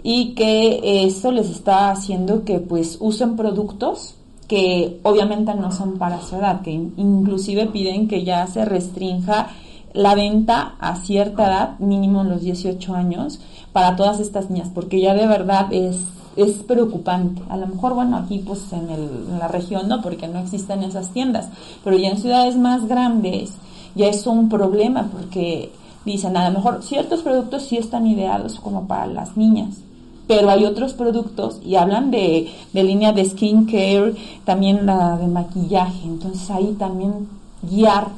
y 0.03 0.35
que 0.35 1.05
esto 1.05 1.31
les 1.33 1.49
está 1.51 1.91
haciendo 1.91 2.45
que 2.45 2.59
pues 2.59 2.99
usen 3.01 3.37
productos 3.37 4.15
que 4.49 5.01
obviamente 5.03 5.55
no 5.55 5.73
son 5.73 5.97
para 5.97 6.21
su 6.21 6.37
edad, 6.37 6.61
que 6.61 6.73
inclusive 6.73 7.67
piden 7.67 8.07
que 8.09 8.23
ya 8.25 8.47
se 8.47 8.65
restrinja 8.65 9.49
la 9.95 10.15
venta 10.15 10.75
a 10.79 10.97
cierta 10.97 11.47
edad, 11.47 11.79
mínimo 11.79 12.25
los 12.25 12.43
18 12.43 12.95
años, 12.95 13.41
para 13.73 13.97
todas 13.97 14.21
estas 14.21 14.51
niñas, 14.51 14.71
porque 14.75 15.01
ya 15.01 15.15
de 15.15 15.27
verdad 15.27 15.73
es, 15.73 15.99
es 16.37 16.57
preocupante. 16.63 17.43
A 17.49 17.57
lo 17.57 17.67
mejor, 17.67 17.95
bueno, 17.95 18.17
aquí 18.17 18.39
pues 18.39 18.73
en, 18.73 18.91
el, 18.91 19.27
en 19.31 19.39
la 19.39 19.49
región 19.49 19.89
no, 19.89 20.03
porque 20.03 20.29
no 20.29 20.39
existen 20.39 20.83
esas 20.83 21.11
tiendas, 21.11 21.49
pero 21.85 21.97
ya 21.97 22.11
en 22.11 22.19
ciudades 22.19 22.57
más 22.57 22.87
grandes 22.87 23.55
ya 23.95 24.07
es 24.07 24.27
un 24.27 24.49
problema, 24.49 25.09
porque 25.13 25.73
dicen, 26.05 26.37
a 26.37 26.49
lo 26.49 26.57
mejor 26.57 26.83
ciertos 26.83 27.21
productos 27.23 27.65
sí 27.65 27.77
están 27.77 28.07
ideados 28.07 28.59
como 28.61 28.87
para 28.87 29.07
las 29.07 29.37
niñas, 29.37 29.79
pero 30.27 30.51
hay 30.51 30.65
otros 30.65 30.95
productos 30.95 31.61
y 31.65 31.77
hablan 31.77 32.11
de, 32.11 32.51
de 32.73 32.83
línea 32.83 33.13
de 33.13 33.25
skincare, 33.25 34.15
también 34.45 34.87
la 34.87 35.17
de 35.17 35.27
maquillaje, 35.27 36.07
entonces 36.07 36.51
ahí 36.51 36.75
también 36.79 37.29
guiar 37.63 38.09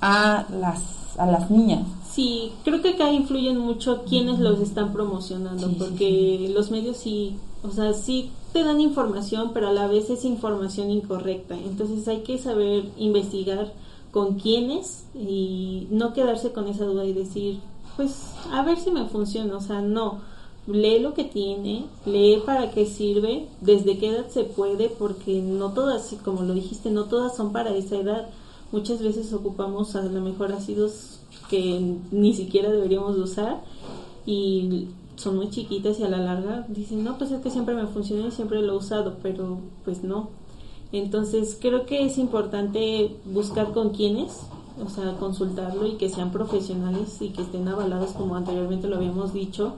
a 0.00 0.44
las, 0.60 0.82
a 1.18 1.26
las 1.26 1.50
niñas 1.50 1.86
Sí, 2.10 2.52
creo 2.64 2.82
que 2.82 2.90
acá 2.90 3.12
influyen 3.12 3.58
mucho 3.58 4.02
quienes 4.02 4.40
los 4.40 4.58
están 4.58 4.92
promocionando, 4.92 5.70
porque 5.78 6.50
los 6.52 6.72
medios 6.72 6.96
sí, 6.96 7.36
o 7.62 7.70
sea, 7.70 7.92
sí 7.92 8.32
te 8.52 8.64
dan 8.64 8.80
información, 8.80 9.52
pero 9.54 9.68
a 9.68 9.72
la 9.72 9.86
vez 9.86 10.10
es 10.10 10.24
información 10.24 10.90
incorrecta. 10.90 11.54
Entonces 11.56 12.08
hay 12.08 12.22
que 12.22 12.36
saber 12.38 12.84
investigar 12.98 13.72
con 14.10 14.40
quiénes 14.40 15.04
y 15.14 15.86
no 15.90 16.12
quedarse 16.12 16.50
con 16.50 16.66
esa 16.66 16.84
duda 16.84 17.04
y 17.04 17.12
decir, 17.12 17.60
pues 17.96 18.32
a 18.50 18.64
ver 18.64 18.78
si 18.78 18.90
me 18.90 19.06
funciona, 19.06 19.56
o 19.56 19.60
sea, 19.60 19.80
no. 19.80 20.18
Lee 20.66 20.98
lo 20.98 21.14
que 21.14 21.24
tiene, 21.24 21.84
lee 22.06 22.42
para 22.44 22.72
qué 22.72 22.86
sirve, 22.86 23.46
desde 23.60 23.98
qué 23.98 24.08
edad 24.08 24.28
se 24.28 24.42
puede, 24.42 24.88
porque 24.88 25.40
no 25.40 25.72
todas, 25.72 26.14
como 26.24 26.42
lo 26.42 26.54
dijiste, 26.54 26.90
no 26.90 27.04
todas 27.04 27.36
son 27.36 27.52
para 27.52 27.70
esa 27.70 27.96
edad. 27.96 28.28
Muchas 28.72 29.02
veces 29.02 29.32
ocupamos 29.32 29.96
a 29.96 30.02
lo 30.02 30.20
mejor 30.20 30.52
ácidos 30.52 31.20
que 31.48 31.96
ni 32.12 32.34
siquiera 32.34 32.70
deberíamos 32.70 33.16
usar 33.16 33.62
y 34.24 34.86
son 35.16 35.36
muy 35.36 35.50
chiquitas 35.50 35.98
y 35.98 36.04
a 36.04 36.08
la 36.08 36.18
larga 36.18 36.66
dicen, 36.68 37.02
no, 37.02 37.18
pues 37.18 37.32
es 37.32 37.42
que 37.42 37.50
siempre 37.50 37.74
me 37.74 37.86
funciona 37.88 38.28
y 38.28 38.30
siempre 38.30 38.62
lo 38.62 38.74
he 38.74 38.76
usado, 38.76 39.16
pero 39.22 39.58
pues 39.84 40.04
no. 40.04 40.30
Entonces 40.92 41.58
creo 41.60 41.84
que 41.84 42.04
es 42.04 42.16
importante 42.16 43.16
buscar 43.24 43.72
con 43.72 43.90
quiénes, 43.90 44.40
o 44.84 44.88
sea, 44.88 45.16
consultarlo 45.18 45.86
y 45.86 45.92
que 45.92 46.08
sean 46.08 46.30
profesionales 46.30 47.20
y 47.20 47.30
que 47.30 47.42
estén 47.42 47.66
avalados 47.66 48.12
como 48.12 48.36
anteriormente 48.36 48.88
lo 48.88 48.96
habíamos 48.96 49.32
dicho 49.32 49.74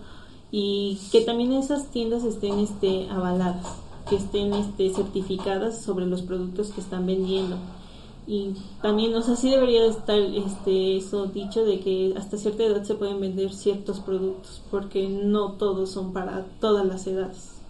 y 0.51 0.99
que 1.11 1.23
también 1.23 1.55
esas 1.55 1.87
tiendas 1.87 2.25
estén 2.25 2.59
este, 2.59 3.09
avaladas, 3.09 3.67
que 4.11 4.17
estén 4.17 4.53
este, 4.53 4.93
certificadas 4.93 5.81
sobre 5.81 6.05
los 6.05 6.21
productos 6.21 6.69
que 6.69 6.83
están 6.83 7.07
vendiendo 7.07 7.57
y 8.27 8.55
también, 8.81 9.15
o 9.15 9.23
sea, 9.23 9.35
sí 9.37 9.51
debería 9.51 9.87
estar 9.87 10.19
este, 10.19 10.97
eso 10.97 11.27
dicho 11.27 11.65
de 11.65 11.81
que 11.81 12.15
hasta 12.17 12.37
cierta 12.37 12.63
edad 12.63 12.83
se 12.85 12.95
pueden 12.95 13.21
vender 13.21 13.53
ciertos 13.53 14.01
productos, 14.01 14.63
porque 14.71 15.09
no 15.09 15.53
todos 15.53 15.91
son 15.91 16.13
para 16.13 16.45
todas 16.61 16.87
las 16.87 17.07
edades. 17.07 17.63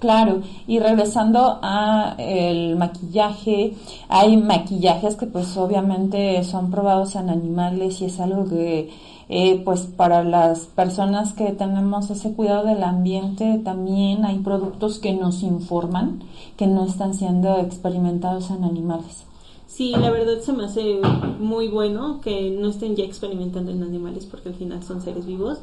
Claro, 0.00 0.40
y 0.66 0.78
regresando 0.78 1.58
a 1.60 2.14
el 2.18 2.74
maquillaje, 2.76 3.76
hay 4.08 4.38
maquillajes 4.38 5.14
que 5.14 5.26
pues 5.26 5.54
obviamente 5.58 6.42
son 6.42 6.70
probados 6.70 7.16
en 7.16 7.28
animales 7.28 8.00
y 8.00 8.06
es 8.06 8.18
algo 8.18 8.48
que 8.48 8.88
eh, 9.28 9.60
pues 9.62 9.82
para 9.82 10.24
las 10.24 10.60
personas 10.60 11.34
que 11.34 11.52
tenemos 11.52 12.08
ese 12.10 12.32
cuidado 12.32 12.64
del 12.64 12.82
ambiente 12.82 13.60
también 13.62 14.24
hay 14.24 14.38
productos 14.38 14.98
que 14.98 15.12
nos 15.12 15.42
informan 15.42 16.22
que 16.56 16.66
no 16.66 16.86
están 16.86 17.12
siendo 17.12 17.58
experimentados 17.58 18.50
en 18.50 18.64
animales. 18.64 19.29
Sí, 19.70 19.92
la 19.92 20.10
verdad 20.10 20.40
se 20.40 20.52
me 20.52 20.64
hace 20.64 21.00
muy 21.38 21.68
bueno 21.68 22.20
que 22.20 22.50
no 22.50 22.68
estén 22.68 22.96
ya 22.96 23.04
experimentando 23.04 23.70
en 23.70 23.84
animales 23.84 24.26
porque 24.26 24.48
al 24.48 24.56
final 24.56 24.82
son 24.82 25.00
seres 25.00 25.26
vivos, 25.26 25.58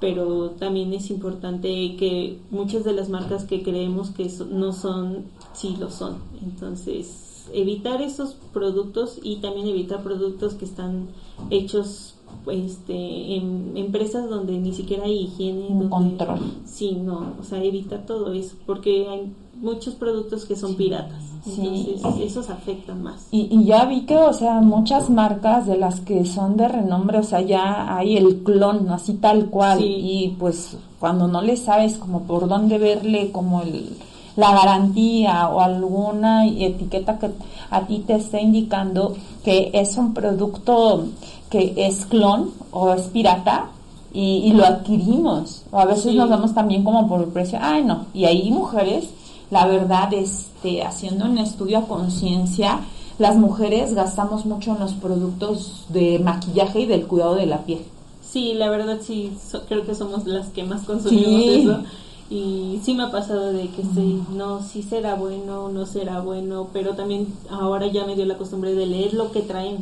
pero 0.00 0.50
también 0.50 0.92
es 0.92 1.10
importante 1.10 1.96
que 1.96 2.38
muchas 2.50 2.84
de 2.84 2.92
las 2.92 3.08
marcas 3.08 3.44
que 3.44 3.64
creemos 3.64 4.10
que 4.10 4.30
no 4.48 4.72
son, 4.72 5.24
sí 5.54 5.76
lo 5.78 5.90
son. 5.90 6.18
Entonces, 6.40 7.50
evitar 7.52 8.00
esos 8.00 8.36
productos 8.52 9.18
y 9.22 9.36
también 9.36 9.66
evitar 9.66 10.04
productos 10.04 10.54
que 10.54 10.64
están 10.64 11.08
hechos 11.50 12.14
este, 12.50 13.36
en 13.36 13.76
empresas 13.76 14.30
donde 14.30 14.52
ni 14.58 14.72
siquiera 14.72 15.04
hay 15.04 15.24
higiene. 15.24 15.66
Un 15.68 15.88
control. 15.88 16.38
Sí, 16.64 16.92
no, 16.92 17.34
o 17.40 17.42
sea, 17.42 17.62
evitar 17.62 18.06
todo 18.06 18.32
eso, 18.32 18.54
porque 18.66 19.08
hay 19.08 19.32
muchos 19.60 19.94
productos 19.94 20.44
que 20.44 20.56
son 20.56 20.74
piratas. 20.74 21.22
Entonces, 21.46 22.20
esos 22.20 22.50
afectan 22.50 23.02
más. 23.02 23.26
Y, 23.30 23.48
y, 23.50 23.64
ya 23.64 23.84
vi 23.84 24.02
que, 24.02 24.16
o 24.16 24.32
sea, 24.32 24.60
muchas 24.60 25.08
marcas 25.08 25.66
de 25.66 25.76
las 25.76 26.00
que 26.00 26.24
son 26.24 26.56
de 26.56 26.68
renombre, 26.68 27.18
o 27.18 27.22
sea, 27.22 27.40
ya 27.40 27.96
hay 27.96 28.16
el 28.16 28.42
clon, 28.42 28.90
así 28.90 29.14
tal 29.14 29.46
cual. 29.46 29.80
Y 29.82 30.36
pues 30.38 30.76
cuando 30.98 31.28
no 31.28 31.42
le 31.42 31.56
sabes 31.56 31.96
como 31.96 32.22
por 32.22 32.48
dónde 32.48 32.78
verle 32.78 33.30
como 33.32 33.62
el, 33.62 33.96
la 34.36 34.52
garantía 34.52 35.48
o 35.48 35.60
alguna 35.60 36.46
etiqueta 36.46 37.18
que 37.18 37.30
a 37.70 37.86
ti 37.86 38.04
te 38.06 38.16
está 38.16 38.40
indicando 38.40 39.16
que 39.44 39.70
es 39.72 39.96
un 39.96 40.14
producto 40.14 41.06
que 41.50 41.74
es 41.76 42.04
clon 42.06 42.50
o 42.72 42.92
es 42.92 43.02
pirata, 43.02 43.70
y, 44.10 44.42
y, 44.46 44.52
lo 44.52 44.64
adquirimos. 44.64 45.64
O 45.70 45.78
a 45.78 45.84
veces 45.84 46.14
nos 46.14 46.30
vemos 46.30 46.54
también 46.54 46.82
como 46.82 47.06
por 47.06 47.20
el 47.20 47.28
precio, 47.28 47.58
ay 47.60 47.84
no, 47.84 48.06
y 48.14 48.24
hay 48.24 48.50
mujeres 48.50 49.10
la 49.50 49.66
verdad, 49.66 50.12
este, 50.12 50.82
haciendo 50.82 51.24
un 51.24 51.38
estudio 51.38 51.78
a 51.78 51.86
conciencia, 51.86 52.80
las 53.18 53.36
mujeres 53.36 53.94
gastamos 53.94 54.46
mucho 54.46 54.72
en 54.72 54.80
los 54.80 54.92
productos 54.92 55.86
de 55.88 56.18
maquillaje 56.18 56.80
y 56.80 56.86
del 56.86 57.06
cuidado 57.06 57.34
de 57.34 57.46
la 57.46 57.64
piel. 57.64 57.82
Sí, 58.22 58.54
la 58.54 58.68
verdad 58.68 58.98
sí, 59.00 59.32
creo 59.68 59.86
que 59.86 59.94
somos 59.94 60.26
las 60.26 60.48
que 60.48 60.64
más 60.64 60.82
consumimos 60.82 61.54
eso. 61.54 61.82
Y 62.30 62.78
sí 62.84 62.92
me 62.92 63.04
ha 63.04 63.10
pasado 63.10 63.54
de 63.54 63.68
que 63.68 63.82
sí, 63.82 64.22
no, 64.34 64.62
sí 64.62 64.82
será 64.82 65.14
bueno, 65.14 65.70
no 65.70 65.86
será 65.86 66.20
bueno, 66.20 66.68
pero 66.74 66.94
también 66.94 67.26
ahora 67.48 67.86
ya 67.86 68.04
me 68.04 68.16
dio 68.16 68.26
la 68.26 68.36
costumbre 68.36 68.74
de 68.74 68.84
leer 68.84 69.14
lo 69.14 69.32
que 69.32 69.40
traen. 69.40 69.78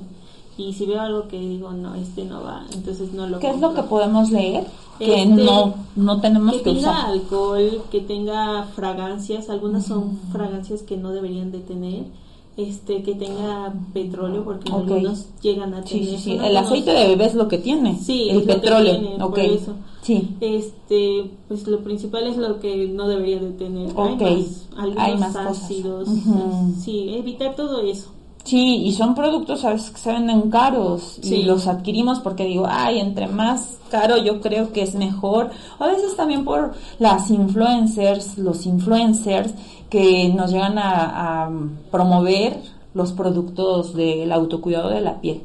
Y 0.58 0.72
si 0.72 0.86
veo 0.86 1.00
algo 1.00 1.28
que 1.28 1.38
digo, 1.38 1.72
no, 1.72 1.94
este 1.94 2.24
no 2.24 2.42
va, 2.42 2.64
entonces 2.72 3.12
no 3.12 3.26
lo 3.26 3.38
¿Qué 3.38 3.50
es 3.50 3.60
lo 3.60 3.74
que 3.74 3.82
podemos 3.82 4.30
leer? 4.30 4.66
Que 4.98 5.22
este, 5.22 5.26
no, 5.26 5.74
no 5.96 6.20
tenemos 6.20 6.54
que, 6.54 6.62
que 6.62 6.72
tenga 6.72 7.06
alcohol, 7.06 7.82
que 7.90 8.00
tenga 8.00 8.64
fragancias, 8.74 9.50
algunas 9.50 9.84
son 9.84 10.18
fragancias 10.32 10.82
que 10.82 10.96
no 10.96 11.12
deberían 11.12 11.52
de 11.52 11.58
tener 11.58 12.04
este 12.56 13.02
que 13.02 13.14
tenga 13.14 13.74
petróleo 13.92 14.42
porque 14.42 14.72
algunos 14.72 15.26
llegan 15.42 15.74
a 15.74 15.82
tener 15.84 16.18
sí, 16.18 16.38
el 16.42 16.56
aceite 16.56 16.90
de 16.92 17.08
bebé 17.08 17.26
es 17.26 17.34
lo 17.34 17.48
que 17.48 17.58
tiene 17.58 17.98
sí 17.98 18.30
el 18.30 18.44
petróleo. 18.44 18.98
tiene, 19.34 19.60
sí. 20.00 20.36
Este 20.40 21.30
pues 21.48 21.66
lo 21.66 21.80
principal 21.80 22.26
es 22.26 22.38
lo 22.38 22.58
que 22.58 22.88
no 22.88 23.08
debería 23.08 23.40
de 23.40 23.50
tener. 23.50 23.92
Hay 24.96 25.18
más, 25.18 25.36
ácidos 25.36 26.08
sí 26.82 27.14
evitar 27.14 27.54
todo 27.56 27.82
eso 27.82 28.15
Sí, 28.46 28.76
y 28.84 28.92
son 28.92 29.16
productos 29.16 29.64
a 29.64 29.70
veces 29.70 29.90
que 29.90 29.98
se 29.98 30.12
venden 30.12 30.50
caros 30.50 31.18
y 31.20 31.42
los 31.42 31.66
adquirimos 31.66 32.20
porque 32.20 32.44
digo, 32.44 32.64
ay, 32.70 33.00
entre 33.00 33.26
más 33.26 33.78
caro 33.90 34.18
yo 34.18 34.40
creo 34.40 34.72
que 34.72 34.82
es 34.82 34.94
mejor. 34.94 35.50
A 35.80 35.88
veces 35.88 36.14
también 36.14 36.44
por 36.44 36.74
las 37.00 37.28
influencers, 37.32 38.38
los 38.38 38.64
influencers 38.64 39.52
que 39.90 40.28
nos 40.28 40.52
llegan 40.52 40.78
a, 40.78 41.50
promover 41.90 42.62
los 42.94 43.12
productos 43.12 43.94
del 43.94 44.30
autocuidado 44.30 44.90
de 44.90 45.00
la 45.00 45.20
piel. 45.20 45.42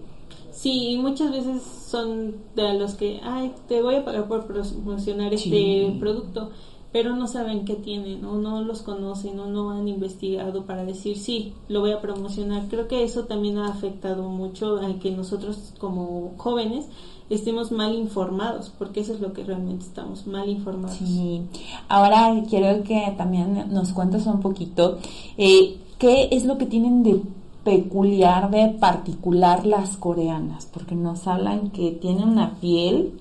Sí, 0.51 0.99
muchas 1.01 1.31
veces 1.31 1.63
son 1.63 2.35
de 2.55 2.75
los 2.75 2.93
que, 2.93 3.19
ay, 3.23 3.51
te 3.67 3.81
voy 3.81 3.95
a 3.95 4.05
pagar 4.05 4.27
por 4.27 4.45
promocionar 4.45 5.33
este 5.33 5.97
producto 5.99 6.51
pero 6.91 7.15
no 7.15 7.27
saben 7.27 7.65
qué 7.65 7.75
tienen 7.75 8.25
o 8.25 8.35
no 8.35 8.61
los 8.61 8.81
conocen 8.81 9.39
o 9.39 9.47
no 9.47 9.71
han 9.71 9.87
investigado 9.87 10.65
para 10.65 10.83
decir 10.83 11.17
sí, 11.17 11.53
lo 11.69 11.79
voy 11.79 11.91
a 11.91 12.01
promocionar. 12.01 12.67
Creo 12.69 12.87
que 12.87 13.03
eso 13.03 13.25
también 13.25 13.57
ha 13.57 13.67
afectado 13.67 14.23
mucho 14.29 14.77
a 14.77 14.99
que 14.99 15.11
nosotros 15.11 15.73
como 15.79 16.33
jóvenes 16.37 16.87
estemos 17.29 17.71
mal 17.71 17.95
informados, 17.95 18.73
porque 18.77 18.99
eso 18.99 19.13
es 19.13 19.21
lo 19.21 19.31
que 19.31 19.43
realmente 19.43 19.85
estamos, 19.85 20.27
mal 20.27 20.49
informados. 20.49 20.97
Sí, 20.97 21.41
ahora 21.87 22.43
quiero 22.49 22.83
que 22.83 23.13
también 23.17 23.67
nos 23.71 23.93
cuentes 23.93 24.25
un 24.25 24.41
poquito 24.41 24.99
eh, 25.37 25.77
qué 25.97 26.27
es 26.31 26.43
lo 26.43 26.57
que 26.57 26.65
tienen 26.65 27.03
de 27.03 27.21
peculiar, 27.63 28.51
de 28.51 28.69
particular 28.79 29.65
las 29.65 29.95
coreanas, 29.95 30.65
porque 30.65 30.95
nos 30.95 31.25
hablan 31.25 31.69
que 31.69 31.91
tienen 31.91 32.27
una 32.27 32.55
piel 32.59 33.13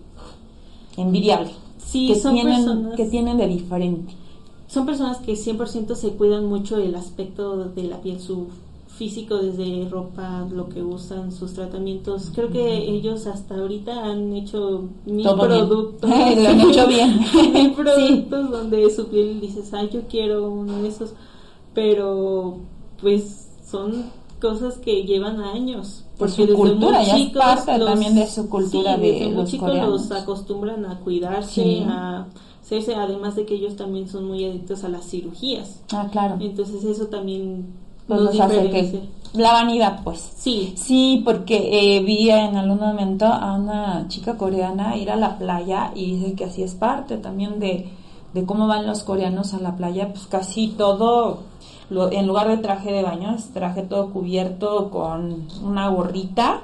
envidiable. 0.97 1.53
Sí, 1.91 2.07
que 2.09 2.15
son 2.15 2.35
tienen, 2.35 2.55
personas, 2.57 2.97
que 2.97 3.05
tienen 3.07 3.37
de 3.37 3.49
diferente. 3.49 4.15
Son 4.69 4.87
personas 4.87 5.19
que 5.19 5.33
100% 5.33 5.97
se 5.97 6.11
cuidan 6.11 6.47
mucho 6.47 6.77
el 6.77 6.95
aspecto 6.95 7.65
de 7.65 7.83
la 7.83 8.01
piel, 8.01 8.21
su 8.21 8.47
físico 8.97 9.39
desde 9.39 9.89
ropa, 9.89 10.47
lo 10.53 10.69
que 10.69 10.83
usan, 10.83 11.33
sus 11.33 11.55
tratamientos. 11.55 12.31
Creo 12.33 12.51
que 12.51 12.77
ellos 12.77 13.27
hasta 13.27 13.57
ahorita 13.57 14.05
han 14.05 14.33
hecho 14.35 14.89
mil 15.05 15.27
productos. 15.27 16.11
lo 16.11 16.49
han 16.49 16.61
hecho 16.61 16.87
bien. 16.87 17.19
mil 17.53 17.73
productos 17.73 18.51
donde 18.51 18.89
su 18.91 19.07
piel 19.07 19.41
dices, 19.41 19.73
ay, 19.75 19.89
yo 19.93 20.03
quiero 20.09 20.49
uno 20.49 20.83
de 20.83 20.89
esos. 20.89 21.15
Pero 21.75 22.59
pues 23.01 23.49
son 23.69 24.05
cosas 24.41 24.79
que 24.79 25.03
llevan 25.05 25.41
años. 25.41 26.05
Porque 26.21 26.47
su 26.47 26.55
cultura 26.55 27.03
ya 27.03 27.17
es 27.17 27.31
parte 27.31 27.79
también 27.79 28.15
de 28.15 28.27
su 28.27 28.49
cultura 28.49 28.97
de 28.99 29.11
desde 29.11 29.31
los 29.31 29.51
chicos 29.51 29.75
los 29.75 30.13
acostumbran 30.13 30.85
a 30.85 31.01
cuidarse, 31.01 31.83
a 31.89 32.27
hacerse, 32.63 32.95
además 32.95 33.37
de 33.37 33.47
que 33.47 33.55
ellos 33.55 33.75
también 33.75 34.07
son 34.07 34.27
muy 34.27 34.45
adictos 34.45 34.85
a 34.85 34.89
las 34.89 35.07
cirugías. 35.07 35.81
Ah, 35.93 36.09
claro. 36.13 36.37
Entonces 36.39 36.85
eso 36.85 37.07
también 37.07 37.75
pues 38.07 38.21
nos 38.21 38.39
hace 38.39 38.71
que 38.71 39.09
la 39.33 39.53
vanidad, 39.53 40.01
pues. 40.05 40.33
Sí. 40.37 40.75
Sí, 40.77 41.23
porque 41.25 41.97
eh, 41.97 42.03
vi 42.03 42.31
en 42.31 42.57
algún 42.57 42.81
momento 42.81 43.27
a 43.27 43.55
una 43.55 44.07
chica 44.09 44.37
coreana 44.37 44.97
ir 44.97 45.11
a 45.11 45.17
la 45.17 45.39
playa 45.39 45.93
y 45.95 46.17
dice 46.17 46.35
que 46.35 46.45
así 46.45 46.63
es 46.63 46.75
parte 46.75 47.17
también 47.17 47.61
de, 47.61 47.89
de 48.35 48.45
cómo 48.45 48.67
van 48.67 48.87
los 48.87 49.05
coreanos 49.05 49.55
a 49.55 49.61
la 49.61 49.77
playa, 49.77 50.13
pues 50.13 50.27
casi 50.27 50.69
todo 50.69 51.50
en 51.91 52.27
lugar 52.27 52.49
de 52.49 52.59
traje 52.59 52.93
de 52.93 53.03
baño, 53.03 53.35
es 53.35 53.53
traje 53.53 53.83
todo 53.83 54.11
cubierto 54.11 54.91
con 54.91 55.47
una 55.63 55.89
gorrita, 55.89 56.63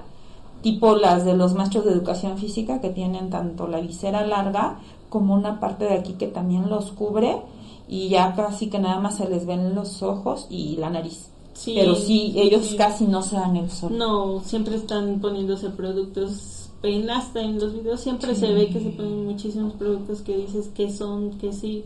tipo 0.62 0.96
las 0.96 1.24
de 1.24 1.36
los 1.36 1.54
maestros 1.54 1.84
de 1.84 1.92
educación 1.92 2.38
física 2.38 2.80
que 2.80 2.90
tienen 2.90 3.30
tanto 3.30 3.66
la 3.66 3.80
visera 3.80 4.26
larga 4.26 4.78
como 5.08 5.34
una 5.34 5.60
parte 5.60 5.84
de 5.84 5.94
aquí 5.94 6.14
que 6.14 6.26
también 6.26 6.68
los 6.68 6.92
cubre 6.92 7.42
y 7.88 8.08
ya 8.08 8.34
casi 8.34 8.68
que 8.68 8.78
nada 8.78 8.98
más 9.00 9.16
se 9.16 9.28
les 9.28 9.46
ven 9.46 9.74
los 9.74 10.02
ojos 10.02 10.46
y 10.50 10.76
la 10.76 10.90
nariz. 10.90 11.30
Pero 11.64 11.94
sí, 11.94 12.34
ellos 12.36 12.74
casi 12.76 13.06
no 13.06 13.22
se 13.22 13.36
dan 13.36 13.56
el 13.56 13.70
sol. 13.70 13.96
No, 13.96 14.40
siempre 14.40 14.76
están 14.76 15.20
poniéndose 15.20 15.70
productos 15.70 16.66
hasta 17.10 17.40
en 17.40 17.58
los 17.58 17.72
videos 17.72 18.00
siempre 18.00 18.34
se 18.34 18.52
ve 18.52 18.68
que 18.68 18.80
se 18.80 18.90
ponen 18.90 19.26
muchísimos 19.26 19.74
productos 19.74 20.20
que 20.20 20.36
dices 20.36 20.68
que 20.68 20.90
son, 20.90 21.32
que 21.38 21.52
sí, 21.52 21.84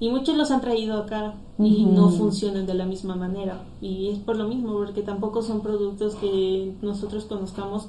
y 0.00 0.08
muchos 0.08 0.36
los 0.36 0.50
han 0.50 0.62
traído 0.62 0.96
acá 0.96 1.34
y 1.58 1.84
no 1.84 2.08
funcionan 2.08 2.66
de 2.66 2.74
la 2.74 2.86
misma 2.86 3.14
manera. 3.14 3.62
Y 3.82 4.08
es 4.08 4.18
por 4.18 4.36
lo 4.36 4.48
mismo, 4.48 4.72
porque 4.72 5.02
tampoco 5.02 5.42
son 5.42 5.60
productos 5.60 6.14
que 6.16 6.72
nosotros 6.80 7.26
conozcamos 7.26 7.86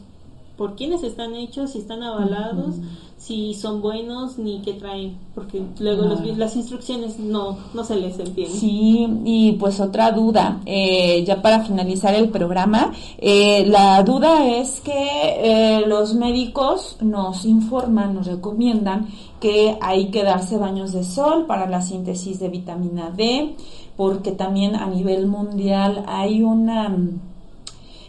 por 0.58 0.76
quiénes 0.76 1.04
están 1.04 1.34
hechos, 1.34 1.72
si 1.72 1.80
están 1.80 2.04
avalados, 2.04 2.76
si 3.18 3.54
son 3.54 3.82
buenos, 3.82 4.38
ni 4.38 4.62
qué 4.62 4.74
traen, 4.74 5.18
porque 5.34 5.64
luego 5.80 6.04
las 6.38 6.56
instrucciones 6.56 7.18
no, 7.18 7.58
no 7.74 7.84
se 7.84 7.96
les 7.96 8.20
entiende. 8.20 8.54
Sí, 8.54 9.08
y 9.24 9.54
pues 9.54 9.80
otra 9.80 10.12
duda, 10.12 10.62
eh, 10.66 11.24
ya 11.26 11.42
para 11.42 11.62
finalizar 11.62 12.14
el 12.14 12.30
programa, 12.30 12.92
eh, 13.18 13.66
la 13.68 14.04
duda 14.04 14.46
es 14.48 14.82
que 14.82 14.92
eh, 14.94 15.84
los 15.88 16.14
médicos 16.14 16.98
nos 17.02 17.46
informan, 17.46 18.14
nos 18.14 18.28
recomiendan 18.28 19.08
que 19.42 19.78
hay 19.82 20.12
que 20.12 20.24
darse 20.24 20.58
baños 20.58 20.94
de 20.94 21.04
sol 21.04 21.46
para 21.48 21.68
la 21.68 21.82
síntesis 21.82 22.40
de 22.40 22.48
vitamina 22.48 23.10
D, 23.10 23.56
porque 23.98 24.32
también 24.32 24.76
a 24.76 24.86
nivel 24.86 25.28
mundial 25.28 26.06
hay 26.08 26.44
una 26.44 26.96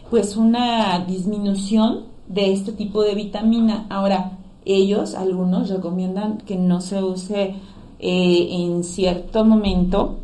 pues 0.09 0.37
una 0.37 0.99
disminución 0.99 2.03
de 2.27 2.53
este 2.53 2.71
tipo 2.71 3.01
de 3.01 3.15
vitamina. 3.15 3.87
Ahora, 3.89 4.37
ellos, 4.63 5.15
algunos, 5.15 5.69
recomiendan 5.69 6.37
que 6.37 6.55
no 6.55 6.81
se 6.81 7.03
use 7.03 7.55
eh, 7.99 8.47
en 8.51 8.83
cierto 8.83 9.43
momento 9.43 10.17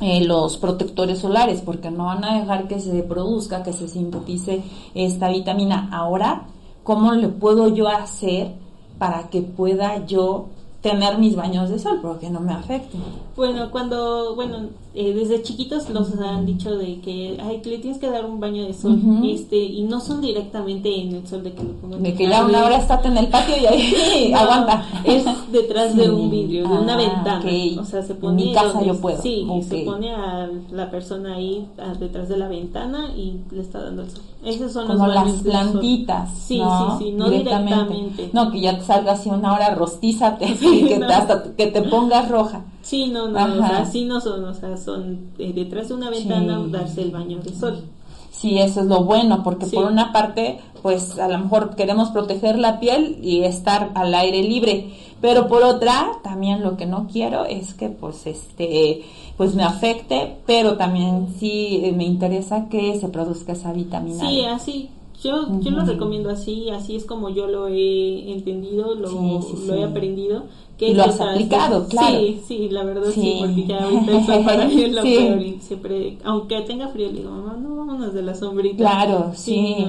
eh, 0.00 0.24
los 0.24 0.56
protectores 0.56 1.18
solares 1.18 1.60
porque 1.60 1.90
no 1.90 2.06
van 2.06 2.24
a 2.24 2.40
dejar 2.40 2.68
que 2.68 2.80
se 2.80 3.02
produzca, 3.02 3.62
que 3.62 3.74
se 3.74 3.86
sintetice 3.86 4.62
esta 4.94 5.28
vitamina. 5.28 5.90
Ahora, 5.92 6.46
¿cómo 6.82 7.12
le 7.12 7.28
puedo 7.28 7.68
yo 7.68 7.88
hacer 7.88 8.61
para 9.02 9.30
que 9.30 9.42
pueda 9.42 10.06
yo 10.06 10.46
tener 10.80 11.18
mis 11.18 11.34
baños 11.34 11.68
de 11.68 11.80
sol 11.80 11.98
porque 12.00 12.30
no 12.30 12.38
me 12.38 12.52
afecten. 12.52 13.02
Bueno, 13.34 13.68
cuando, 13.72 14.36
bueno, 14.36 14.68
eh, 14.94 15.14
desde 15.14 15.42
chiquitos 15.42 15.88
los 15.88 16.12
han 16.18 16.44
dicho 16.44 16.76
de 16.76 17.00
que, 17.00 17.38
ay, 17.42 17.62
le 17.64 17.78
tienes 17.78 17.98
que 17.98 18.10
dar 18.10 18.26
un 18.26 18.40
baño 18.40 18.66
de 18.66 18.74
sol, 18.74 19.00
este, 19.24 19.56
y 19.56 19.84
no 19.84 20.00
son 20.00 20.20
directamente 20.20 20.94
en 20.94 21.14
el 21.14 21.26
sol 21.26 21.42
de 21.42 21.52
que 21.52 21.64
lo 21.64 21.72
pongan. 21.72 22.02
De 22.02 22.14
que 22.14 22.28
ya 22.28 22.44
una 22.44 22.66
hora 22.66 22.76
está 22.76 23.00
en 23.04 23.16
el 23.16 23.28
patio 23.28 23.54
y 23.56 23.66
ahí 23.66 24.32
aguanta. 24.34 24.84
Es 25.04 25.24
detrás 25.50 25.96
de 25.96 26.10
un 26.10 26.30
vidrio, 26.30 26.68
de 26.68 26.74
una 26.74 26.94
ah, 26.94 26.96
ventana. 26.96 27.80
O 27.80 27.84
sea, 27.84 28.02
se 28.02 28.14
pone. 28.14 28.42
En 28.42 28.48
mi 28.48 28.54
casa 28.54 28.82
yo 28.82 29.00
puedo. 29.00 29.20
Sí, 29.22 29.46
se 29.66 29.78
pone 29.78 30.14
a 30.14 30.50
la 30.70 30.90
persona 30.90 31.36
ahí 31.36 31.66
detrás 31.98 32.28
de 32.28 32.36
la 32.36 32.48
ventana 32.48 33.12
y 33.16 33.40
le 33.50 33.62
está 33.62 33.82
dando 33.82 34.02
el 34.02 34.10
sol. 34.10 34.22
Esos 34.44 34.72
son 34.72 34.88
Como 34.88 35.06
los 35.06 35.14
las 35.14 35.32
plantitas. 35.42 36.30
Sí, 36.36 36.60
sí, 36.60 36.94
sí, 36.98 37.12
no 37.12 37.30
directamente. 37.30 38.28
No, 38.32 38.50
que 38.50 38.60
ya 38.60 38.78
te 38.78 38.84
salga 38.84 39.12
así 39.12 39.30
una 39.30 39.54
hora 39.54 39.74
rostiza, 39.74 40.36
que, 40.38 40.46
te, 40.46 41.04
hasta 41.04 41.54
que 41.56 41.68
te 41.68 41.82
pongas 41.82 42.28
roja. 42.28 42.64
Sí, 42.82 43.08
no, 43.08 43.28
no, 43.28 43.44
o 43.44 43.56
sea, 43.56 43.78
así 43.78 44.04
no 44.04 44.20
son, 44.20 44.44
o 44.44 44.54
sea, 44.54 44.76
son 44.76 45.30
eh, 45.38 45.52
detrás 45.54 45.88
de 45.88 45.94
una 45.94 46.10
ventana 46.10 46.60
darse 46.68 47.02
el 47.02 47.12
baño 47.12 47.38
de 47.38 47.54
sol. 47.54 47.84
Sí, 48.32 48.58
eso 48.58 48.80
es 48.80 48.86
lo 48.86 49.04
bueno, 49.04 49.42
porque 49.44 49.66
por 49.66 49.84
una 49.84 50.12
parte, 50.12 50.58
pues 50.82 51.16
a 51.18 51.28
lo 51.28 51.38
mejor 51.38 51.76
queremos 51.76 52.10
proteger 52.10 52.58
la 52.58 52.80
piel 52.80 53.18
y 53.22 53.44
estar 53.44 53.92
al 53.94 54.12
aire 54.14 54.42
libre, 54.42 54.94
pero 55.20 55.46
por 55.46 55.62
otra, 55.62 56.18
también 56.24 56.60
lo 56.62 56.76
que 56.76 56.84
no 56.86 57.06
quiero 57.06 57.44
es 57.44 57.74
que 57.74 57.88
pues 57.88 58.26
este 58.26 59.04
pues 59.36 59.54
me 59.54 59.62
afecte, 59.62 60.38
pero 60.46 60.76
también 60.76 61.28
sí 61.38 61.82
eh, 61.84 61.92
me 61.92 62.04
interesa 62.04 62.68
que 62.68 62.98
se 62.98 63.08
produzca 63.08 63.52
esa 63.52 63.72
vitamina. 63.72 64.28
Sí, 64.28 64.44
así 64.44 64.90
Yo, 65.22 65.60
yo 65.60 65.70
lo 65.70 65.84
recomiendo 65.84 66.28
así, 66.30 66.68
así 66.70 66.96
es 66.96 67.04
como 67.04 67.30
yo 67.30 67.46
lo 67.46 67.68
he 67.68 68.32
entendido, 68.32 68.94
lo, 68.96 69.40
lo 69.66 69.74
he 69.74 69.84
aprendido. 69.84 70.44
Y 70.86 70.94
lo 70.94 71.04
has 71.04 71.20
aplicado, 71.20 71.86
claro. 71.86 72.18
Sí, 72.18 72.40
sí, 72.46 72.68
la 72.68 72.82
verdad 72.82 73.10
sí, 73.12 73.36
porque 73.38 73.66
ya 73.66 73.84
ahorita 73.84 74.44
para 74.44 74.64
mí 74.68 74.86
lo 74.86 75.02
peor 75.02 75.42
y 75.42 75.60
siempre, 75.60 76.18
aunque 76.24 76.60
tenga 76.62 76.88
frío, 76.88 77.08
le 77.12 77.20
digo, 77.20 77.30
mamá, 77.30 77.56
no, 77.56 77.76
vámonos 77.76 78.12
de 78.12 78.22
la 78.22 78.34
sombrita. 78.34 78.78
Claro, 78.78 79.32
sí. 79.34 79.86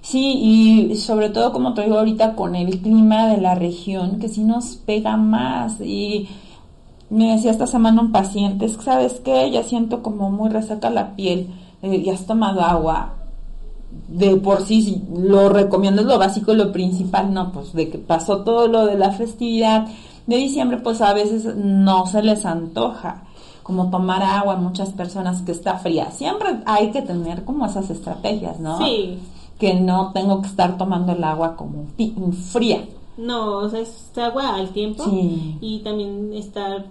Sí, 0.00 0.38
y 0.90 0.96
sobre 0.96 1.30
todo 1.30 1.52
como 1.52 1.74
te 1.74 1.82
digo 1.82 1.98
ahorita 1.98 2.36
con 2.36 2.54
el 2.54 2.80
clima 2.80 3.26
de 3.26 3.38
la 3.38 3.56
región, 3.56 4.20
que 4.20 4.28
sí 4.28 4.44
nos 4.44 4.76
pega 4.76 5.16
más. 5.16 5.80
Y 5.80 6.28
me 7.10 7.32
decía 7.32 7.50
esta 7.50 7.66
semana 7.66 8.00
un 8.00 8.12
paciente, 8.12 8.66
es 8.66 8.76
que 8.76 8.84
sabes 8.84 9.20
qué, 9.24 9.50
ya 9.50 9.64
siento 9.64 10.04
como 10.04 10.30
muy 10.30 10.48
resaca 10.48 10.90
la 10.90 11.16
piel, 11.16 11.48
eh, 11.82 11.96
y 11.96 12.08
has 12.08 12.24
tomado 12.24 12.60
agua. 12.60 13.15
De 14.08 14.36
por 14.36 14.62
sí, 14.62 15.02
lo 15.14 15.48
recomiendo, 15.48 16.02
es 16.02 16.08
lo 16.08 16.18
básico, 16.18 16.54
lo 16.54 16.72
principal, 16.72 17.32
no, 17.32 17.52
pues 17.52 17.72
de 17.72 17.88
que 17.88 17.98
pasó 17.98 18.38
todo 18.38 18.68
lo 18.68 18.86
de 18.86 18.96
la 18.96 19.12
festividad 19.12 19.88
de 20.26 20.36
diciembre, 20.36 20.78
pues 20.78 21.00
a 21.00 21.12
veces 21.12 21.54
no 21.56 22.06
se 22.06 22.22
les 22.22 22.44
antoja 22.44 23.22
como 23.62 23.90
tomar 23.90 24.22
agua 24.22 24.54
a 24.54 24.58
muchas 24.58 24.90
personas 24.90 25.42
que 25.42 25.52
está 25.52 25.78
fría. 25.78 26.10
Siempre 26.12 26.60
hay 26.66 26.92
que 26.92 27.02
tener 27.02 27.44
como 27.44 27.66
esas 27.66 27.90
estrategias, 27.90 28.60
¿no? 28.60 28.78
Sí 28.78 29.18
que 29.58 29.74
no 29.74 30.12
tengo 30.12 30.42
que 30.42 30.48
estar 30.48 30.76
tomando 30.76 31.12
el 31.12 31.24
agua 31.24 31.56
como 31.56 31.86
fría. 32.52 32.84
No, 33.16 33.58
o 33.58 33.68
sea, 33.68 33.80
es 33.80 34.10
agua 34.16 34.56
al 34.56 34.70
tiempo 34.70 35.04
y 35.60 35.80
también 35.82 36.32
estar 36.34 36.86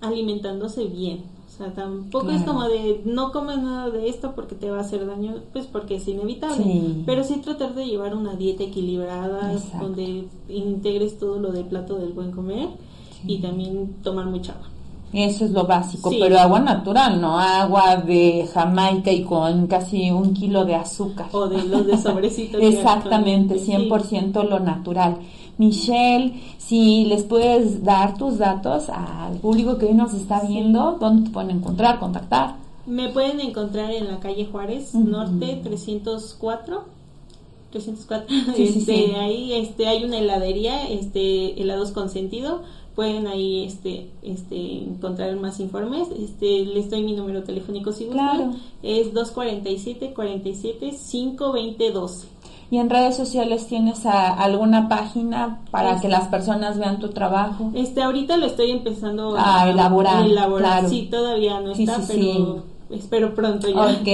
alimentándose 0.00 0.84
bien. 0.86 1.22
Sea, 1.60 1.74
tampoco 1.74 2.30
es 2.30 2.42
como 2.42 2.66
de 2.68 3.02
no 3.04 3.32
comes 3.32 3.58
nada 3.58 3.90
de 3.90 4.08
esto 4.08 4.32
porque 4.34 4.54
te 4.54 4.70
va 4.70 4.78
a 4.78 4.80
hacer 4.80 5.06
daño, 5.06 5.34
pues 5.52 5.66
porque 5.66 5.96
es 5.96 6.08
inevitable. 6.08 7.02
Pero 7.04 7.22
sí 7.22 7.36
tratar 7.44 7.74
de 7.74 7.84
llevar 7.84 8.16
una 8.16 8.34
dieta 8.34 8.62
equilibrada 8.62 9.52
donde 9.78 10.24
integres 10.48 11.18
todo 11.18 11.38
lo 11.38 11.52
del 11.52 11.66
plato 11.66 11.96
del 11.96 12.14
buen 12.14 12.32
comer 12.32 12.68
y 13.26 13.40
también 13.40 13.96
tomar 14.02 14.24
mucha 14.24 14.52
agua. 14.52 14.68
Eso 15.12 15.44
es 15.44 15.50
lo 15.50 15.66
básico, 15.66 16.10
pero 16.18 16.38
agua 16.38 16.60
natural, 16.60 17.20
no 17.20 17.38
agua 17.38 17.96
de 17.96 18.48
Jamaica 18.54 19.10
y 19.12 19.24
con 19.24 19.66
casi 19.66 20.10
un 20.10 20.32
kilo 20.32 20.64
de 20.64 20.76
azúcar. 20.76 21.26
O 21.32 21.46
de 21.46 21.62
los 21.64 21.84
de 21.84 21.98
sobrecitos. 21.98 22.58
Exactamente, 22.62 23.56
100% 23.56 24.48
lo 24.48 24.60
natural. 24.60 25.18
Michelle, 25.60 26.40
si 26.56 27.04
les 27.04 27.22
puedes 27.24 27.84
dar 27.84 28.16
tus 28.16 28.38
datos 28.38 28.88
al 28.88 29.36
público 29.40 29.76
que 29.76 29.84
hoy 29.84 29.92
nos 29.92 30.14
está 30.14 30.40
viendo, 30.40 30.96
¿dónde 30.98 31.24
te 31.24 31.30
pueden 31.34 31.50
encontrar, 31.50 32.00
contactar? 32.00 32.56
Me 32.86 33.10
pueden 33.10 33.40
encontrar 33.40 33.90
en 33.90 34.08
la 34.08 34.20
calle 34.20 34.48
Juárez, 34.50 34.94
norte 34.94 35.60
304. 35.62 36.84
304. 37.72 38.36
este, 38.56 39.16
ahí 39.16 39.52
este, 39.52 39.86
hay 39.86 40.02
una 40.02 40.18
heladería, 40.18 40.88
este, 40.88 41.60
helados 41.60 41.90
con 41.90 42.08
sentido. 42.08 42.62
Pueden 42.94 43.26
ahí 43.26 43.64
este 43.64 44.08
este 44.22 44.78
encontrar 44.78 45.36
más 45.36 45.60
informes. 45.60 46.08
Este 46.18 46.64
les 46.64 46.88
doy 46.88 47.02
mi 47.02 47.12
número 47.12 47.42
telefónico 47.44 47.92
si 47.92 48.06
gustan. 48.06 48.56
Es 48.82 49.12
247 49.12 50.14
47 50.14 50.90
520 50.90 51.90
12 51.92 52.39
y 52.70 52.78
en 52.78 52.88
redes 52.88 53.16
sociales 53.16 53.66
tienes 53.66 54.06
alguna 54.06 54.88
página 54.88 55.60
para 55.70 56.00
que 56.00 56.08
las 56.08 56.28
personas 56.28 56.78
vean 56.78 57.00
tu 57.00 57.08
trabajo 57.08 57.70
este 57.74 58.02
ahorita 58.02 58.36
lo 58.36 58.46
estoy 58.46 58.70
empezando 58.70 59.36
a, 59.36 59.68
elaborar, 59.68 60.24
elaborar. 60.24 60.88
sí 60.88 61.08
todavía 61.10 61.60
no 61.60 61.72
está 61.72 62.00
pero 62.06 62.62
espero 62.90 63.34
pronto 63.34 63.68
ya. 63.68 63.80
Ok. 63.80 64.08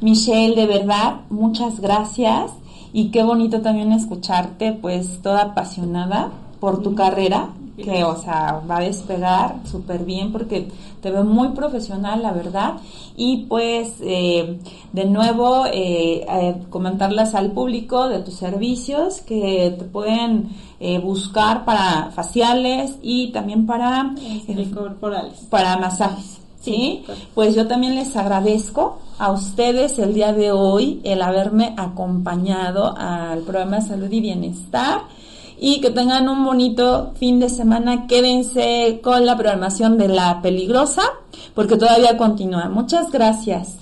Michelle 0.00 0.54
de 0.54 0.66
verdad 0.66 1.20
muchas 1.30 1.80
gracias. 1.80 2.52
Y 2.94 3.08
qué 3.08 3.22
bonito 3.22 3.62
también 3.62 3.92
escucharte 3.92 4.72
pues 4.72 5.22
toda 5.22 5.42
apasionada 5.42 6.30
por 6.60 6.82
tu 6.82 6.94
carrera 6.94 7.48
que, 7.82 8.04
o 8.04 8.16
sea, 8.16 8.62
va 8.68 8.78
a 8.78 8.80
despegar 8.80 9.56
súper 9.70 10.04
bien 10.04 10.32
porque 10.32 10.68
te 11.00 11.10
veo 11.10 11.24
muy 11.24 11.48
profesional, 11.48 12.22
la 12.22 12.32
verdad. 12.32 12.74
Y 13.16 13.44
pues, 13.48 13.94
eh, 14.00 14.58
de 14.92 15.04
nuevo, 15.04 15.66
eh, 15.66 16.24
eh, 16.28 16.56
comentarles 16.70 17.34
al 17.34 17.50
público 17.52 18.08
de 18.08 18.20
tus 18.20 18.34
servicios 18.34 19.20
que 19.20 19.74
te 19.78 19.84
pueden 19.84 20.72
buscar 21.04 21.64
para 21.64 22.10
faciales 22.10 22.96
y 23.02 23.30
también 23.30 23.66
para 23.66 24.16
corporales. 24.74 25.38
Para 25.48 25.76
masajes. 25.76 26.40
¿sí? 26.60 27.04
Pues 27.34 27.54
yo 27.54 27.66
también 27.66 27.94
les 27.94 28.16
agradezco 28.16 28.98
a 29.18 29.30
ustedes 29.30 29.98
el 29.98 30.14
día 30.14 30.32
de 30.32 30.50
hoy 30.52 31.00
el 31.04 31.22
haberme 31.22 31.74
acompañado 31.76 32.96
al 32.96 33.40
programa 33.40 33.80
salud 33.80 34.10
y 34.10 34.20
bienestar 34.20 35.02
y 35.64 35.80
que 35.80 35.90
tengan 35.90 36.28
un 36.28 36.44
bonito 36.44 37.12
fin 37.14 37.38
de 37.38 37.48
semana. 37.48 38.08
Quédense 38.08 38.98
con 39.00 39.24
la 39.24 39.36
programación 39.36 39.96
de 39.96 40.08
La 40.08 40.42
Peligrosa 40.42 41.02
porque 41.54 41.76
todavía 41.76 42.16
continúa. 42.16 42.68
Muchas 42.68 43.12
gracias. 43.12 43.81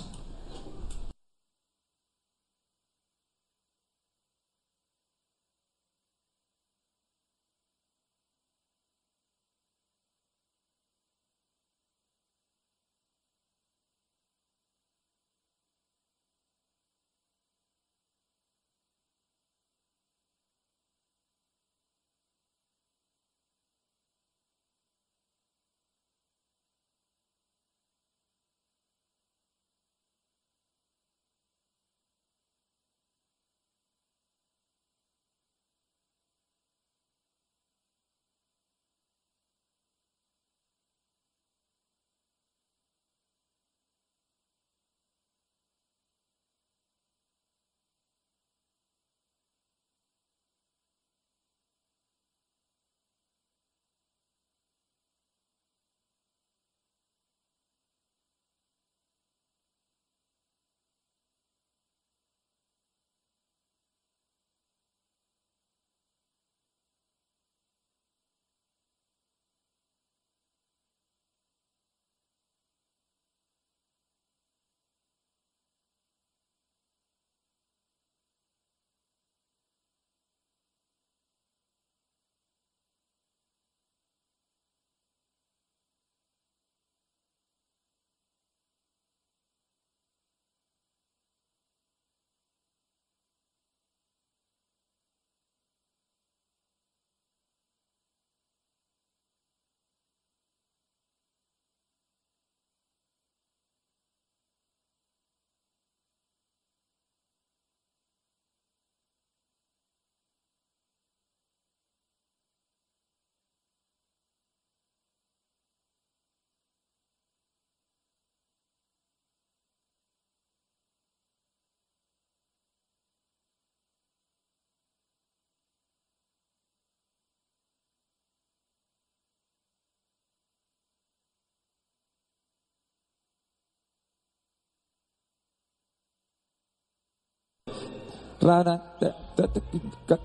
Rana 138.41 138.81
te 138.99 139.13
te 139.37 139.45
te 139.55 139.61
ka 140.09 140.17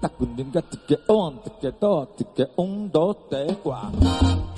on 1.07 1.39
te 1.61 1.71
to 1.81 1.93
te 2.17 2.23
ke 2.35 2.45
on 2.57 2.89
do 2.93 3.13
te 3.29 3.41
kwa. 3.63 4.54